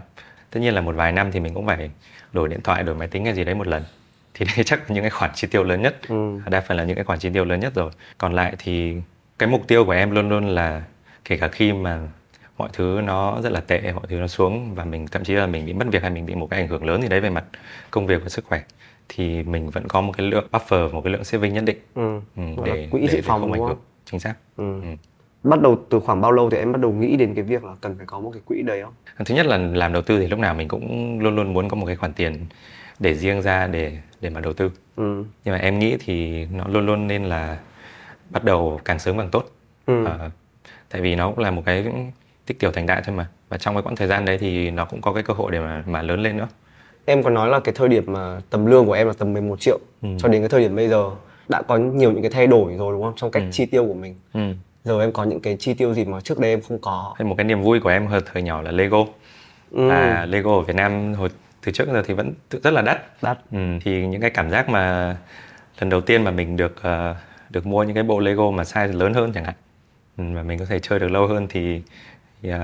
tất 0.51 0.61
nhiên 0.61 0.75
là 0.75 0.81
một 0.81 0.95
vài 0.95 1.13
năm 1.13 1.33
thì 1.33 1.41
mình 1.41 1.55
cũng 1.55 1.67
phải 1.67 1.91
đổi 2.33 2.49
điện 2.49 2.61
thoại 2.65 2.83
đổi 2.83 2.95
máy 2.95 3.09
tính 3.09 3.25
hay 3.25 3.35
gì 3.35 3.45
đấy 3.45 3.55
một 3.55 3.67
lần 3.67 3.83
thì 4.35 4.47
đây 4.57 4.65
chắc 4.67 4.79
là 4.79 4.95
những 4.95 5.05
cái 5.05 5.11
khoản 5.11 5.31
chi 5.35 5.49
tiêu 5.51 5.65
lớn 5.65 5.83
nhất 5.83 5.97
ừ. 6.09 6.41
đa 6.47 6.61
phần 6.61 6.77
là 6.77 6.85
những 6.85 6.97
cái 6.97 7.05
khoản 7.05 7.19
chi 7.19 7.31
tiêu 7.35 7.45
lớn 7.45 7.61
nhất 7.61 7.75
rồi 7.75 7.91
còn 8.19 8.33
lại 8.33 8.55
thì 8.59 8.95
cái 9.39 9.49
mục 9.49 9.69
tiêu 9.69 9.85
của 9.85 9.93
em 9.93 10.11
luôn 10.11 10.29
luôn 10.29 10.49
là 10.49 10.83
kể 11.25 11.37
cả 11.37 11.49
khi 11.49 11.73
mà 11.73 12.01
mọi 12.59 12.69
thứ 12.73 13.01
nó 13.05 13.41
rất 13.43 13.53
là 13.53 13.61
tệ 13.61 13.93
mọi 13.93 14.07
thứ 14.09 14.17
nó 14.17 14.27
xuống 14.27 14.75
và 14.75 14.85
mình 14.85 15.07
thậm 15.07 15.25
chí 15.25 15.35
là 15.35 15.47
mình 15.47 15.67
bị 15.67 15.73
mất 15.73 15.87
việc 15.93 16.03
hay 16.03 16.11
mình 16.11 16.27
bị 16.27 16.35
một 16.35 16.47
cái 16.51 16.61
ảnh 16.61 16.69
hưởng 16.69 16.85
lớn 16.85 17.03
gì 17.03 17.09
đấy 17.09 17.21
về 17.21 17.31
mặt 17.31 17.45
công 17.91 18.07
việc 18.07 18.23
và 18.23 18.29
sức 18.29 18.45
khỏe 18.45 18.63
thì 19.09 19.43
mình 19.43 19.71
vẫn 19.71 19.89
có 19.89 20.01
một 20.01 20.13
cái 20.17 20.27
lượng 20.27 20.47
buffer 20.53 20.93
một 20.93 21.01
cái 21.05 21.13
lượng 21.13 21.25
saving 21.25 21.55
nhất 21.55 21.65
định 21.65 21.79
ừ. 21.95 22.21
Ừ, 22.37 22.43
để 22.65 22.89
quỹ 22.91 23.09
dự 23.09 23.21
phòng 23.25 23.53
đúng 23.53 23.67
không? 23.67 23.79
chính 24.05 24.21
xác 24.21 24.35
ừ. 24.57 24.81
Ừ 24.83 24.89
bắt 25.43 25.61
đầu 25.61 25.79
từ 25.91 26.01
khoảng 26.01 26.21
bao 26.21 26.33
lâu 26.33 26.51
thì 26.51 26.57
em 26.57 26.73
bắt 26.73 26.81
đầu 26.81 26.93
nghĩ 26.93 27.17
đến 27.17 27.35
cái 27.35 27.45
việc 27.45 27.65
là 27.65 27.75
cần 27.81 27.97
phải 27.97 28.07
có 28.07 28.21
một 28.21 28.31
cái 28.33 28.43
quỹ 28.45 28.63
đấy 28.63 28.83
không? 28.83 28.93
Thứ 29.27 29.35
nhất 29.35 29.47
là 29.47 29.57
làm 29.57 29.93
đầu 29.93 30.03
tư 30.03 30.21
thì 30.21 30.27
lúc 30.27 30.39
nào 30.39 30.55
mình 30.55 30.69
cũng 30.69 31.19
luôn 31.21 31.37
luôn 31.37 31.53
muốn 31.53 31.69
có 31.69 31.77
một 31.77 31.87
cái 31.87 31.97
khoản 31.97 32.13
tiền 32.13 32.47
để 32.99 33.15
riêng 33.15 33.43
ra 33.43 33.67
để 33.67 33.99
để 34.21 34.31
mà 34.31 34.41
đầu 34.41 34.53
tư. 34.53 34.71
Ừ. 34.97 35.25
Nhưng 35.45 35.55
mà 35.55 35.59
em 35.59 35.79
nghĩ 35.79 35.97
thì 36.05 36.45
nó 36.45 36.65
luôn 36.69 36.87
luôn 36.87 37.07
nên 37.07 37.25
là 37.25 37.59
bắt 38.31 38.45
đầu 38.45 38.81
càng 38.85 38.99
sớm 38.99 39.19
càng 39.19 39.31
tốt. 39.31 39.45
Ừ. 39.87 40.05
À, 40.05 40.31
tại 40.91 41.03
vì 41.03 41.15
nó 41.15 41.31
cũng 41.31 41.39
là 41.39 41.51
một 41.51 41.63
cái 41.67 41.87
tích 42.47 42.59
tiểu 42.59 42.71
thành 42.73 42.87
đại 42.87 43.03
thôi 43.05 43.17
mà. 43.17 43.29
Và 43.49 43.57
trong 43.59 43.75
cái 43.75 43.83
quãng 43.83 43.97
thời 43.97 44.09
gian 44.09 44.25
đấy 44.25 44.39
thì 44.39 44.71
nó 44.71 44.85
cũng 44.85 45.01
có 45.01 45.13
cái 45.13 45.23
cơ 45.23 45.35
hội 45.35 45.53
để 45.53 45.61
mà 45.61 45.85
mà 45.87 46.03
lớn 46.03 46.23
lên 46.23 46.37
nữa. 46.37 46.49
Em 47.05 47.23
có 47.23 47.31
nói 47.31 47.49
là 47.49 47.61
cái 47.61 47.75
thời 47.75 47.89
điểm 47.89 48.05
mà 48.07 48.41
tầm 48.51 48.67
lương 48.67 48.87
của 48.87 48.93
em 48.93 49.07
là 49.07 49.13
tầm 49.19 49.33
11 49.33 49.61
triệu 49.61 49.79
ừ. 50.03 50.09
cho 50.19 50.29
đến 50.29 50.43
cái 50.43 50.49
thời 50.49 50.61
điểm 50.61 50.77
bây 50.77 50.89
giờ 50.89 51.11
đã 51.49 51.63
có 51.63 51.77
nhiều 51.77 52.13
những 52.13 52.23
cái 52.23 52.31
thay 52.31 52.47
đổi 52.47 52.75
rồi 52.75 52.93
đúng 52.93 53.03
không 53.03 53.13
trong 53.17 53.31
cách 53.31 53.43
ừ. 53.43 53.49
chi 53.53 53.67
tiêu 53.67 53.87
của 53.87 53.95
mình. 53.95 54.15
Ừ 54.33 54.41
giờ 54.89 55.01
em 55.01 55.13
có 55.13 55.25
những 55.25 55.41
cái 55.41 55.57
chi 55.61 55.75
tiêu 55.75 55.95
gì 55.95 56.05
mà 56.05 56.21
trước 56.21 56.39
đây 56.39 56.51
em 56.51 56.61
không 56.61 56.79
có? 56.79 57.15
Một 57.25 57.35
cái 57.39 57.45
niềm 57.45 57.63
vui 57.63 57.81
của 57.81 57.89
em 57.89 58.07
hồi 58.07 58.21
thời 58.33 58.43
nhỏ 58.43 58.63
là 58.63 58.71
Lego. 58.71 58.99
Ừ. 59.71 59.89
là 59.89 60.27
Lego 60.27 60.55
ở 60.55 60.61
Việt 60.61 60.77
Nam 60.77 61.15
hồi 61.15 61.29
từ 61.65 61.73
trước 61.73 61.89
giờ 61.89 62.03
thì 62.07 62.15
vẫn 62.15 62.33
rất 62.63 62.73
là 62.73 62.83
đắt. 62.83 63.23
Đắt. 63.23 63.39
Ừ, 63.53 63.59
thì 63.85 64.07
những 64.07 64.21
cái 64.21 64.31
cảm 64.31 64.51
giác 64.51 64.69
mà 64.69 65.17
lần 65.81 65.91
đầu 65.91 66.01
tiên 66.01 66.25
mà 66.25 66.31
mình 66.31 66.57
được 66.57 66.77
uh, 66.81 67.17
được 67.51 67.67
mua 67.67 67.83
những 67.85 67.95
cái 67.95 68.03
bộ 68.03 68.21
Lego 68.21 68.51
mà 68.51 68.63
size 68.63 68.99
lớn 68.99 69.15
hơn 69.15 69.33
chẳng 69.33 69.45
hạn 69.45 69.55
ừ, 70.17 70.25
và 70.35 70.43
mình 70.43 70.59
có 70.59 70.65
thể 70.65 70.79
chơi 70.79 70.99
được 70.99 71.09
lâu 71.09 71.27
hơn 71.27 71.47
thì, 71.51 71.83
thì 72.43 72.51
uh, 72.51 72.57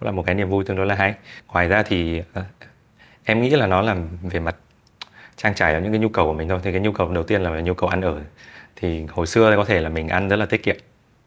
cũng 0.00 0.06
là 0.06 0.10
một 0.10 0.22
cái 0.26 0.34
niềm 0.34 0.48
vui 0.48 0.64
tương 0.64 0.76
đối 0.76 0.86
là 0.86 0.94
hay. 0.94 1.14
Ngoài 1.48 1.68
ra 1.68 1.82
thì 1.82 2.22
uh, 2.38 2.44
em 3.24 3.42
nghĩ 3.42 3.50
là 3.50 3.66
nó 3.66 3.82
là 3.82 3.96
về 4.22 4.40
mặt 4.40 4.56
trang 5.36 5.54
trải 5.54 5.74
ở 5.74 5.80
những 5.80 5.92
cái 5.92 5.98
nhu 5.98 6.08
cầu 6.08 6.26
của 6.26 6.32
mình 6.32 6.48
thôi. 6.48 6.60
Thì 6.62 6.72
cái 6.72 6.80
nhu 6.80 6.92
cầu 6.92 7.12
đầu 7.12 7.24
tiên 7.24 7.42
là 7.42 7.60
nhu 7.60 7.74
cầu 7.74 7.88
ăn 7.88 8.00
ở. 8.00 8.20
Thì 8.76 9.04
hồi 9.08 9.26
xưa 9.26 9.56
có 9.56 9.64
thể 9.64 9.80
là 9.80 9.88
mình 9.88 10.08
ăn 10.08 10.28
rất 10.28 10.36
là 10.36 10.46
tiết 10.46 10.62
kiệm 10.62 10.76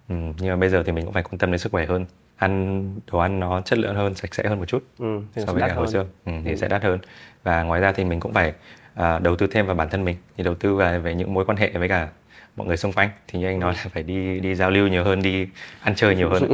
Ừ, 0.09 0.15
nhưng 0.39 0.49
mà 0.49 0.55
bây 0.55 0.69
giờ 0.69 0.83
thì 0.85 0.91
mình 0.91 1.05
cũng 1.05 1.13
phải 1.13 1.23
quan 1.23 1.37
tâm 1.37 1.51
đến 1.51 1.59
sức 1.59 1.71
khỏe 1.71 1.85
hơn. 1.85 2.05
Ăn 2.35 2.83
đồ 3.11 3.19
ăn 3.19 3.39
nó 3.39 3.61
chất 3.61 3.79
lượng 3.79 3.95
hơn 3.95 4.15
sạch 4.15 4.35
sẽ 4.35 4.43
hơn 4.47 4.59
một 4.59 4.65
chút 4.65 4.83
ừ, 4.99 5.21
so 5.35 5.53
với 5.53 5.61
cả 5.61 5.73
hồi 5.73 5.87
xưa. 5.87 6.05
Ừ, 6.25 6.31
thì 6.45 6.55
sẽ 6.55 6.67
đắt 6.67 6.83
hơn. 6.83 6.99
Và 7.43 7.63
ngoài 7.63 7.81
ra 7.81 7.91
thì 7.91 8.03
mình 8.03 8.19
cũng 8.19 8.33
phải 8.33 8.53
à, 8.93 9.19
đầu 9.19 9.35
tư 9.35 9.47
thêm 9.47 9.65
vào 9.65 9.75
bản 9.75 9.89
thân 9.89 10.05
mình. 10.05 10.15
Thì 10.37 10.43
đầu 10.43 10.55
tư 10.55 10.75
vào 10.75 10.99
về 10.99 11.15
những 11.15 11.33
mối 11.33 11.45
quan 11.45 11.57
hệ 11.57 11.69
với 11.69 11.89
cả 11.89 12.07
mọi 12.55 12.67
người 12.67 12.77
xung 12.77 12.93
quanh. 12.93 13.09
Thì 13.27 13.39
như 13.39 13.47
anh 13.47 13.59
nói 13.59 13.73
là 13.73 13.89
phải 13.93 14.03
đi 14.03 14.39
đi 14.39 14.55
giao 14.55 14.71
lưu 14.71 14.87
nhiều 14.87 15.03
hơn 15.03 15.21
đi 15.21 15.47
ăn 15.81 15.95
chơi 15.95 16.15
nhiều 16.15 16.29
hơn. 16.29 16.43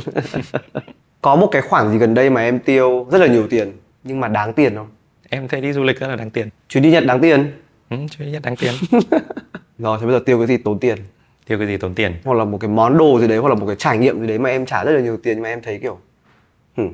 Có 1.22 1.36
một 1.36 1.48
cái 1.52 1.62
khoản 1.62 1.92
gì 1.92 1.98
gần 1.98 2.14
đây 2.14 2.30
mà 2.30 2.42
em 2.42 2.60
tiêu 2.60 3.08
rất 3.12 3.18
là 3.18 3.28
nhiều 3.28 3.48
tiền 3.48 3.72
nhưng 4.04 4.20
mà 4.20 4.28
đáng 4.28 4.54
tiền 4.54 4.76
không? 4.76 4.88
Em 5.30 5.48
thấy 5.48 5.62
đi 5.62 5.74
du 5.74 5.84
lịch 5.84 6.00
rất 6.00 6.08
là 6.08 6.16
đáng 6.16 6.30
tiền. 6.30 6.50
Chuyến 6.70 6.84
đi 6.84 6.92
nhật 6.92 7.06
đáng 7.06 7.20
tiền? 7.22 7.52
Ừ, 7.90 7.98
chứ 8.10 8.26
nhất 8.26 8.42
đáng 8.46 8.56
tiền. 8.56 8.74
Rồi 9.78 9.98
thì 10.00 10.06
bây 10.06 10.16
giờ 10.16 10.24
tiêu 10.26 10.38
cái 10.38 10.48
gì 10.48 10.58
tốn 10.58 10.80
tiền 10.80 10.98
tiêu 11.46 11.58
cái 11.58 11.68
gì 11.68 11.78
tốn 11.78 11.94
tiền? 11.96 12.14
Hoặc 12.24 12.34
là 12.34 12.44
một 12.46 12.58
cái 12.62 12.70
món 12.70 12.98
đồ 12.98 13.20
gì 13.20 13.28
đấy 13.28 13.38
hoặc 13.38 13.50
là 13.50 13.56
một 13.56 13.66
cái 13.68 13.76
trải 13.76 13.98
nghiệm 13.98 14.22
gì 14.22 14.28
đấy 14.28 14.40
mà 14.40 14.50
em 14.50 14.66
trả 14.66 14.84
rất 14.84 14.92
là 14.92 15.00
nhiều 15.02 15.18
tiền 15.18 15.34
nhưng 15.36 15.44
mà 15.44 15.50
em 15.50 15.62
thấy 15.62 15.80
kiểu 15.82 15.98
hmm, 16.78 16.90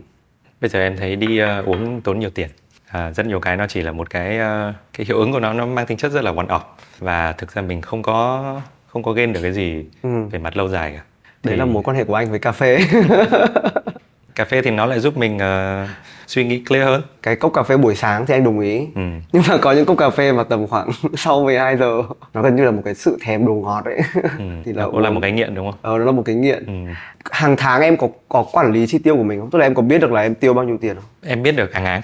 bây 0.62 0.70
giờ 0.70 0.80
em 0.80 0.98
thấy 0.98 1.16
đi 1.16 1.38
ờ, 1.38 1.62
uống 1.66 2.02
tốn 2.02 2.20
nhiều 2.20 2.30
tiền. 2.30 2.50
À, 2.88 3.12
rất 3.12 3.26
nhiều 3.26 3.40
cái 3.40 3.58
nó 3.58 3.66
chỉ 3.68 3.82
là 3.82 3.92
một 3.92 4.10
cái 4.10 4.38
ờ, 4.38 4.74
cái 4.94 5.06
hiệu 5.06 5.18
ứng 5.20 5.32
của 5.32 5.40
nó 5.40 5.54
nó 5.54 5.66
mang 5.66 5.86
tính 5.86 5.98
chất 5.98 6.12
rất 6.12 6.24
là 6.24 6.32
one 6.36 6.46
off 6.48 6.60
và 7.00 7.32
thực 7.32 7.52
ra 7.52 7.62
mình 7.62 7.82
không 7.82 8.02
có 8.04 8.62
không 8.88 9.04
có 9.04 9.12
gain 9.12 9.34
được 9.34 9.40
cái 9.44 9.52
gì 9.54 9.86
Ừ. 10.04 10.10
về 10.32 10.40
mặt 10.40 10.58
lâu 10.58 10.68
dài 10.68 10.92
cả. 10.96 11.04
Đấy 11.44 11.54
Thì 11.54 11.56
là 11.56 11.66
mối 11.66 11.84
quan 11.84 11.98
hệ 11.98 12.04
của 12.04 12.16
anh 12.16 12.30
với 12.30 12.40
cà 12.40 12.52
phê 12.52 12.80
cà 14.36 14.46
phê 14.46 14.62
thì 14.62 14.72
nó 14.72 14.86
lại 14.86 15.00
giúp 15.00 15.18
mình 15.18 15.40
ờ, 15.40 15.88
suy 16.28 16.44
nghĩ 16.46 16.64
clear 16.68 16.86
hơn. 16.86 17.02
Cái 17.24 17.36
cốc 17.36 17.54
cà 17.54 17.64
phê 17.64 17.78
buổi 17.78 17.96
sáng 17.96 18.26
thì 18.26 18.34
anh 18.34 18.44
đồng 18.44 18.60
ý. 18.60 18.78
Ừ. 18.96 19.02
nhưng 19.32 19.44
mà 19.50 19.58
có 19.58 19.72
những 19.72 19.86
cốc 19.86 19.98
cà 19.98 20.10
phê 20.10 20.32
mà 20.32 20.44
tầm 20.44 20.68
khoảng 20.68 20.90
sau 21.18 21.44
12 21.44 21.78
giờ 21.78 22.02
nó 22.34 22.42
gần 22.42 22.56
như 22.56 22.66
là 22.66 22.72
một 22.72 22.82
cái 22.86 22.96
sự 22.96 23.18
thèm 23.22 23.46
đồ 23.46 23.54
ngọt 23.54 23.86
ấy. 23.86 24.00
Ừ. 24.38 24.46
thì 24.66 24.74
là 24.74 24.86
cũng 24.86 25.00
là 25.00 25.10
một 25.10 25.20
cái 25.22 25.32
nghiện 25.32 25.56
đúng 25.56 25.72
không? 25.72 25.80
Ờ 25.82 25.98
nó 25.98 26.06
là 26.06 26.12
một 26.12 26.24
cái 26.26 26.36
nghiện. 26.36 26.66
Ừ. 26.66 26.94
hàng 27.32 27.56
tháng 27.58 27.82
em 27.82 27.98
có 27.98 28.08
có 28.30 28.46
quản 28.52 28.72
lý 28.74 28.88
chi 28.88 28.98
tiêu 28.98 29.16
của 29.16 29.24
mình 29.24 29.40
không? 29.40 29.50
Tức 29.52 29.60
là 29.60 29.66
em 29.66 29.76
có 29.76 29.82
biết 29.82 30.02
được 30.02 30.12
là 30.12 30.22
em 30.22 30.36
tiêu 30.36 30.54
bao 30.54 30.66
nhiêu 30.66 30.78
tiền 30.82 30.96
không? 30.96 31.06
Em 31.26 31.44
biết 31.44 31.52
được 31.52 31.74
hàng 31.74 31.86
tháng 31.86 32.02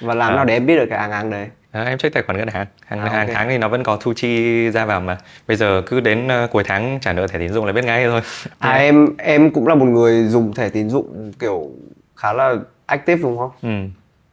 và 0.00 0.14
làm 0.14 0.32
À. 0.32 0.36
nào 0.36 0.44
để 0.44 0.54
em 0.56 0.66
biết 0.66 0.76
được 0.76 0.86
cái 0.90 0.98
áng 0.98 1.10
áng 1.10 1.30
đấy 1.30 1.48
à, 1.72 1.82
em 1.84 1.98
check 1.98 2.14
tài 2.14 2.22
khoản 2.22 2.38
ngân 2.38 2.48
hàng 2.48 2.66
hàng, 2.86 3.00
À, 3.00 3.08
hàng 3.08 3.26
ok. 3.26 3.34
tháng 3.36 3.48
thì 3.48 3.58
nó 3.58 3.68
vẫn 3.68 3.82
có 3.82 3.96
thu 4.00 4.12
chi 4.16 4.70
ra 4.70 4.84
vào 4.84 5.00
mà 5.00 5.18
bây 5.48 5.56
giờ 5.56 5.82
cứ 5.86 6.00
đến 6.00 6.28
ờ, 6.28 6.46
cuối 6.50 6.64
tháng 6.64 6.98
trả 7.02 7.12
nợ 7.12 7.26
thẻ 7.26 7.38
tín 7.38 7.52
dụng 7.52 7.64
là 7.66 7.72
biết 7.72 7.84
ngay 7.84 8.04
thôi 8.06 8.20
à 8.58 8.70
em 8.72 9.08
em 9.18 9.50
cũng 9.50 9.66
là 9.66 9.74
một 9.74 9.84
người 9.86 10.24
dùng 10.24 10.54
thẻ 10.54 10.68
tín 10.68 10.90
dụng 10.90 11.32
kiểu 11.38 11.70
khá 12.16 12.32
là 12.32 12.54
active 12.86 13.22
đúng 13.22 13.38
không 13.38 13.50
ừ. 13.62 13.68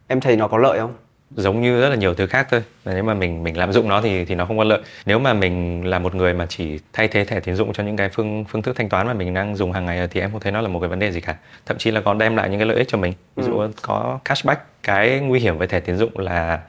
em 0.08 0.20
thấy 0.20 0.36
nó 0.36 0.48
có 0.48 0.58
lợi 0.58 0.78
không 0.78 0.94
giống 1.36 1.62
như 1.62 1.80
rất 1.80 1.88
là 1.88 1.96
nhiều 1.96 2.14
thứ 2.14 2.26
khác 2.26 2.46
thôi. 2.50 2.62
Và 2.84 2.94
nếu 2.94 3.04
mà 3.04 3.14
mình 3.14 3.44
mình 3.44 3.56
lạm 3.56 3.72
dụng 3.72 3.88
nó 3.88 4.02
thì 4.02 4.24
thì 4.24 4.34
nó 4.34 4.46
không 4.46 4.58
có 4.58 4.64
lợi. 4.64 4.82
Nếu 5.06 5.18
mà 5.18 5.32
mình 5.32 5.84
là 5.86 5.98
một 5.98 6.14
người 6.14 6.34
mà 6.34 6.46
chỉ 6.46 6.78
thay 6.92 7.08
thế 7.08 7.24
thẻ 7.24 7.40
tín 7.40 7.54
dụng 7.54 7.72
cho 7.72 7.82
những 7.82 7.96
cái 7.96 8.08
phương 8.08 8.44
phương 8.48 8.62
thức 8.62 8.76
thanh 8.76 8.88
toán 8.88 9.06
mà 9.06 9.12
mình 9.12 9.34
đang 9.34 9.56
dùng 9.56 9.72
hàng 9.72 9.86
ngày 9.86 10.08
thì 10.10 10.20
em 10.20 10.30
không 10.30 10.40
thấy 10.40 10.52
nó 10.52 10.60
là 10.60 10.68
một 10.68 10.80
cái 10.80 10.88
vấn 10.88 10.98
đề 10.98 11.12
gì 11.12 11.20
cả. 11.20 11.36
Thậm 11.66 11.78
chí 11.78 11.90
là 11.90 12.00
còn 12.00 12.18
đem 12.18 12.36
lại 12.36 12.48
những 12.48 12.58
cái 12.58 12.66
lợi 12.66 12.76
ích 12.76 12.88
cho 12.88 12.98
mình. 12.98 13.12
Ví 13.36 13.42
dụ 13.42 13.66
có 13.82 14.18
cashback 14.24 14.62
cái 14.82 15.20
nguy 15.20 15.40
hiểm 15.40 15.58
với 15.58 15.66
thẻ 15.66 15.80
tín 15.80 15.96
dụng 15.96 16.18
là 16.18 16.60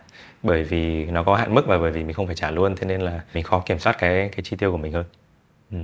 bởi 0.44 0.64
vì 0.64 1.06
nó 1.06 1.24
có 1.24 1.36
hạn 1.36 1.54
mức 1.54 1.68
và 1.68 1.78
bởi 1.78 1.92
vì 1.92 2.04
mình 2.04 2.14
không 2.14 2.26
phải 2.26 2.36
trả 2.36 2.52
luôn 2.52 2.76
thế 2.76 2.86
nên 2.88 3.02
là 3.02 3.20
mình 3.34 3.44
khó 3.44 3.64
kiểm 3.66 3.80
soát 3.80 3.98
cái 4.00 4.30
cái 4.36 4.44
chi 4.44 4.58
tiêu 4.60 4.72
của 4.72 4.78
mình 4.78 4.92
hơn. 4.94 5.06
Ừ. 5.72 5.78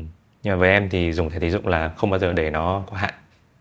nhưng 0.43 0.53
mà 0.53 0.55
với 0.55 0.69
em 0.69 0.89
thì 0.89 1.13
dùng 1.13 1.29
thẻ 1.29 1.39
tín 1.39 1.51
dụng 1.51 1.67
là 1.67 1.91
không 1.97 2.09
bao 2.09 2.19
giờ 2.19 2.33
để 2.33 2.49
nó 2.49 2.83
quá 2.89 2.99
hạn. 2.99 3.13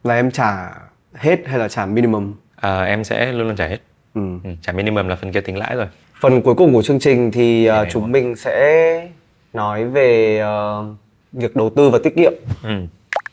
Là 0.05 0.15
em 0.15 0.31
trả 0.31 0.71
hết 1.15 1.39
hay 1.47 1.59
là 1.59 1.69
trả 1.69 1.87
minimum? 1.87 2.35
À, 2.57 2.83
em 2.83 3.05
sẽ 3.05 3.33
luôn 3.33 3.47
luôn 3.47 3.57
trả 3.57 3.67
hết 3.67 3.79
ừ. 4.15 4.21
ừ. 4.45 4.51
trả 4.63 4.73
minimum 4.73 5.09
là 5.09 5.17
phần 5.17 5.33
kia 5.33 5.41
tính 5.41 5.57
lãi 5.57 5.77
rồi 5.77 5.87
phần 6.21 6.43
cuối 6.43 6.55
cùng 6.55 6.73
của 6.73 6.83
chương 6.83 6.99
trình 6.99 7.31
thì 7.31 7.71
uh, 7.71 7.89
chúng 7.91 8.13
mình 8.13 8.37
sẽ 8.37 9.09
nói 9.53 9.85
về 9.85 10.43
uh, 10.43 10.87
việc 11.33 11.57
đầu 11.57 11.71
tư 11.71 11.91
và 11.91 11.99
tiết 12.03 12.17
kiệm 12.17 12.33
ừ. 12.63 12.71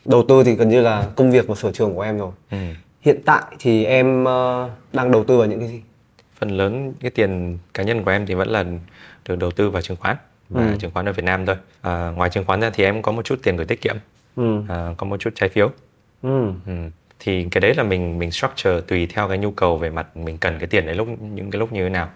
đầu 0.04 0.24
tư 0.28 0.44
thì 0.44 0.54
gần 0.54 0.68
như 0.68 0.80
là 0.80 1.06
công 1.16 1.30
việc 1.30 1.46
và 1.48 1.54
sở 1.54 1.72
trường 1.72 1.94
của 1.94 2.02
em 2.02 2.18
rồi 2.18 2.30
Ừ. 2.50 2.56
hiện 3.00 3.20
tại 3.24 3.42
thì 3.58 3.84
em 3.84 4.22
uh, 4.22 4.70
đang 4.92 5.10
đầu 5.12 5.24
tư 5.24 5.38
vào 5.38 5.46
những 5.46 5.58
cái 5.60 5.68
gì 5.68 5.80
phần 6.38 6.50
lớn 6.50 6.92
cái 7.00 7.10
tiền 7.10 7.58
cá 7.74 7.82
nhân 7.82 8.04
của 8.04 8.10
em 8.10 8.26
thì 8.26 8.34
vẫn 8.34 8.48
là 8.48 8.64
được 9.28 9.36
đầu 9.38 9.50
tư 9.50 9.70
vào 9.70 9.82
chứng 9.82 9.96
khoán 9.96 10.16
và 10.48 10.62
Ừ. 10.66 10.76
chứng 10.78 10.90
khoán 10.90 11.08
ở 11.08 11.12
Việt 11.12 11.24
Nam 11.24 11.46
thôi 11.46 11.56
à, 11.80 12.12
ngoài 12.16 12.30
chứng 12.30 12.44
khoán 12.44 12.60
ra 12.60 12.70
thì 12.70 12.84
em 12.84 13.02
có 13.02 13.12
một 13.12 13.24
chút 13.24 13.38
tiền 13.42 13.56
gửi 13.56 13.66
tiết 13.66 13.80
kiệm 13.80 13.96
ừ. 14.36 14.62
à, 14.68 14.94
có 14.96 15.06
một 15.06 15.20
chút 15.20 15.30
trái 15.34 15.48
phiếu 15.48 15.70
Ừ. 16.22 16.52
ừ. 16.66 16.72
Thì 17.20 17.46
cái 17.50 17.60
đấy 17.60 17.74
là 17.74 17.82
mình 17.82 18.18
mình 18.18 18.30
structure 18.30 18.80
tùy 18.80 19.06
theo 19.06 19.28
cái 19.28 19.38
nhu 19.38 19.50
cầu 19.50 19.76
về 19.76 19.90
mặt 19.90 20.16
mình 20.16 20.38
cần 20.38 20.58
cái 20.58 20.66
tiền 20.66 20.86
đấy 20.86 20.94
lúc 20.94 21.08
những 21.20 21.50
cái 21.50 21.58
lúc 21.58 21.72
như 21.72 21.82
thế 21.84 21.88
nào 21.90 22.08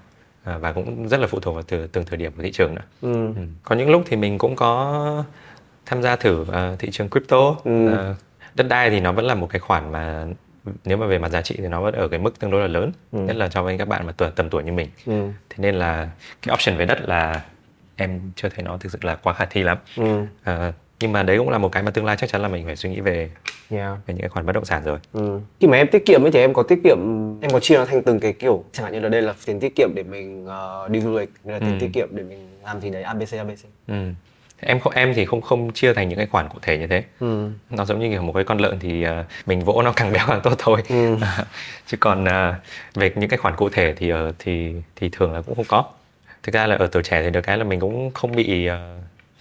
à, 0.44 0.58
và 0.58 0.72
cũng 0.72 1.08
rất 1.08 1.20
là 1.20 1.26
phụ 1.26 1.40
thuộc 1.40 1.54
vào 1.54 1.62
từ, 1.62 1.86
từng 1.86 2.04
thời 2.04 2.16
điểm 2.16 2.32
của 2.36 2.42
thị 2.42 2.52
trường 2.52 2.74
nữa 2.74 2.82
Ừ. 3.02 3.26
ừ. 3.26 3.42
có 3.62 3.76
những 3.76 3.90
lúc 3.90 4.02
thì 4.06 4.16
mình 4.16 4.38
cũng 4.38 4.56
có 4.56 5.24
tham 5.86 6.02
gia 6.02 6.16
thử 6.16 6.44
à, 6.52 6.76
thị 6.78 6.90
trường 6.90 7.08
crypto 7.10 7.56
Ừ. 7.64 7.86
à, 7.96 8.14
đất 8.54 8.66
đai 8.68 8.90
thì 8.90 9.00
nó 9.00 9.12
vẫn 9.12 9.24
là 9.24 9.34
một 9.34 9.46
cái 9.50 9.60
khoản 9.60 9.92
mà 9.92 10.26
nếu 10.84 10.96
mà 10.96 11.06
về 11.06 11.18
mặt 11.18 11.28
giá 11.28 11.42
trị 11.42 11.54
thì 11.58 11.68
nó 11.68 11.80
vẫn 11.80 11.94
ở 11.94 12.08
cái 12.08 12.18
mức 12.20 12.38
tương 12.38 12.50
đối 12.50 12.60
là 12.60 12.66
lớn 12.66 12.92
nhất 13.12 13.36
là 13.36 13.48
cho 13.48 13.62
với 13.62 13.78
các 13.78 13.88
bạn 13.88 14.06
mà 14.06 14.12
tuổi 14.12 14.30
tầm 14.36 14.50
tuổi 14.50 14.62
như 14.64 14.72
mình 14.72 14.88
Ừ. 15.06 15.28
thế 15.50 15.56
nên 15.58 15.74
là 15.74 16.10
cái 16.42 16.54
option 16.54 16.76
về 16.76 16.84
đất 16.84 16.98
là 17.08 17.42
em 17.96 18.20
chưa 18.36 18.48
thấy 18.48 18.62
nó 18.64 18.76
thực 18.76 18.92
sự 18.92 18.98
là 19.02 19.14
quá 19.14 19.32
khả 19.32 19.44
thi 19.44 19.62
lắm 19.62 19.78
Ừ. 19.96 20.24
à, 20.42 20.72
nhưng 21.00 21.12
mà 21.12 21.22
đấy 21.22 21.38
cũng 21.38 21.48
là 21.50 21.58
một 21.58 21.68
cái 21.72 21.82
mà 21.82 21.90
tương 21.90 22.04
lai 22.04 22.16
chắc 22.16 22.30
chắn 22.30 22.42
là 22.42 22.48
mình 22.48 22.64
phải 22.66 22.76
suy 22.76 22.90
nghĩ 22.90 23.00
về 23.00 23.30
Yeah. 23.72 23.98
về 24.06 24.14
những 24.14 24.20
cái 24.20 24.28
khoản 24.28 24.46
bất 24.46 24.52
động 24.52 24.64
sản 24.64 24.82
rồi 24.84 24.98
Ừ. 25.12 25.40
Khi 25.60 25.66
mà 25.68 25.76
em 25.76 25.86
tiết 25.92 26.06
kiệm 26.06 26.24
ấy 26.24 26.30
thì 26.32 26.38
em 26.40 26.52
có 26.54 26.62
tiết 26.62 26.78
kiệm 26.84 26.96
em 27.40 27.50
có 27.50 27.60
chia 27.60 27.76
nó 27.76 27.84
thành 27.84 28.02
từng 28.02 28.20
cái 28.20 28.32
kiểu 28.32 28.64
chẳng 28.72 28.84
hạn 28.84 28.92
như 28.92 29.00
là 29.00 29.08
đây 29.08 29.22
là 29.22 29.34
tiền 29.46 29.60
tiết 29.60 29.72
kiệm 29.76 29.88
để 29.94 30.02
mình 30.02 30.46
ờ, 30.46 30.88
đi 30.88 31.00
du 31.00 31.18
lịch 31.18 31.30
đây 31.44 31.52
là 31.52 31.66
tiền 31.66 31.72
Ừ. 31.72 31.80
tiết 31.80 31.90
kiệm 31.94 32.08
để 32.10 32.22
mình 32.22 32.48
làm 32.64 32.80
gì 32.80 32.90
đấy 32.90 33.02
ABC 33.02 33.32
ABC. 33.38 33.58
ừ. 33.88 33.94
em 34.60 34.80
không 34.80 34.92
em 34.92 35.12
thì 35.14 35.24
không 35.24 35.40
không 35.40 35.72
chia 35.72 35.94
thành 35.94 36.08
những 36.08 36.18
cái 36.18 36.26
khoản 36.26 36.48
cụ 36.48 36.58
thể 36.62 36.78
như 36.78 36.86
thế 36.86 37.04
Ừ. 37.20 37.50
nó 37.70 37.84
giống 37.84 38.00
như 38.00 38.10
kiểu 38.10 38.22
một 38.22 38.32
cái 38.32 38.44
con 38.44 38.58
lợn 38.58 38.78
thì 38.78 39.02
ờ, 39.02 39.24
mình 39.46 39.60
vỗ 39.64 39.82
nó 39.82 39.92
càng 39.96 40.12
béo 40.12 40.24
càng 40.28 40.40
tốt 40.42 40.54
thôi 40.58 40.82
Ừ. 40.88 41.16
chứ 41.86 41.96
còn 42.00 42.24
ờ, 42.24 42.54
về 42.94 43.12
những 43.16 43.28
cái 43.30 43.38
khoản 43.38 43.56
cụ 43.56 43.68
thể 43.68 43.94
thì 43.96 44.08
ờ, 44.10 44.32
thì 44.38 44.74
thì 44.96 45.08
thường 45.12 45.32
là 45.32 45.42
cũng 45.42 45.54
không 45.54 45.64
có 45.68 45.84
thực 46.42 46.54
ra 46.54 46.66
là 46.66 46.76
ở 46.76 46.86
tuổi 46.92 47.02
trẻ 47.02 47.22
thì 47.22 47.30
được 47.30 47.40
cái 47.40 47.58
là 47.58 47.64
mình 47.64 47.80
cũng 47.80 48.10
không 48.14 48.32
bị 48.36 48.66
ờ, 48.66 48.98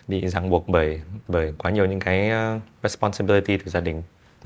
bị 0.07 0.27
ràng 0.27 0.49
buộc 0.49 0.67
bởi 0.67 1.01
bởi 1.27 1.53
quá 1.57 1.71
nhiều 1.71 1.85
những 1.85 1.99
cái 1.99 2.29
ờ, 2.29 2.59
responsibility 2.83 3.57
từ 3.57 3.63
gia 3.65 3.79
đình 3.79 4.03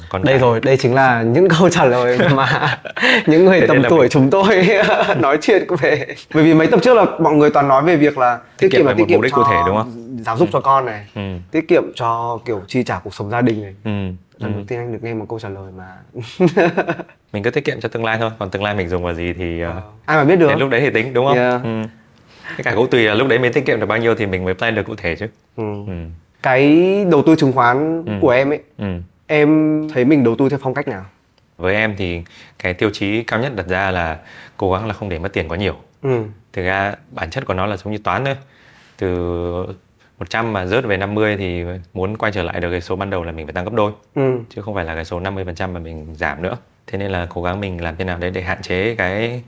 con 0.10 0.24
Đây 0.24 0.34
cái. 0.34 0.40
rồi, 0.40 0.60
đây 0.64 0.78
chính 0.78 0.94
là 0.94 1.22
những 1.22 1.48
câu 1.60 1.70
trả 1.70 1.86
lời 1.86 2.18
mà 2.36 2.78
những 3.28 3.46
người 3.46 3.62
Thế 3.62 3.68
tầm 3.68 3.84
tuổi 3.90 4.00
mình- 4.00 4.10
chúng 4.10 4.30
tôi 4.30 4.68
nói 5.20 5.38
chuyện 5.42 5.64
về. 5.82 6.06
Bởi 6.34 6.44
vì 6.44 6.54
mấy 6.54 6.68
tập 6.68 6.80
trước 6.84 6.94
là 6.98 7.06
mọi 7.20 7.34
người 7.34 7.50
toàn 7.50 7.68
nói 7.68 7.84
về 7.84 7.96
việc 7.96 8.18
là 8.18 8.40
Tiết 8.58 8.70
kiệm 8.72 8.86
là 8.86 8.94
một 8.94 9.06
mục 9.10 9.22
đích 9.22 9.34
cụ 9.34 9.42
thể, 9.50 9.58
đúng 9.68 9.78
không? 9.78 10.18
Giáo 10.26 10.38
dục 10.38 10.50
cho 10.54 10.60
con 10.60 10.86
này, 10.86 11.06
ừ. 11.16 11.22
tiết 11.52 11.68
kiệm 11.68 11.84
cho 11.96 12.40
kiểu 12.46 12.62
chi 12.68 12.84
trả 12.84 13.00
cuộc 13.04 13.14
sống 13.16 13.30
gia 13.30 13.42
đình 13.42 13.62
này. 13.64 13.74
Ừ. 13.84 13.90
Lần 14.38 14.52
ừ. 14.54 14.56
đầu 14.56 14.64
tiên 14.68 14.80
anh 14.80 14.94
được 14.94 15.00
nghe 15.04 15.14
một 15.14 15.26
câu 15.30 15.40
trả 15.40 15.50
lời 15.50 15.72
mà 15.78 15.86
mình 17.34 17.44
cứ 17.44 17.50
tiết 17.50 17.66
kiệm 17.66 17.80
cho 17.82 17.90
tương 17.90 18.06
lai 18.06 18.18
thôi 18.20 18.30
còn 18.40 18.50
tương 18.50 18.64
lai 18.64 18.76
mình 18.76 18.90
dùng 18.90 19.04
vào 19.04 19.14
gì 19.14 19.34
thì 19.34 19.62
ờ, 19.62 19.82
ai 20.06 20.18
mà 20.18 20.24
biết 20.24 20.36
được. 20.40 20.48
đến 20.50 20.60
lúc 20.60 20.70
đấy 20.70 20.82
thì 20.82 20.90
tính 20.90 21.14
đúng 21.14 21.26
không 21.28 21.38
Yeah. 21.38 21.64
ừ. 21.64 21.70
Tất 22.58 22.64
cả 22.64 22.74
cũng 22.76 22.90
tùy 22.90 23.04
là 23.04 23.14
lúc 23.14 23.28
đấy 23.28 23.40
mình 23.40 23.54
tiết 23.54 23.66
kiệm 23.66 23.80
được 23.80 23.86
bao 23.86 23.98
nhiêu 23.98 24.16
thì 24.16 24.26
mình 24.26 24.44
mới 24.46 24.54
plan 24.54 24.76
được 24.76 24.84
cụ 24.88 24.96
thể 24.98 25.16
chứ 25.16 25.26
Ừ. 25.58 25.64
ừ. 25.88 25.94
Cái 26.44 26.86
đầu 27.12 27.24
tư 27.26 27.36
chứng 27.36 27.52
khoán 27.54 28.04
Ừ. 28.06 28.12
của 28.22 28.30
em 28.30 28.50
ấy, 28.50 28.60
Ừ. 28.78 28.86
em 29.28 29.82
thấy 29.94 30.06
mình 30.06 30.24
đầu 30.24 30.36
tư 30.36 30.50
theo 30.50 30.60
phong 30.62 30.74
cách 30.74 30.88
nào? 30.88 31.06
với 31.58 31.76
em 31.76 31.96
thì 31.98 32.22
cái 32.60 32.74
tiêu 32.74 32.90
chí 32.94 33.24
cao 33.24 33.40
nhất 33.40 33.56
đặt 33.56 33.68
ra 33.68 33.92
là 33.92 34.20
cố 34.58 34.74
gắng 34.74 34.88
là 34.88 34.94
không 34.94 35.10
để 35.10 35.20
mất 35.20 35.34
tiền 35.34 35.48
quá 35.48 35.58
nhiều. 35.58 35.76
Ừ. 36.02 36.24
thực 36.54 36.64
ra 36.64 36.96
bản 37.12 37.30
chất 37.30 37.46
của 37.46 37.54
nó 37.54 37.66
là 37.66 37.78
giống 37.78 37.94
như 37.94 37.98
toán 37.98 38.26
thôi. 38.26 38.36
Từ 38.98 39.08
100 40.20 40.54
mà 40.54 40.66
rớt 40.66 40.86
về 40.86 40.98
50 40.98 41.38
thì 41.38 41.64
muốn 41.94 42.18
quay 42.18 42.32
trở 42.32 42.44
lại 42.44 42.60
được 42.60 42.72
cái 42.72 42.82
số 42.82 42.96
ban 42.96 43.10
đầu 43.10 43.24
là 43.24 43.32
mình 43.32 43.46
phải 43.46 43.54
tăng 43.54 43.66
gấp 43.66 43.74
đôi. 43.74 43.92
Ừ. 44.16 44.40
chứ 44.50 44.62
không 44.62 44.76
phải 44.76 44.86
là 44.86 44.96
cái 44.96 45.06
số 45.06 45.20
50% 45.20 45.74
mà 45.74 45.80
mình 45.80 46.16
giảm 46.16 46.42
nữa. 46.42 46.58
Thế 46.88 46.98
nên 46.98 47.12
là 47.12 47.28
cố 47.30 47.44
gắng 47.44 47.60
mình 47.60 47.82
làm 47.84 47.96
thế 47.96 48.06
nào 48.06 48.18
đấy 48.18 48.32
để 48.32 48.42
hạn 48.42 48.62
chế 48.62 48.96
cái 48.96 49.44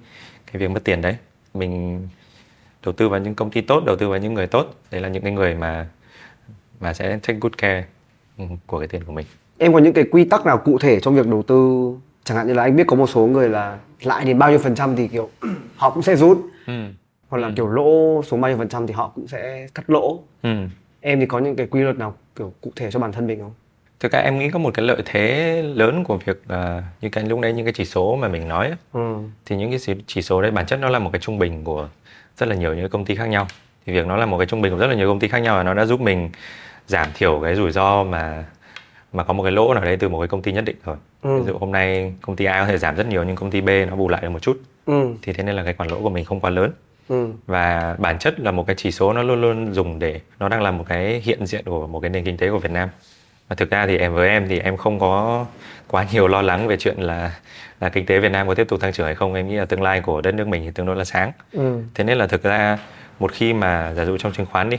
cái 0.52 0.60
việc 0.60 0.68
mất 0.68 0.84
tiền 0.84 1.02
đấy. 1.02 1.18
Mình 1.54 2.02
đầu 2.86 2.94
tư 2.94 3.10
vào 3.10 3.20
những 3.20 3.36
công 3.36 3.52
ty 3.52 3.62
tốt 3.62 3.84
đầu 3.86 3.96
tư 3.96 4.10
vào 4.10 4.20
những 4.20 4.34
người 4.34 4.48
tốt. 4.48 4.74
Đấy 4.92 5.02
là 5.02 5.10
những 5.10 5.24
cái 5.24 5.32
người 5.32 5.56
mà 5.56 5.88
mà 6.80 6.94
sẽ 6.94 7.10
take 7.10 7.40
good 7.42 7.54
care 7.58 7.86
ừ, 8.38 8.44
của 8.66 8.80
cái 8.80 8.88
tiền 8.88 9.04
của 9.04 9.12
mình 9.12 9.26
Em 9.58 9.74
có 9.74 9.80
những 9.80 9.94
cái 9.94 10.04
quy 10.12 10.26
tắc 10.26 10.46
nào 10.46 10.58
cụ 10.58 10.78
thể 10.78 11.00
trong 11.00 11.16
việc 11.16 11.28
đầu 11.28 11.44
tư? 11.44 11.92
Chẳng 12.24 12.38
hạn 12.38 12.48
như 12.48 12.54
là 12.54 12.64
anh 12.64 12.76
biết 12.76 12.84
có 12.88 12.96
một 12.96 13.08
số 13.10 13.26
người 13.26 13.50
là 13.50 13.78
lãi 14.02 14.26
đến 14.26 14.40
bao 14.40 14.50
nhiêu 14.50 14.60
phần 14.60 14.76
trăm 14.76 14.96
thì 14.96 15.08
kiểu 15.08 15.30
họ 15.76 15.90
cũng 15.90 16.04
sẽ 16.04 16.16
rút 16.16 16.42
hoặc 17.30 17.38
là 17.38 17.52
kiểu 17.56 17.68
lỗ 17.68 18.22
số 18.24 18.38
bao 18.38 18.52
nhiêu 18.52 18.58
phần 18.58 18.70
trăm 18.70 18.88
thì 18.88 18.94
họ 18.94 19.12
cũng 19.16 19.28
sẽ 19.28 19.68
cắt 19.76 19.90
lỗ. 19.90 20.20
Ừ. 20.44 20.50
Em 21.02 21.20
thì 21.20 21.26
có 21.26 21.40
những 21.40 21.56
cái 21.56 21.68
quy 21.68 21.82
luật 21.82 21.98
nào 21.98 22.14
kiểu 22.36 22.54
cụ 22.62 22.72
thể 22.76 22.92
cho 22.92 23.00
bản 23.00 23.12
thân 23.12 23.28
mình 23.28 23.40
không? 23.40 23.54
thực 24.00 24.12
ra 24.12 24.20
em 24.20 24.40
nghĩ 24.40 24.50
có 24.50 24.60
một 24.60 24.74
cái 24.74 24.86
lợi 24.86 25.02
thế 25.06 25.62
lớn 25.76 26.04
của 26.04 26.18
việc 26.26 26.42
là 26.48 26.84
như 27.02 27.10
cái 27.10 27.24
lúc 27.24 27.40
đấy 27.40 27.54
những 27.54 27.66
cái 27.66 27.74
chỉ 27.74 27.86
số 27.86 28.16
mà 28.16 28.28
mình 28.28 28.48
nói 28.48 28.68
á, 28.70 28.76
Ừ. 28.94 29.16
thì 29.46 29.56
những 29.58 29.70
cái 29.70 29.80
chỉ- 30.08 30.22
số 30.22 30.42
đấy 30.42 30.52
bản 30.52 30.66
chất 30.66 30.80
nó 30.80 30.90
là 30.90 31.00
một 31.00 31.10
cái 31.14 31.20
trung 31.20 31.40
bình 31.40 31.64
của 31.64 31.90
rất 32.38 32.50
là 32.50 32.56
nhiều 32.56 32.74
những 32.74 32.90
công 32.90 33.06
ty 33.06 33.16
khác 33.16 33.26
nhau 33.26 33.48
thì 33.86 33.94
việc 33.94 34.06
nó 34.08 34.18
là 34.18 34.26
một 34.26 34.38
cái 34.38 34.48
trung 34.48 34.62
bình 34.62 34.72
của 34.74 34.78
rất 34.80 34.88
là 34.88 34.94
nhiều 34.96 35.08
công 35.10 35.20
ty 35.20 35.28
khác 35.28 35.40
nhau 35.40 35.58
và 35.58 35.64
nó 35.64 35.74
đã 35.74 35.86
giúp 35.86 36.02
mình 36.02 36.30
giảm 36.88 37.08
thiểu 37.16 37.40
cái 37.44 37.56
rủi 37.56 37.72
ro 37.72 38.04
mà 38.04 38.46
mà 39.14 39.24
có 39.24 39.34
một 39.34 39.44
cái 39.44 39.52
lỗ 39.52 39.74
nào 39.74 39.84
đấy 39.84 39.98
từ 39.98 40.10
một 40.10 40.20
cái 40.20 40.28
công 40.28 40.42
ty 40.42 40.52
nhất 40.52 40.66
định 40.66 40.76
rồi 40.86 40.96
Ừ. 41.22 41.42
ví 41.42 41.48
dụ 41.48 41.58
hôm 41.58 41.72
nay 41.72 42.14
công 42.22 42.36
ty 42.36 42.46
A 42.46 42.60
có 42.60 42.66
thể 42.66 42.78
giảm 42.78 42.96
rất 42.96 43.08
nhiều 43.08 43.24
nhưng 43.24 43.36
công 43.36 43.52
ty 43.52 43.62
B 43.62 43.70
nó 43.90 43.96
bù 43.96 44.10
lại 44.10 44.22
được 44.22 44.30
một 44.30 44.42
chút 44.42 44.62
Ừ. 44.86 45.08
thì 45.22 45.34
thế 45.34 45.44
nên 45.44 45.56
là 45.56 45.64
cái 45.64 45.74
khoản 45.74 45.90
lỗ 45.90 46.02
của 46.02 46.10
mình 46.10 46.26
không 46.26 46.40
quá 46.40 46.50
lớn 46.50 46.72
Ừ. 47.10 47.28
và 47.48 47.96
bản 48.00 48.20
chất 48.20 48.40
là 48.40 48.52
một 48.52 48.68
cái 48.68 48.76
chỉ 48.76 48.92
số 48.92 49.14
nó 49.14 49.24
luôn 49.24 49.42
luôn 49.42 49.74
dùng 49.74 50.00
để 50.00 50.20
nó 50.40 50.50
đang 50.50 50.62
là 50.62 50.72
một 50.72 50.86
cái 50.90 51.22
hiện 51.26 51.46
diện 51.46 51.66
của 51.66 51.88
một 51.88 52.00
cái 52.00 52.10
nền 52.10 52.24
kinh 52.26 52.38
tế 52.38 52.50
của 52.50 52.58
Việt 52.60 52.72
Nam 52.72 52.90
và 53.48 53.56
thực 53.56 53.70
ra 53.70 53.86
thì 53.88 53.98
em 53.98 54.14
với 54.14 54.30
em 54.30 54.48
thì 54.50 54.60
em 54.60 54.78
không 54.78 55.00
có 55.00 55.46
quá 55.88 56.06
nhiều 56.12 56.28
lo 56.28 56.42
lắng 56.42 56.68
về 56.68 56.78
chuyện 56.78 56.98
là 56.98 57.32
là 57.82 57.90
kinh 57.90 58.06
tế 58.06 58.20
Việt 58.20 58.32
Nam 58.32 58.48
có 58.48 58.56
tiếp 58.56 58.68
tục 58.70 58.80
tăng 58.82 58.94
trưởng 58.94 59.06
hay 59.06 59.16
không 59.16 59.34
em 59.34 59.48
nghĩ 59.50 59.56
là 59.56 59.66
tương 59.66 59.82
lai 59.82 60.02
của 60.02 60.22
đất 60.22 60.34
nước 60.34 60.48
mình 60.48 60.62
thì 60.66 60.72
tương 60.72 60.86
đối 60.86 60.96
là 60.96 61.04
sáng 61.04 61.32
ừ. 61.52 61.82
thế 61.96 62.04
nên 62.04 62.18
là 62.18 62.28
thực 62.28 62.44
ra 62.44 62.78
một 63.20 63.32
khi 63.32 63.54
mà 63.54 63.94
giả 63.94 64.06
dụ 64.06 64.18
trong 64.18 64.32
chứng 64.34 64.46
khoán 64.46 64.70
đi 64.70 64.78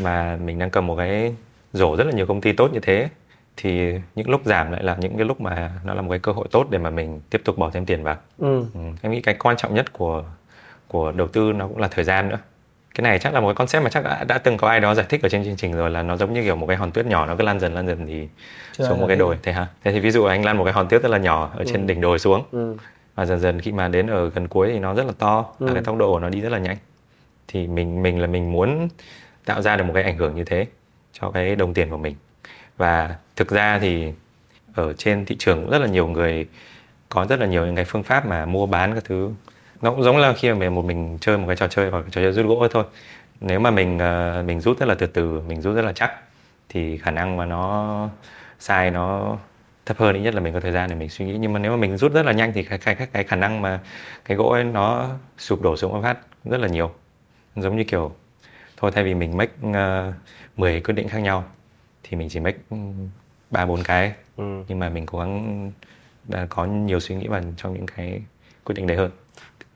mà 0.00 0.36
mình 0.44 0.58
đang 0.58 0.70
cầm 0.70 0.86
một 0.86 0.96
cái 0.96 1.34
rổ 1.72 1.96
rất 1.96 2.04
là 2.06 2.12
nhiều 2.12 2.26
công 2.26 2.40
ty 2.40 2.52
tốt 2.52 2.70
như 2.72 2.80
thế 2.80 3.08
thì 3.56 4.00
những 4.14 4.30
lúc 4.30 4.40
giảm 4.44 4.72
lại 4.72 4.82
là 4.82 4.96
những 5.00 5.16
cái 5.16 5.24
lúc 5.24 5.40
mà 5.40 5.72
nó 5.84 5.94
là 5.94 6.02
một 6.02 6.10
cái 6.10 6.18
cơ 6.18 6.32
hội 6.32 6.48
tốt 6.50 6.66
để 6.70 6.78
mà 6.78 6.90
mình 6.90 7.20
tiếp 7.30 7.42
tục 7.44 7.58
bỏ 7.58 7.70
thêm 7.70 7.86
tiền 7.86 8.02
vào 8.02 8.16
ừ. 8.38 8.64
Ừ. 8.74 8.80
em 9.02 9.12
nghĩ 9.12 9.20
cái 9.20 9.34
quan 9.34 9.56
trọng 9.56 9.74
nhất 9.74 9.92
của 9.92 10.24
của 10.88 11.12
đầu 11.12 11.28
tư 11.28 11.52
nó 11.52 11.68
cũng 11.68 11.78
là 11.78 11.88
thời 11.88 12.04
gian 12.04 12.28
nữa 12.28 12.38
cái 12.94 13.02
này 13.02 13.18
chắc 13.18 13.34
là 13.34 13.40
một 13.40 13.46
cái 13.48 13.54
concept 13.54 13.84
mà 13.84 13.90
chắc 13.90 14.04
đã, 14.04 14.24
đã 14.24 14.38
từng 14.38 14.56
có 14.56 14.68
ai 14.68 14.80
đó 14.80 14.94
giải 14.94 15.06
thích 15.08 15.22
ở 15.22 15.28
trên 15.28 15.44
chương 15.44 15.56
trình 15.56 15.72
rồi 15.72 15.90
là 15.90 16.02
nó 16.02 16.16
giống 16.16 16.32
như 16.32 16.42
kiểu 16.42 16.56
một 16.56 16.66
cái 16.66 16.76
hòn 16.76 16.90
tuyết 16.90 17.06
nhỏ 17.06 17.26
nó 17.26 17.36
cứ 17.36 17.44
lan 17.44 17.60
dần 17.60 17.74
lan 17.74 17.86
dần 17.86 18.06
thì 18.06 18.28
Chưa 18.72 18.88
xuống 18.88 19.00
một 19.00 19.06
cái 19.06 19.16
đồi 19.16 19.38
thế 19.42 19.52
hả 19.52 19.66
thế 19.84 19.92
thì 19.92 20.00
ví 20.00 20.10
dụ 20.10 20.24
anh 20.24 20.44
lan 20.44 20.56
một 20.56 20.64
cái 20.64 20.72
hòn 20.72 20.88
tuyết 20.88 21.02
rất 21.02 21.08
là 21.08 21.18
nhỏ 21.18 21.50
ở 21.56 21.64
trên 21.64 21.80
ừ. 21.80 21.86
đỉnh 21.86 22.00
đồi 22.00 22.18
xuống 22.18 22.44
ừ. 22.52 22.76
và 23.14 23.26
dần 23.26 23.40
dần 23.40 23.60
khi 23.60 23.72
mà 23.72 23.88
đến 23.88 24.06
ở 24.06 24.30
gần 24.30 24.48
cuối 24.48 24.70
thì 24.72 24.78
nó 24.78 24.94
rất 24.94 25.06
là 25.06 25.12
to 25.18 25.46
ừ. 25.58 25.66
và 25.66 25.74
cái 25.74 25.82
tốc 25.82 25.96
độ 25.96 26.12
của 26.12 26.18
nó 26.18 26.28
đi 26.28 26.40
rất 26.40 26.52
là 26.52 26.58
nhanh 26.58 26.76
thì 27.48 27.66
mình 27.66 28.02
mình 28.02 28.20
là 28.20 28.26
mình 28.26 28.52
muốn 28.52 28.88
tạo 29.44 29.62
ra 29.62 29.76
được 29.76 29.84
một 29.84 29.92
cái 29.94 30.02
ảnh 30.02 30.16
hưởng 30.16 30.34
như 30.34 30.44
thế 30.44 30.66
cho 31.12 31.30
cái 31.30 31.56
đồng 31.56 31.74
tiền 31.74 31.90
của 31.90 31.98
mình 31.98 32.14
và 32.76 33.16
thực 33.36 33.48
ra 33.48 33.78
thì 33.78 34.12
ở 34.74 34.92
trên 34.92 35.24
thị 35.24 35.36
trường 35.38 35.62
cũng 35.62 35.70
rất 35.70 35.78
là 35.78 35.86
nhiều 35.86 36.06
người 36.06 36.46
có 37.08 37.26
rất 37.28 37.40
là 37.40 37.46
nhiều 37.46 37.66
những 37.66 37.76
cái 37.76 37.84
phương 37.84 38.02
pháp 38.02 38.26
mà 38.26 38.46
mua 38.46 38.66
bán 38.66 38.94
các 38.94 39.04
thứ. 39.04 39.30
Nó 39.82 39.90
cũng 39.90 40.02
giống 40.02 40.16
là 40.16 40.32
khi 40.32 40.48
mà 40.52 40.54
mình 40.58 40.74
một 40.74 40.84
mình 40.84 41.18
chơi 41.20 41.38
một 41.38 41.46
cái 41.46 41.56
trò 41.56 41.68
chơi 41.68 41.90
hoặc 41.90 42.04
trò 42.10 42.20
chơi 42.20 42.32
rút 42.32 42.46
gỗ 42.46 42.68
thôi. 42.70 42.84
Nếu 43.40 43.60
mà 43.60 43.70
mình 43.70 43.98
ờ, 43.98 44.42
mình 44.46 44.60
rút 44.60 44.78
rất 44.78 44.86
là 44.86 44.94
từ 44.94 45.06
từ 45.06 45.40
mình 45.48 45.60
rút 45.60 45.76
rất 45.76 45.82
là 45.84 45.92
chắc 45.92 46.12
thì 46.68 46.98
khả 46.98 47.10
năng 47.10 47.36
mà 47.36 47.46
nó 47.46 48.08
sai 48.58 48.90
nó 48.90 49.36
thấp 49.86 49.98
hơn 49.98 50.16
ít 50.16 50.20
nhất 50.20 50.34
là 50.34 50.40
mình 50.40 50.54
có 50.54 50.60
thời 50.60 50.72
gian 50.72 50.90
để 50.90 50.96
mình 50.96 51.08
suy 51.08 51.24
nghĩ. 51.26 51.36
Nhưng 51.38 51.52
mà 51.52 51.58
nếu 51.58 51.70
mà 51.70 51.76
mình 51.76 51.96
rút 51.96 52.12
rất 52.12 52.26
là 52.26 52.32
nhanh 52.32 52.52
thì 52.52 52.62
cái 52.62 52.78
cái 52.78 52.94
cái, 52.94 53.06
cái 53.12 53.24
khả 53.24 53.36
năng 53.36 53.62
mà 53.62 53.80
cái 54.24 54.36
gỗ 54.36 54.48
ấy 54.48 54.64
nó 54.64 55.08
sụp 55.38 55.62
đổ 55.62 55.76
xuống 55.76 55.92
một 55.92 56.00
phát 56.02 56.18
rất 56.44 56.60
là 56.60 56.68
nhiều. 56.68 56.90
Giống 57.56 57.76
như 57.76 57.84
kiểu 57.84 58.12
thôi 58.76 58.90
thay 58.94 59.04
vì 59.04 59.14
mình 59.14 59.36
make 59.36 59.52
ờ, 59.72 60.08
uh, 60.08 60.14
10 60.58 60.80
quyết 60.80 60.94
định 60.94 61.08
khác 61.08 61.18
nhau 61.18 61.44
thì 62.08 62.16
mình 62.16 62.28
chỉ 62.28 62.40
make 62.40 62.58
ba 63.50 63.66
bốn 63.66 63.82
cái 63.82 64.12
ừ. 64.36 64.62
nhưng 64.68 64.78
mà 64.78 64.88
mình 64.88 65.06
cố 65.06 65.18
gắng 65.18 65.72
đã 66.24 66.46
có 66.50 66.64
nhiều 66.64 67.00
suy 67.00 67.14
nghĩ 67.14 67.28
vào 67.28 67.40
trong 67.56 67.74
những 67.74 67.86
cái 67.96 68.22
quyết 68.64 68.74
định 68.74 68.86
đấy 68.86 68.96
hơn 68.96 69.10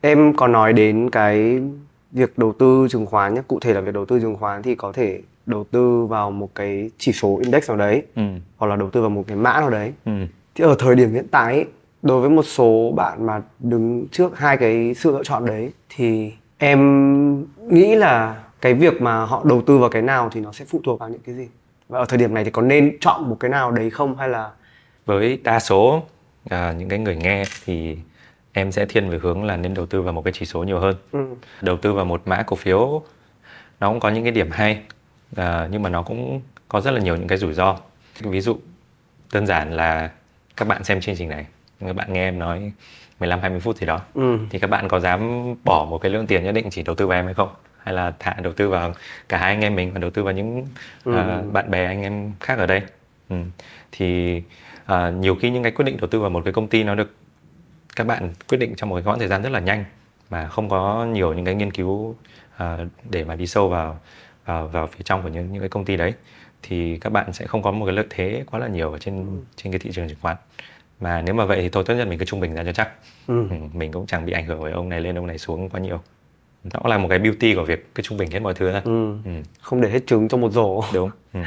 em 0.01 0.33
có 0.35 0.47
nói 0.47 0.73
đến 0.73 1.09
cái 1.09 1.59
việc 2.11 2.37
đầu 2.37 2.53
tư 2.59 2.87
chứng 2.89 3.05
khoán 3.05 3.33
nhé 3.33 3.41
cụ 3.47 3.59
thể 3.59 3.73
là 3.73 3.81
việc 3.81 3.93
đầu 3.93 4.05
tư 4.05 4.19
chứng 4.19 4.35
khoán 4.35 4.63
thì 4.63 4.75
có 4.75 4.91
thể 4.91 5.21
đầu 5.45 5.63
tư 5.71 6.05
vào 6.05 6.31
một 6.31 6.49
cái 6.55 6.89
chỉ 6.97 7.11
số 7.11 7.39
index 7.41 7.69
nào 7.69 7.77
đấy 7.77 8.03
ừ. 8.15 8.21
hoặc 8.57 8.67
là 8.67 8.75
đầu 8.75 8.89
tư 8.89 9.01
vào 9.01 9.09
một 9.09 9.23
cái 9.27 9.37
mã 9.37 9.59
nào 9.59 9.69
đấy 9.69 9.93
ừ. 10.05 10.11
thì 10.55 10.63
ở 10.63 10.75
thời 10.79 10.95
điểm 10.95 11.13
hiện 11.13 11.27
tại 11.31 11.53
ấy, 11.53 11.65
đối 12.01 12.21
với 12.21 12.29
một 12.29 12.43
số 12.43 12.93
bạn 12.95 13.25
mà 13.25 13.41
đứng 13.59 14.07
trước 14.11 14.39
hai 14.39 14.57
cái 14.57 14.93
sự 14.93 15.11
lựa 15.11 15.23
chọn 15.23 15.45
đấy 15.45 15.71
thì 15.89 16.33
em 16.57 17.45
nghĩ 17.69 17.95
là 17.95 18.43
cái 18.61 18.73
việc 18.73 19.01
mà 19.01 19.25
họ 19.25 19.43
đầu 19.45 19.61
tư 19.61 19.77
vào 19.77 19.89
cái 19.89 20.01
nào 20.01 20.29
thì 20.33 20.41
nó 20.41 20.51
sẽ 20.51 20.65
phụ 20.65 20.81
thuộc 20.83 20.99
vào 20.99 21.09
những 21.09 21.21
cái 21.25 21.35
gì 21.35 21.47
và 21.91 21.99
ở 21.99 22.05
thời 22.05 22.19
điểm 22.19 22.33
này 22.33 22.43
thì 22.43 22.51
có 22.51 22.61
nên 22.61 22.97
chọn 22.99 23.29
một 23.29 23.37
cái 23.39 23.51
nào 23.51 23.71
đấy 23.71 23.89
không 23.89 24.17
hay 24.17 24.29
là 24.29 24.51
với 25.05 25.39
đa 25.43 25.59
số 25.59 26.03
uh, 26.45 26.51
những 26.77 26.89
cái 26.89 26.99
người 26.99 27.15
nghe 27.15 27.43
thì 27.65 27.97
em 28.53 28.71
sẽ 28.71 28.85
thiên 28.85 29.09
về 29.09 29.19
hướng 29.21 29.43
là 29.43 29.57
nên 29.57 29.73
đầu 29.73 29.85
tư 29.85 30.01
vào 30.01 30.13
một 30.13 30.21
cái 30.25 30.33
chỉ 30.33 30.45
số 30.45 30.63
nhiều 30.63 30.79
hơn 30.79 30.95
ừ. 31.11 31.19
đầu 31.61 31.77
tư 31.77 31.93
vào 31.93 32.05
một 32.05 32.21
mã 32.25 32.43
cổ 32.43 32.55
phiếu 32.55 33.03
nó 33.79 33.89
cũng 33.89 33.99
có 33.99 34.09
những 34.09 34.23
cái 34.23 34.31
điểm 34.31 34.51
hay 34.51 34.81
uh, 35.31 35.71
nhưng 35.71 35.83
mà 35.83 35.89
nó 35.89 36.01
cũng 36.01 36.41
có 36.67 36.81
rất 36.81 36.91
là 36.91 36.99
nhiều 36.99 37.15
những 37.15 37.27
cái 37.27 37.37
rủi 37.37 37.53
ro 37.53 37.77
ví 38.19 38.41
dụ 38.41 38.57
đơn 39.33 39.47
giản 39.47 39.73
là 39.73 40.11
các 40.57 40.67
bạn 40.67 40.83
xem 40.83 41.01
chương 41.01 41.15
trình 41.15 41.29
này 41.29 41.45
các 41.79 41.95
bạn 41.95 42.13
nghe 42.13 42.27
em 42.27 42.39
nói 42.39 42.71
15 43.19 43.39
20 43.39 43.59
phút 43.59 43.77
gì 43.77 43.85
đó 43.85 43.99
ừ. 44.13 44.37
thì 44.49 44.59
các 44.59 44.69
bạn 44.69 44.87
có 44.87 44.99
dám 44.99 45.53
bỏ 45.63 45.87
một 45.89 45.97
cái 45.97 46.11
lượng 46.11 46.27
tiền 46.27 46.43
nhất 46.43 46.51
định 46.51 46.69
chỉ 46.69 46.83
đầu 46.83 46.95
tư 46.95 47.07
vào 47.07 47.19
em 47.19 47.25
hay 47.25 47.33
không 47.33 47.49
hay 47.83 47.93
là 47.93 48.13
thả 48.19 48.33
đầu 48.33 48.53
tư 48.53 48.69
vào 48.69 48.93
cả 49.29 49.37
hai 49.37 49.53
anh 49.53 49.61
em 49.61 49.75
mình 49.75 49.93
và 49.93 49.99
đầu 49.99 50.11
tư 50.11 50.23
vào 50.23 50.33
những 50.33 50.65
ừ. 51.03 51.11
uh, 51.11 51.53
bạn 51.53 51.71
bè 51.71 51.85
anh 51.85 52.01
em 52.01 52.31
khác 52.39 52.57
ở 52.57 52.65
đây 52.65 52.81
ừ. 53.29 53.35
thì 53.91 54.41
uh, 54.91 55.13
nhiều 55.19 55.35
khi 55.35 55.49
những 55.49 55.63
cái 55.63 55.71
quyết 55.71 55.85
định 55.85 55.97
đầu 55.97 56.07
tư 56.07 56.19
vào 56.19 56.29
một 56.29 56.41
cái 56.43 56.53
công 56.53 56.67
ty 56.67 56.83
nó 56.83 56.95
được 56.95 57.15
các 57.95 58.07
bạn 58.07 58.33
quyết 58.49 58.57
định 58.57 58.73
trong 58.75 58.89
một 58.89 58.95
cái 58.95 59.03
quãng 59.03 59.19
thời 59.19 59.27
gian 59.27 59.41
rất 59.41 59.51
là 59.51 59.59
nhanh 59.59 59.85
mà 60.29 60.47
không 60.47 60.69
có 60.69 61.05
nhiều 61.05 61.33
những 61.33 61.45
cái 61.45 61.55
nghiên 61.55 61.71
cứu 61.71 62.15
uh, 62.63 62.79
để 63.09 63.23
mà 63.23 63.35
đi 63.35 63.47
sâu 63.47 63.69
vào 63.69 63.99
vào 64.45 64.67
vào 64.67 64.87
phía 64.87 65.01
trong 65.03 65.23
của 65.23 65.29
những 65.29 65.51
những 65.51 65.61
cái 65.61 65.69
công 65.69 65.85
ty 65.85 65.97
đấy 65.97 66.13
thì 66.63 66.97
các 66.97 67.09
bạn 67.09 67.33
sẽ 67.33 67.45
không 67.45 67.61
có 67.61 67.71
một 67.71 67.85
cái 67.85 67.95
lợi 67.95 68.05
thế 68.09 68.43
quá 68.51 68.59
là 68.59 68.67
nhiều 68.67 68.91
ở 68.91 68.97
trên 68.97 69.25
ừ. 69.25 69.43
trên 69.55 69.73
cái 69.73 69.79
thị 69.79 69.91
trường 69.93 70.09
chứng 70.09 70.17
khoán 70.21 70.37
mà 70.99 71.21
nếu 71.21 71.35
mà 71.35 71.45
vậy 71.45 71.61
thì 71.61 71.69
thôi 71.69 71.83
tốt 71.87 71.93
nhất 71.93 72.07
mình 72.07 72.19
cứ 72.19 72.25
trung 72.25 72.39
bình 72.39 72.53
ra 72.53 72.63
cho 72.63 72.71
chắc 72.71 72.89
ừ. 73.27 73.47
Ừ, 73.49 73.55
mình 73.73 73.91
cũng 73.91 74.05
chẳng 74.05 74.25
bị 74.25 74.33
ảnh 74.33 74.45
hưởng 74.45 74.61
với 74.61 74.71
ông 74.71 74.89
này 74.89 75.01
lên 75.01 75.15
ông 75.17 75.27
này 75.27 75.37
xuống 75.37 75.69
quá 75.69 75.79
nhiều 75.79 76.01
nó 76.63 76.89
là 76.89 76.97
một 76.97 77.07
cái 77.09 77.19
beauty 77.19 77.55
của 77.55 77.63
việc 77.63 77.95
cứ 77.95 78.03
trung 78.03 78.17
bình 78.17 78.31
hết 78.31 78.39
mọi 78.39 78.53
thứ 78.53 78.71
ra 78.71 78.81
ừ. 78.85 79.15
Ừ. 79.25 79.31
không 79.61 79.81
để 79.81 79.89
hết 79.89 80.07
trứng 80.07 80.27
trong 80.27 80.41
một 80.41 80.51
rổ 80.51 80.83
đúng 80.93 81.09
ừ. 81.33 81.39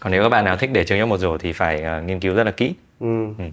còn 0.00 0.12
nếu 0.12 0.22
các 0.22 0.28
bạn 0.28 0.44
nào 0.44 0.56
thích 0.56 0.70
để 0.72 0.84
trứng 0.84 0.98
trong 0.98 1.08
một 1.08 1.18
rổ 1.18 1.38
thì 1.38 1.52
phải 1.52 1.84
uh, 1.98 2.04
nghiên 2.04 2.20
cứu 2.20 2.34
rất 2.34 2.44
là 2.44 2.50
kỹ 2.50 2.74
ừ. 3.00 3.24
Ừ. 3.38 3.44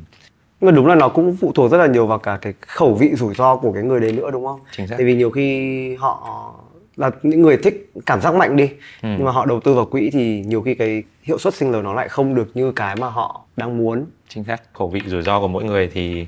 nhưng 0.59 0.61
mà 0.61 0.71
đúng 0.71 0.87
là 0.87 0.95
nó 0.95 1.09
cũng 1.09 1.35
phụ 1.41 1.51
thuộc 1.51 1.71
rất 1.71 1.77
là 1.77 1.87
nhiều 1.87 2.07
vào 2.07 2.19
cả 2.19 2.37
cái 2.41 2.53
khẩu 2.67 2.93
vị 2.93 3.11
rủi 3.15 3.33
ro 3.35 3.55
của 3.55 3.71
cái 3.71 3.83
người 3.83 3.99
đấy 3.99 4.11
nữa 4.11 4.31
đúng 4.31 4.45
không 4.45 4.59
Chính 4.71 4.87
xác. 4.87 4.95
tại 4.97 5.05
vì 5.05 5.15
nhiều 5.15 5.31
khi 5.31 5.95
họ 5.95 6.51
là 6.95 7.11
những 7.23 7.41
người 7.41 7.57
thích 7.57 7.91
cảm 8.05 8.21
giác 8.21 8.35
mạnh 8.35 8.55
đi 8.55 8.67
ừ. 9.01 9.09
nhưng 9.17 9.23
mà 9.23 9.31
họ 9.31 9.45
đầu 9.45 9.59
tư 9.59 9.73
vào 9.73 9.85
quỹ 9.85 10.09
thì 10.13 10.43
nhiều 10.45 10.61
khi 10.61 10.75
cái 10.75 11.03
hiệu 11.23 11.37
suất 11.37 11.53
sinh 11.53 11.71
lời 11.71 11.83
nó 11.83 11.93
lại 11.93 12.09
không 12.09 12.35
được 12.35 12.51
như 12.53 12.71
cái 12.71 12.95
mà 12.95 13.09
họ 13.09 13.41
đang 13.57 13.77
muốn 13.77 14.05
chính 14.27 14.43
xác 14.43 14.73
khẩu 14.73 14.89
vị 14.89 15.01
rủi 15.05 15.21
ro 15.21 15.39
của 15.39 15.47
mỗi 15.47 15.63
người 15.63 15.89
thì 15.93 16.27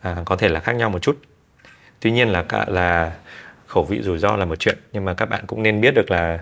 à, 0.00 0.22
có 0.24 0.36
thể 0.36 0.48
là 0.48 0.60
khác 0.60 0.72
nhau 0.72 0.90
một 0.90 0.98
chút 0.98 1.16
tuy 2.02 2.10
nhiên 2.10 2.28
là 2.28 2.42
cả 2.42 2.64
là 2.68 3.12
khẩu 3.66 3.84
vị 3.84 4.02
rủi 4.02 4.18
ro 4.18 4.36
là 4.36 4.44
một 4.44 4.56
chuyện 4.56 4.78
nhưng 4.92 5.04
mà 5.04 5.14
các 5.14 5.26
bạn 5.26 5.44
cũng 5.46 5.62
nên 5.62 5.80
biết 5.80 5.94
được 5.94 6.10
là 6.10 6.38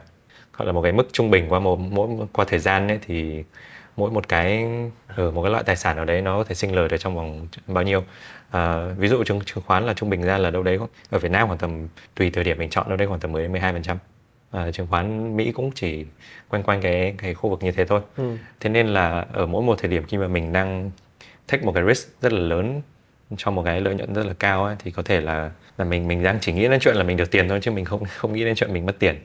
gọi 0.56 0.66
là 0.66 0.72
một 0.72 0.82
cái 0.82 0.92
mức 0.92 1.08
trung 1.12 1.30
bình 1.30 1.46
qua 1.48 1.60
một 1.60 1.78
mỗi 1.78 2.08
qua 2.32 2.44
thời 2.48 2.58
gian 2.58 2.88
ấy 2.88 2.98
thì 3.06 3.44
mỗi 3.96 4.10
một 4.10 4.28
cái 4.28 4.66
ở 5.08 5.30
một 5.30 5.42
cái 5.42 5.52
loại 5.52 5.64
tài 5.64 5.76
sản 5.76 5.96
nào 5.96 6.04
đấy 6.04 6.22
nó 6.22 6.38
có 6.38 6.44
thể 6.44 6.54
sinh 6.54 6.74
lời 6.74 6.88
được 6.88 6.96
trong 6.96 7.16
vòng 7.16 7.48
bao 7.66 7.84
nhiêu. 7.84 8.04
À, 8.50 8.86
ví 8.98 9.08
dụ 9.08 9.24
chứng 9.24 9.40
chứng 9.44 9.64
khoán 9.66 9.86
là 9.86 9.94
trung 9.94 10.10
bình 10.10 10.22
ra 10.22 10.38
là 10.38 10.50
đâu 10.50 10.62
đấy 10.62 10.78
ở 11.10 11.18
Việt 11.18 11.30
Nam 11.30 11.46
khoảng 11.46 11.58
tầm 11.58 11.88
tùy 12.14 12.30
thời 12.30 12.44
điểm 12.44 12.58
mình 12.58 12.70
chọn 12.70 12.88
đâu 12.88 12.96
đấy 12.96 13.08
khoảng 13.08 13.20
tầm 13.20 13.32
10 13.32 13.42
đến 13.42 13.52
12 13.52 13.72
phần 13.72 13.82
trăm. 13.82 13.98
À, 14.50 14.70
chứng 14.70 14.86
khoán 14.86 15.36
Mỹ 15.36 15.52
cũng 15.52 15.70
chỉ 15.74 16.04
quanh 16.48 16.62
quanh 16.62 16.80
cái 16.82 17.14
cái 17.18 17.34
khu 17.34 17.50
vực 17.50 17.62
như 17.62 17.72
thế 17.72 17.84
thôi. 17.84 18.00
Ừ. 18.16 18.36
thế 18.60 18.70
nên 18.70 18.86
là 18.86 19.26
ở 19.32 19.46
mỗi 19.46 19.62
một 19.62 19.78
thời 19.78 19.90
điểm 19.90 20.04
khi 20.08 20.16
mà 20.18 20.28
mình 20.28 20.52
đang 20.52 20.90
take 21.46 21.64
một 21.64 21.72
cái 21.74 21.84
risk 21.88 22.20
rất 22.20 22.32
là 22.32 22.40
lớn 22.40 22.82
cho 23.36 23.50
một 23.50 23.62
cái 23.62 23.80
lợi 23.80 23.94
nhuận 23.94 24.14
rất 24.14 24.26
là 24.26 24.32
cao 24.38 24.64
ấy, 24.64 24.76
thì 24.78 24.90
có 24.90 25.02
thể 25.02 25.20
là 25.20 25.50
là 25.78 25.84
mình 25.84 26.08
mình 26.08 26.22
đang 26.22 26.38
chỉ 26.40 26.52
nghĩ 26.52 26.68
đến 26.68 26.80
chuyện 26.80 26.96
là 26.96 27.04
mình 27.04 27.16
được 27.16 27.30
tiền 27.30 27.48
thôi 27.48 27.58
chứ 27.62 27.70
mình 27.70 27.84
không 27.84 28.04
không 28.16 28.32
nghĩ 28.32 28.44
đến 28.44 28.54
chuyện 28.54 28.72
mình 28.72 28.86
mất 28.86 28.98
tiền 28.98 29.16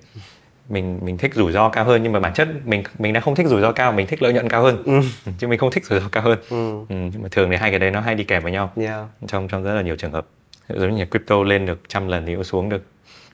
mình 0.69 0.99
mình 1.01 1.17
thích 1.17 1.33
rủi 1.35 1.51
ro 1.51 1.69
cao 1.69 1.85
hơn 1.85 2.03
nhưng 2.03 2.11
mà 2.11 2.19
bản 2.19 2.33
chất 2.33 2.47
mình 2.65 2.83
mình 2.99 3.13
đang 3.13 3.23
không 3.23 3.35
thích 3.35 3.47
rủi 3.47 3.61
ro 3.61 3.71
cao 3.71 3.91
mình 3.91 4.07
thích 4.07 4.21
lợi 4.21 4.33
nhuận 4.33 4.49
cao 4.49 4.63
hơn 4.63 4.83
ừ. 4.85 4.99
chứ 5.37 5.47
mình 5.47 5.59
không 5.59 5.71
thích 5.71 5.85
rủi 5.85 5.99
ro 5.99 6.09
cao 6.11 6.23
hơn 6.23 6.39
ừ. 6.49 6.79
Ừ, 6.89 6.95
nhưng 7.13 7.21
mà 7.21 7.29
thường 7.31 7.49
thì 7.51 7.57
hai 7.57 7.69
cái 7.69 7.79
đấy 7.79 7.91
nó 7.91 7.99
hay 7.99 8.15
đi 8.15 8.23
kèm 8.23 8.43
với 8.43 8.51
nhau 8.51 8.71
yeah. 8.75 9.05
trong 9.27 9.47
trong 9.47 9.63
rất 9.63 9.73
là 9.73 9.81
nhiều 9.81 9.95
trường 9.95 10.11
hợp 10.11 10.27
giống 10.69 10.95
như 10.95 11.05
crypto 11.05 11.43
lên 11.43 11.65
được 11.65 11.79
trăm 11.87 12.07
lần 12.07 12.25
thì 12.25 12.35
cũng 12.35 12.43
xuống 12.43 12.69
được 12.69 12.83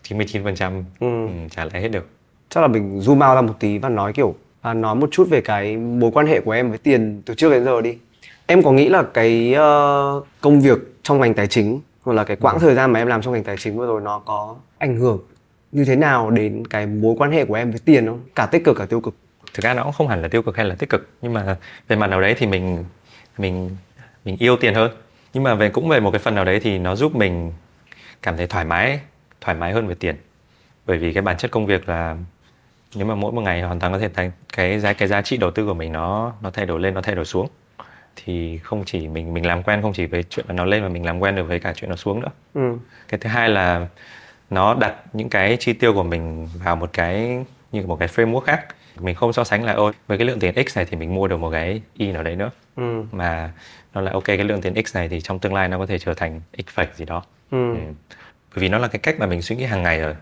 99 0.04 0.44
phần 0.44 0.56
trăm 0.56 0.84
ừ. 1.00 1.08
ừ, 1.28 1.34
trả 1.52 1.66
lại 1.66 1.82
hết 1.82 1.90
được 1.90 2.08
chắc 2.50 2.62
là 2.62 2.68
mình 2.68 3.00
zoom 3.00 3.30
out 3.30 3.36
ra 3.36 3.42
một 3.42 3.56
tí 3.60 3.78
và 3.78 3.90
nói 3.90 4.14
kiểu 4.14 4.36
à, 4.62 4.74
nói 4.74 4.96
một 4.96 5.10
chút 5.12 5.28
về 5.30 5.42
cái 5.42 5.78
mối 5.78 6.12
quan 6.14 6.28
hệ 6.28 6.42
của 6.42 6.52
em 6.52 6.70
với 6.70 6.78
tiền 6.78 7.22
từ 7.26 7.34
trước 7.34 7.50
đến 7.52 7.66
giờ 7.66 7.82
đi 7.82 7.98
em 8.52 8.64
có 8.64 8.72
nghĩ 8.72 8.90
là 8.90 9.04
cái 9.14 9.56
uh, 9.56 10.28
công 10.42 10.62
việc 10.62 10.78
trong 11.04 11.20
ngành 11.20 11.34
tài 11.34 11.48
chính 11.48 11.82
hoặc 12.04 12.14
là 12.14 12.24
cái 12.24 12.38
quãng 12.38 12.56
ừ. 12.56 12.60
thời 12.62 12.76
gian 12.76 12.92
mà 12.92 13.00
em 13.00 13.08
làm 13.08 13.22
trong 13.22 13.34
ngành 13.34 13.44
tài 13.44 13.58
chính 13.58 13.78
vừa 13.78 13.88
rồi 13.88 14.02
nó 14.02 14.20
có 14.20 14.56
ảnh 14.78 14.98
hưởng 14.98 15.20
như 15.72 15.86
thế 15.86 15.96
nào 15.96 16.30
đến 16.32 16.68
cái 16.68 16.86
mối 16.86 17.16
quan 17.18 17.32
hệ 17.32 17.46
của 17.46 17.54
em 17.54 17.72
với 17.72 17.80
tiền 17.86 18.06
không? 18.06 18.24
Cả 18.36 18.46
tích 18.46 18.64
cực 18.66 18.78
cả 18.78 18.86
tiêu 18.86 19.02
cực. 19.02 19.16
Thực 19.54 19.64
ra 19.64 19.74
nó 19.74 19.84
cũng 19.84 19.92
không 19.92 20.08
hẳn 20.08 20.22
là 20.22 20.28
tiêu 20.28 20.42
cực 20.42 20.58
hay 20.58 20.66
là 20.66 20.76
tích 20.76 20.90
cực 20.90 21.10
nhưng 21.22 21.34
mà 21.34 21.58
về 21.88 21.96
mặt 21.96 22.08
nào 22.08 22.22
đấy 22.22 22.36
thì 22.38 22.48
mình 22.48 22.86
mình 23.38 23.70
mình 24.26 24.38
yêu 24.40 24.58
tiền 24.58 24.74
hơn. 24.74 24.92
Nhưng 25.34 25.44
mà 25.44 25.56
về 25.56 25.70
cũng 25.70 25.90
về 25.90 26.00
một 26.00 26.12
cái 26.12 26.20
phần 26.20 26.36
nào 26.36 26.46
đấy 26.46 26.60
thì 26.60 26.80
nó 26.80 26.96
giúp 26.96 27.16
mình 27.16 27.52
cảm 28.22 28.38
thấy 28.38 28.48
thoải 28.48 28.66
mái 28.66 29.00
thoải 29.42 29.58
mái 29.58 29.74
hơn 29.74 29.88
về 29.88 29.96
tiền. 29.96 30.16
Bởi 30.86 30.98
vì 30.98 31.14
cái 31.14 31.22
bản 31.22 31.38
chất 31.38 31.52
công 31.52 31.66
việc 31.66 31.90
là 31.90 32.18
nếu 32.96 33.06
mà 33.06 33.16
mỗi 33.16 33.32
một 33.32 33.42
ngày 33.42 33.62
hoàn 33.62 33.80
toàn 33.80 33.94
có 33.94 34.00
thể 34.00 34.10
thành 34.10 34.32
cái 34.54 34.80
giá 34.80 34.94
cái 34.94 35.08
giá 35.08 35.22
trị 35.22 35.38
đầu 35.38 35.52
tư 35.52 35.66
của 35.66 35.74
mình 35.74 35.92
nó 35.92 36.34
nó 36.42 36.50
thay 36.50 36.66
đổi 36.66 36.80
lên 36.80 36.94
nó 36.94 37.02
thay 37.02 37.16
đổi 37.16 37.26
xuống 37.26 37.48
thì 38.16 38.58
không 38.58 38.84
chỉ 38.86 39.08
mình 39.08 39.34
mình 39.34 39.46
làm 39.46 39.64
quen 39.64 39.82
không 39.82 39.94
chỉ 39.94 40.06
với 40.06 40.24
chuyện 40.24 40.46
nó 40.50 40.66
lên 40.66 40.84
mà 40.84 40.90
mình 40.90 41.06
làm 41.06 41.20
quen 41.20 41.36
được 41.36 41.44
với 41.44 41.60
cả 41.60 41.74
chuyện 41.76 41.90
nó 41.90 41.96
xuống 41.96 42.22
nữa 42.22 42.30
ừ. 42.54 42.78
cái 43.08 43.20
thứ 43.20 43.30
hai 43.30 43.50
là 43.50 43.88
nó 44.50 44.74
đặt 44.74 44.96
những 45.14 45.30
cái 45.30 45.58
chi 45.60 45.74
tiêu 45.74 45.94
của 45.94 46.04
mình 46.04 46.48
vào 46.64 46.76
một 46.76 46.90
cái 46.94 47.46
như 47.72 47.86
một 47.86 48.00
cái 48.00 48.08
framework 48.08 48.40
khác 48.40 48.66
mình 49.00 49.16
không 49.16 49.34
so 49.34 49.44
sánh 49.44 49.64
là 49.64 49.74
ôi 49.74 49.94
với 50.08 50.18
cái 50.18 50.28
lượng 50.28 50.40
tiền 50.40 50.68
x 50.68 50.78
này 50.78 50.86
thì 50.86 50.98
mình 50.98 51.16
mua 51.16 51.28
được 51.28 51.38
một 51.38 51.52
cái 51.52 51.82
y 51.98 52.12
nào 52.12 52.24
đấy 52.24 52.36
nữa 52.36 52.50
ừ. 52.76 53.04
mà 53.12 53.52
nó 53.94 54.02
là 54.02 54.12
ok 54.12 54.26
cái 54.26 54.38
lượng 54.38 54.62
tiền 54.62 54.86
x 54.86 54.96
này 54.96 55.10
thì 55.10 55.22
trong 55.22 55.40
tương 55.40 55.54
lai 55.54 55.68
nó 55.68 55.78
có 55.78 55.86
thể 55.86 56.00
trở 56.00 56.14
thành 56.14 56.42
x 56.58 56.70
phẩy 56.70 56.88
gì 56.96 57.06
đó 57.06 57.24
ừ. 57.52 57.74
Ừ. 57.74 57.80
bởi 58.56 58.62
vì 58.62 58.70
nó 58.70 58.78
là 58.78 58.88
cái 58.88 59.00
cách 59.00 59.16
mà 59.20 59.26
mình 59.26 59.42
suy 59.42 59.56
nghĩ 59.56 59.64
hàng 59.64 59.84
ngày 59.84 60.00
rồi 60.00 60.16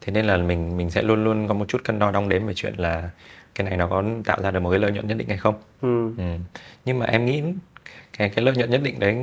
thế 0.00 0.12
nên 0.12 0.26
là 0.26 0.36
mình 0.36 0.76
mình 0.76 0.90
sẽ 0.90 1.02
luôn 1.02 1.24
luôn 1.24 1.48
có 1.48 1.54
một 1.54 1.64
chút 1.68 1.84
cân 1.84 1.98
đo 1.98 2.10
đong 2.10 2.28
đếm 2.28 2.46
về 2.46 2.54
chuyện 2.54 2.74
là 2.76 3.10
cái 3.54 3.68
này 3.68 3.76
nó 3.76 3.86
có 3.86 4.04
tạo 4.24 4.42
ra 4.42 4.50
được 4.50 4.60
một 4.60 4.70
cái 4.70 4.78
lợi 4.78 4.92
nhuận 4.92 5.08
nhất 5.08 5.16
định 5.18 5.28
hay 5.28 5.36
không 5.36 5.54
ừ. 5.82 6.10
ừ. 6.18 6.24
nhưng 6.84 6.98
mà 6.98 7.06
em 7.06 7.24
nghĩ 7.26 7.42
cái 8.18 8.28
cái 8.28 8.44
lợi 8.44 8.56
nhuận 8.56 8.70
nhất 8.70 8.80
định 8.84 8.98
đấy 9.00 9.16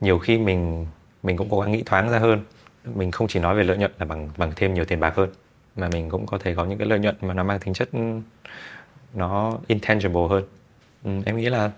nhiều 0.00 0.18
khi 0.18 0.38
mình 0.38 0.86
mình 1.22 1.36
cũng 1.36 1.48
cố 1.50 1.60
gắng 1.60 1.72
nghĩ 1.72 1.82
thoáng 1.86 2.10
ra 2.10 2.18
hơn 2.18 2.40
mình 2.94 3.10
không 3.10 3.28
chỉ 3.28 3.40
nói 3.40 3.54
về 3.54 3.64
lợi 3.64 3.76
nhuận 3.76 3.92
là 3.98 4.04
bằng 4.06 4.28
bằng 4.36 4.52
thêm 4.56 4.74
nhiều 4.74 4.84
tiền 4.84 5.00
bạc 5.00 5.16
hơn 5.16 5.30
mà 5.76 5.88
mình 5.88 6.10
cũng 6.10 6.26
có 6.26 6.38
thể 6.38 6.54
có 6.54 6.64
những 6.64 6.78
cái 6.78 6.88
lợi 6.88 6.98
nhuận 6.98 7.16
mà 7.20 7.34
nó 7.34 7.42
mang 7.44 7.58
tính 7.58 7.74
chất 7.74 7.88
nó 9.14 9.58
intangible 9.66 10.26
hơn 10.30 10.44
ừ, 11.04 11.10
em 11.26 11.36
nghĩ 11.36 11.48
là 11.48 11.70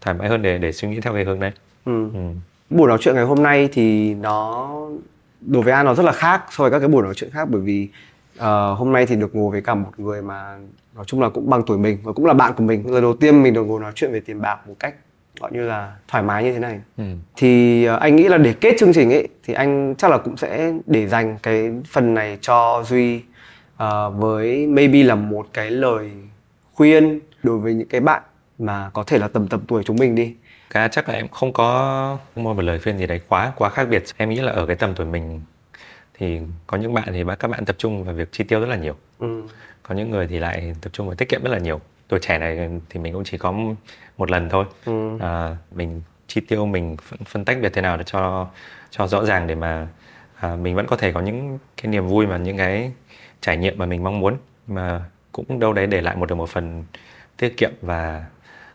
thoải 0.00 0.16
mái 0.16 0.28
hơn 0.28 0.42
để 0.42 0.58
để 0.58 0.72
suy 0.72 0.88
nghĩ 0.88 1.00
theo 1.00 1.12
cái 1.14 1.24
hướng 1.24 1.40
đấy 1.40 1.50
Ừ. 1.84 2.10
ừ. 2.14 2.20
buổi 2.70 2.88
nói 2.88 2.98
chuyện 3.00 3.14
ngày 3.14 3.24
hôm 3.24 3.42
nay 3.42 3.68
thì 3.72 4.14
nó 4.14 4.70
đối 5.40 5.62
với 5.62 5.72
an 5.72 5.86
nó 5.86 5.94
rất 5.94 6.02
là 6.02 6.12
khác 6.12 6.44
so 6.50 6.64
với 6.64 6.70
các 6.70 6.78
cái 6.78 6.88
buổi 6.88 7.02
nói 7.02 7.14
chuyện 7.16 7.30
khác 7.30 7.48
bởi 7.50 7.60
vì 7.60 7.88
uh, 8.36 8.78
hôm 8.78 8.92
nay 8.92 9.06
thì 9.06 9.16
được 9.16 9.34
ngồi 9.34 9.50
với 9.50 9.62
cả 9.62 9.74
một 9.74 9.90
người 9.96 10.22
mà 10.22 10.58
nói 10.94 11.04
chung 11.04 11.20
là 11.20 11.28
cũng 11.28 11.50
bằng 11.50 11.62
tuổi 11.66 11.78
mình 11.78 11.98
và 12.02 12.12
cũng 12.12 12.26
là 12.26 12.34
bạn 12.34 12.52
của 12.56 12.62
mình. 12.62 12.92
Lần 12.92 13.02
đầu 13.02 13.16
tiên 13.16 13.42
mình 13.42 13.54
được 13.54 13.64
ngồi 13.64 13.80
nói 13.80 13.92
chuyện 13.94 14.12
về 14.12 14.20
tiền 14.20 14.40
bạc 14.40 14.68
một 14.68 14.74
cách 14.80 14.94
gọi 15.40 15.50
như 15.52 15.60
là 15.60 15.96
thoải 16.08 16.24
mái 16.24 16.44
như 16.44 16.52
thế 16.52 16.58
này. 16.58 16.80
Ừ. 16.96 17.04
thì 17.36 17.86
uh, 17.94 18.00
anh 18.00 18.16
nghĩ 18.16 18.28
là 18.28 18.38
để 18.38 18.54
kết 18.60 18.74
chương 18.78 18.92
trình 18.92 19.12
ấy 19.12 19.28
thì 19.44 19.54
anh 19.54 19.94
chắc 19.98 20.10
là 20.10 20.18
cũng 20.18 20.36
sẽ 20.36 20.72
để 20.86 21.08
dành 21.08 21.38
cái 21.42 21.70
phần 21.92 22.14
này 22.14 22.38
cho 22.40 22.82
duy 22.86 23.16
uh, 23.82 23.82
với 24.14 24.66
maybe 24.66 25.02
là 25.02 25.14
một 25.14 25.46
cái 25.52 25.70
lời 25.70 26.10
khuyên 26.72 27.20
đối 27.42 27.58
với 27.58 27.74
những 27.74 27.88
cái 27.88 28.00
bạn 28.00 28.22
mà 28.58 28.90
có 28.92 29.04
thể 29.06 29.18
là 29.18 29.28
tầm 29.28 29.48
tầm 29.48 29.60
tuổi 29.68 29.82
chúng 29.84 29.96
mình 29.96 30.14
đi. 30.14 30.34
Cả 30.70 30.88
chắc 30.88 31.08
là 31.08 31.14
em 31.14 31.28
không 31.28 31.52
có 31.52 32.18
một 32.36 32.62
lời 32.62 32.80
khuyên 32.82 32.98
gì 32.98 33.06
đấy 33.06 33.20
quá 33.28 33.52
quá 33.56 33.68
khác 33.68 33.88
biệt. 33.90 34.04
Em 34.16 34.28
nghĩ 34.28 34.40
là 34.40 34.52
ở 34.52 34.66
cái 34.66 34.76
tầm 34.76 34.94
tuổi 34.94 35.06
mình 35.06 35.40
thì 36.18 36.40
có 36.66 36.78
những 36.78 36.94
bạn 36.94 37.08
thì 37.12 37.24
các 37.38 37.48
bạn 37.48 37.64
tập 37.64 37.76
trung 37.78 38.04
vào 38.04 38.14
việc 38.14 38.32
chi 38.32 38.44
tiêu 38.44 38.60
rất 38.60 38.66
là 38.66 38.76
nhiều. 38.76 38.94
Ừ. 39.18 39.42
có 39.82 39.94
những 39.94 40.10
người 40.10 40.26
thì 40.26 40.38
lại 40.38 40.74
tập 40.82 40.90
trung 40.92 41.06
vào 41.06 41.16
tiết 41.16 41.28
kiệm 41.28 41.42
rất 41.42 41.50
là 41.50 41.58
nhiều. 41.58 41.80
Tuổi 42.08 42.20
trẻ 42.22 42.38
này 42.38 42.70
thì 42.90 43.00
mình 43.00 43.12
cũng 43.12 43.24
chỉ 43.24 43.38
có 43.38 43.54
một 44.16 44.30
lần 44.30 44.48
thôi. 44.48 44.64
Ừ. 44.84 45.18
à, 45.20 45.56
mình 45.70 46.02
chi 46.26 46.40
tiêu 46.40 46.66
mình 46.66 46.96
phân, 47.02 47.18
phân 47.24 47.44
tách 47.44 47.58
việc 47.60 47.72
thế 47.72 47.82
nào 47.82 47.96
để 47.96 48.04
cho 48.06 48.48
cho 48.90 49.06
rõ 49.06 49.24
ràng 49.24 49.46
để 49.46 49.54
mà 49.54 49.88
à, 50.34 50.56
mình 50.56 50.74
vẫn 50.74 50.86
có 50.86 50.96
thể 50.96 51.12
có 51.12 51.20
những 51.20 51.58
cái 51.82 51.92
niềm 51.92 52.08
vui 52.08 52.26
mà 52.26 52.36
những 52.36 52.56
cái 52.56 52.92
trải 53.40 53.56
nghiệm 53.56 53.78
mà 53.78 53.86
mình 53.86 54.04
mong 54.04 54.20
muốn. 54.20 54.36
Mà 54.66 55.04
cũng 55.32 55.60
đâu 55.60 55.72
đấy 55.72 55.86
để 55.86 56.00
lại 56.00 56.16
một 56.16 56.28
được 56.28 56.34
một 56.34 56.48
phần 56.48 56.84
tiết 57.36 57.56
kiệm 57.56 57.70
và 57.82 58.24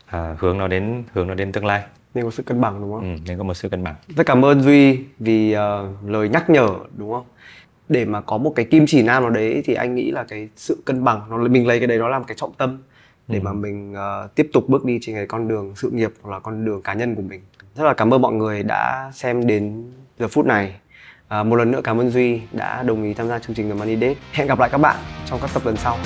à, 0.05 0.35
hướng 0.39 0.57
nó 0.57 0.67
đến 0.67 1.03
hướng 1.13 1.27
nó 1.27 1.33
đến 1.33 1.51
tương 1.51 1.65
lai 1.65 1.83
nên 2.13 2.25
có 2.25 2.31
sự 2.31 2.43
cân 2.43 2.61
bằng 2.61 2.81
đúng 2.81 2.93
không? 2.93 3.15
Ừ, 3.15 3.21
nên 3.27 3.37
có 3.37 3.43
một 3.43 3.53
sự 3.53 3.69
cân 3.69 3.83
bằng. 3.83 3.95
Rất 4.15 4.25
cảm 4.25 4.45
ơn 4.45 4.61
Duy 4.61 4.99
vì 5.19 5.55
uh, 5.55 6.09
lời 6.09 6.29
nhắc 6.29 6.49
nhở 6.49 6.69
đúng 6.97 7.11
không? 7.11 7.25
Để 7.89 8.05
mà 8.05 8.21
có 8.21 8.37
một 8.37 8.53
cái 8.55 8.65
kim 8.65 8.85
chỉ 8.87 9.03
nam 9.03 9.23
nào 9.23 9.29
đấy 9.29 9.61
thì 9.65 9.73
anh 9.73 9.95
nghĩ 9.95 10.11
là 10.11 10.23
cái 10.23 10.49
sự 10.55 10.77
cân 10.85 11.03
bằng 11.03 11.21
nó 11.29 11.37
mình 11.37 11.67
lấy 11.67 11.79
cái 11.79 11.87
đấy 11.87 11.97
nó 11.97 12.07
làm 12.07 12.23
cái 12.23 12.37
trọng 12.39 12.53
tâm 12.53 12.77
để 13.27 13.39
ừ. 13.39 13.43
mà 13.43 13.53
mình 13.53 13.93
uh, 13.93 14.35
tiếp 14.35 14.49
tục 14.53 14.69
bước 14.69 14.85
đi 14.85 14.99
trên 15.01 15.15
cái 15.15 15.25
con 15.25 15.47
đường 15.47 15.73
sự 15.75 15.89
nghiệp 15.89 16.11
hoặc 16.21 16.31
là 16.31 16.39
con 16.39 16.65
đường 16.65 16.81
cá 16.81 16.93
nhân 16.93 17.15
của 17.15 17.21
mình. 17.21 17.41
Rất 17.75 17.83
là 17.83 17.93
cảm 17.93 18.13
ơn 18.13 18.21
mọi 18.21 18.33
người 18.33 18.63
đã 18.63 19.11
xem 19.13 19.47
đến 19.47 19.91
giờ 20.19 20.27
phút 20.27 20.45
này. 20.45 20.75
À, 21.27 21.43
một 21.43 21.55
lần 21.55 21.71
nữa 21.71 21.81
cảm 21.83 21.97
ơn 21.97 22.09
Duy 22.09 22.41
đã 22.51 22.83
đồng 22.83 23.03
ý 23.03 23.13
tham 23.13 23.27
gia 23.27 23.39
chương 23.39 23.55
trình 23.55 23.69
The 23.69 23.75
Money 23.75 23.95
Date. 23.95 24.15
Hẹn 24.31 24.47
gặp 24.47 24.59
lại 24.59 24.69
các 24.69 24.77
bạn 24.77 24.95
trong 25.25 25.39
các 25.41 25.49
tập 25.53 25.65
lần 25.65 25.77
sau. 25.77 25.97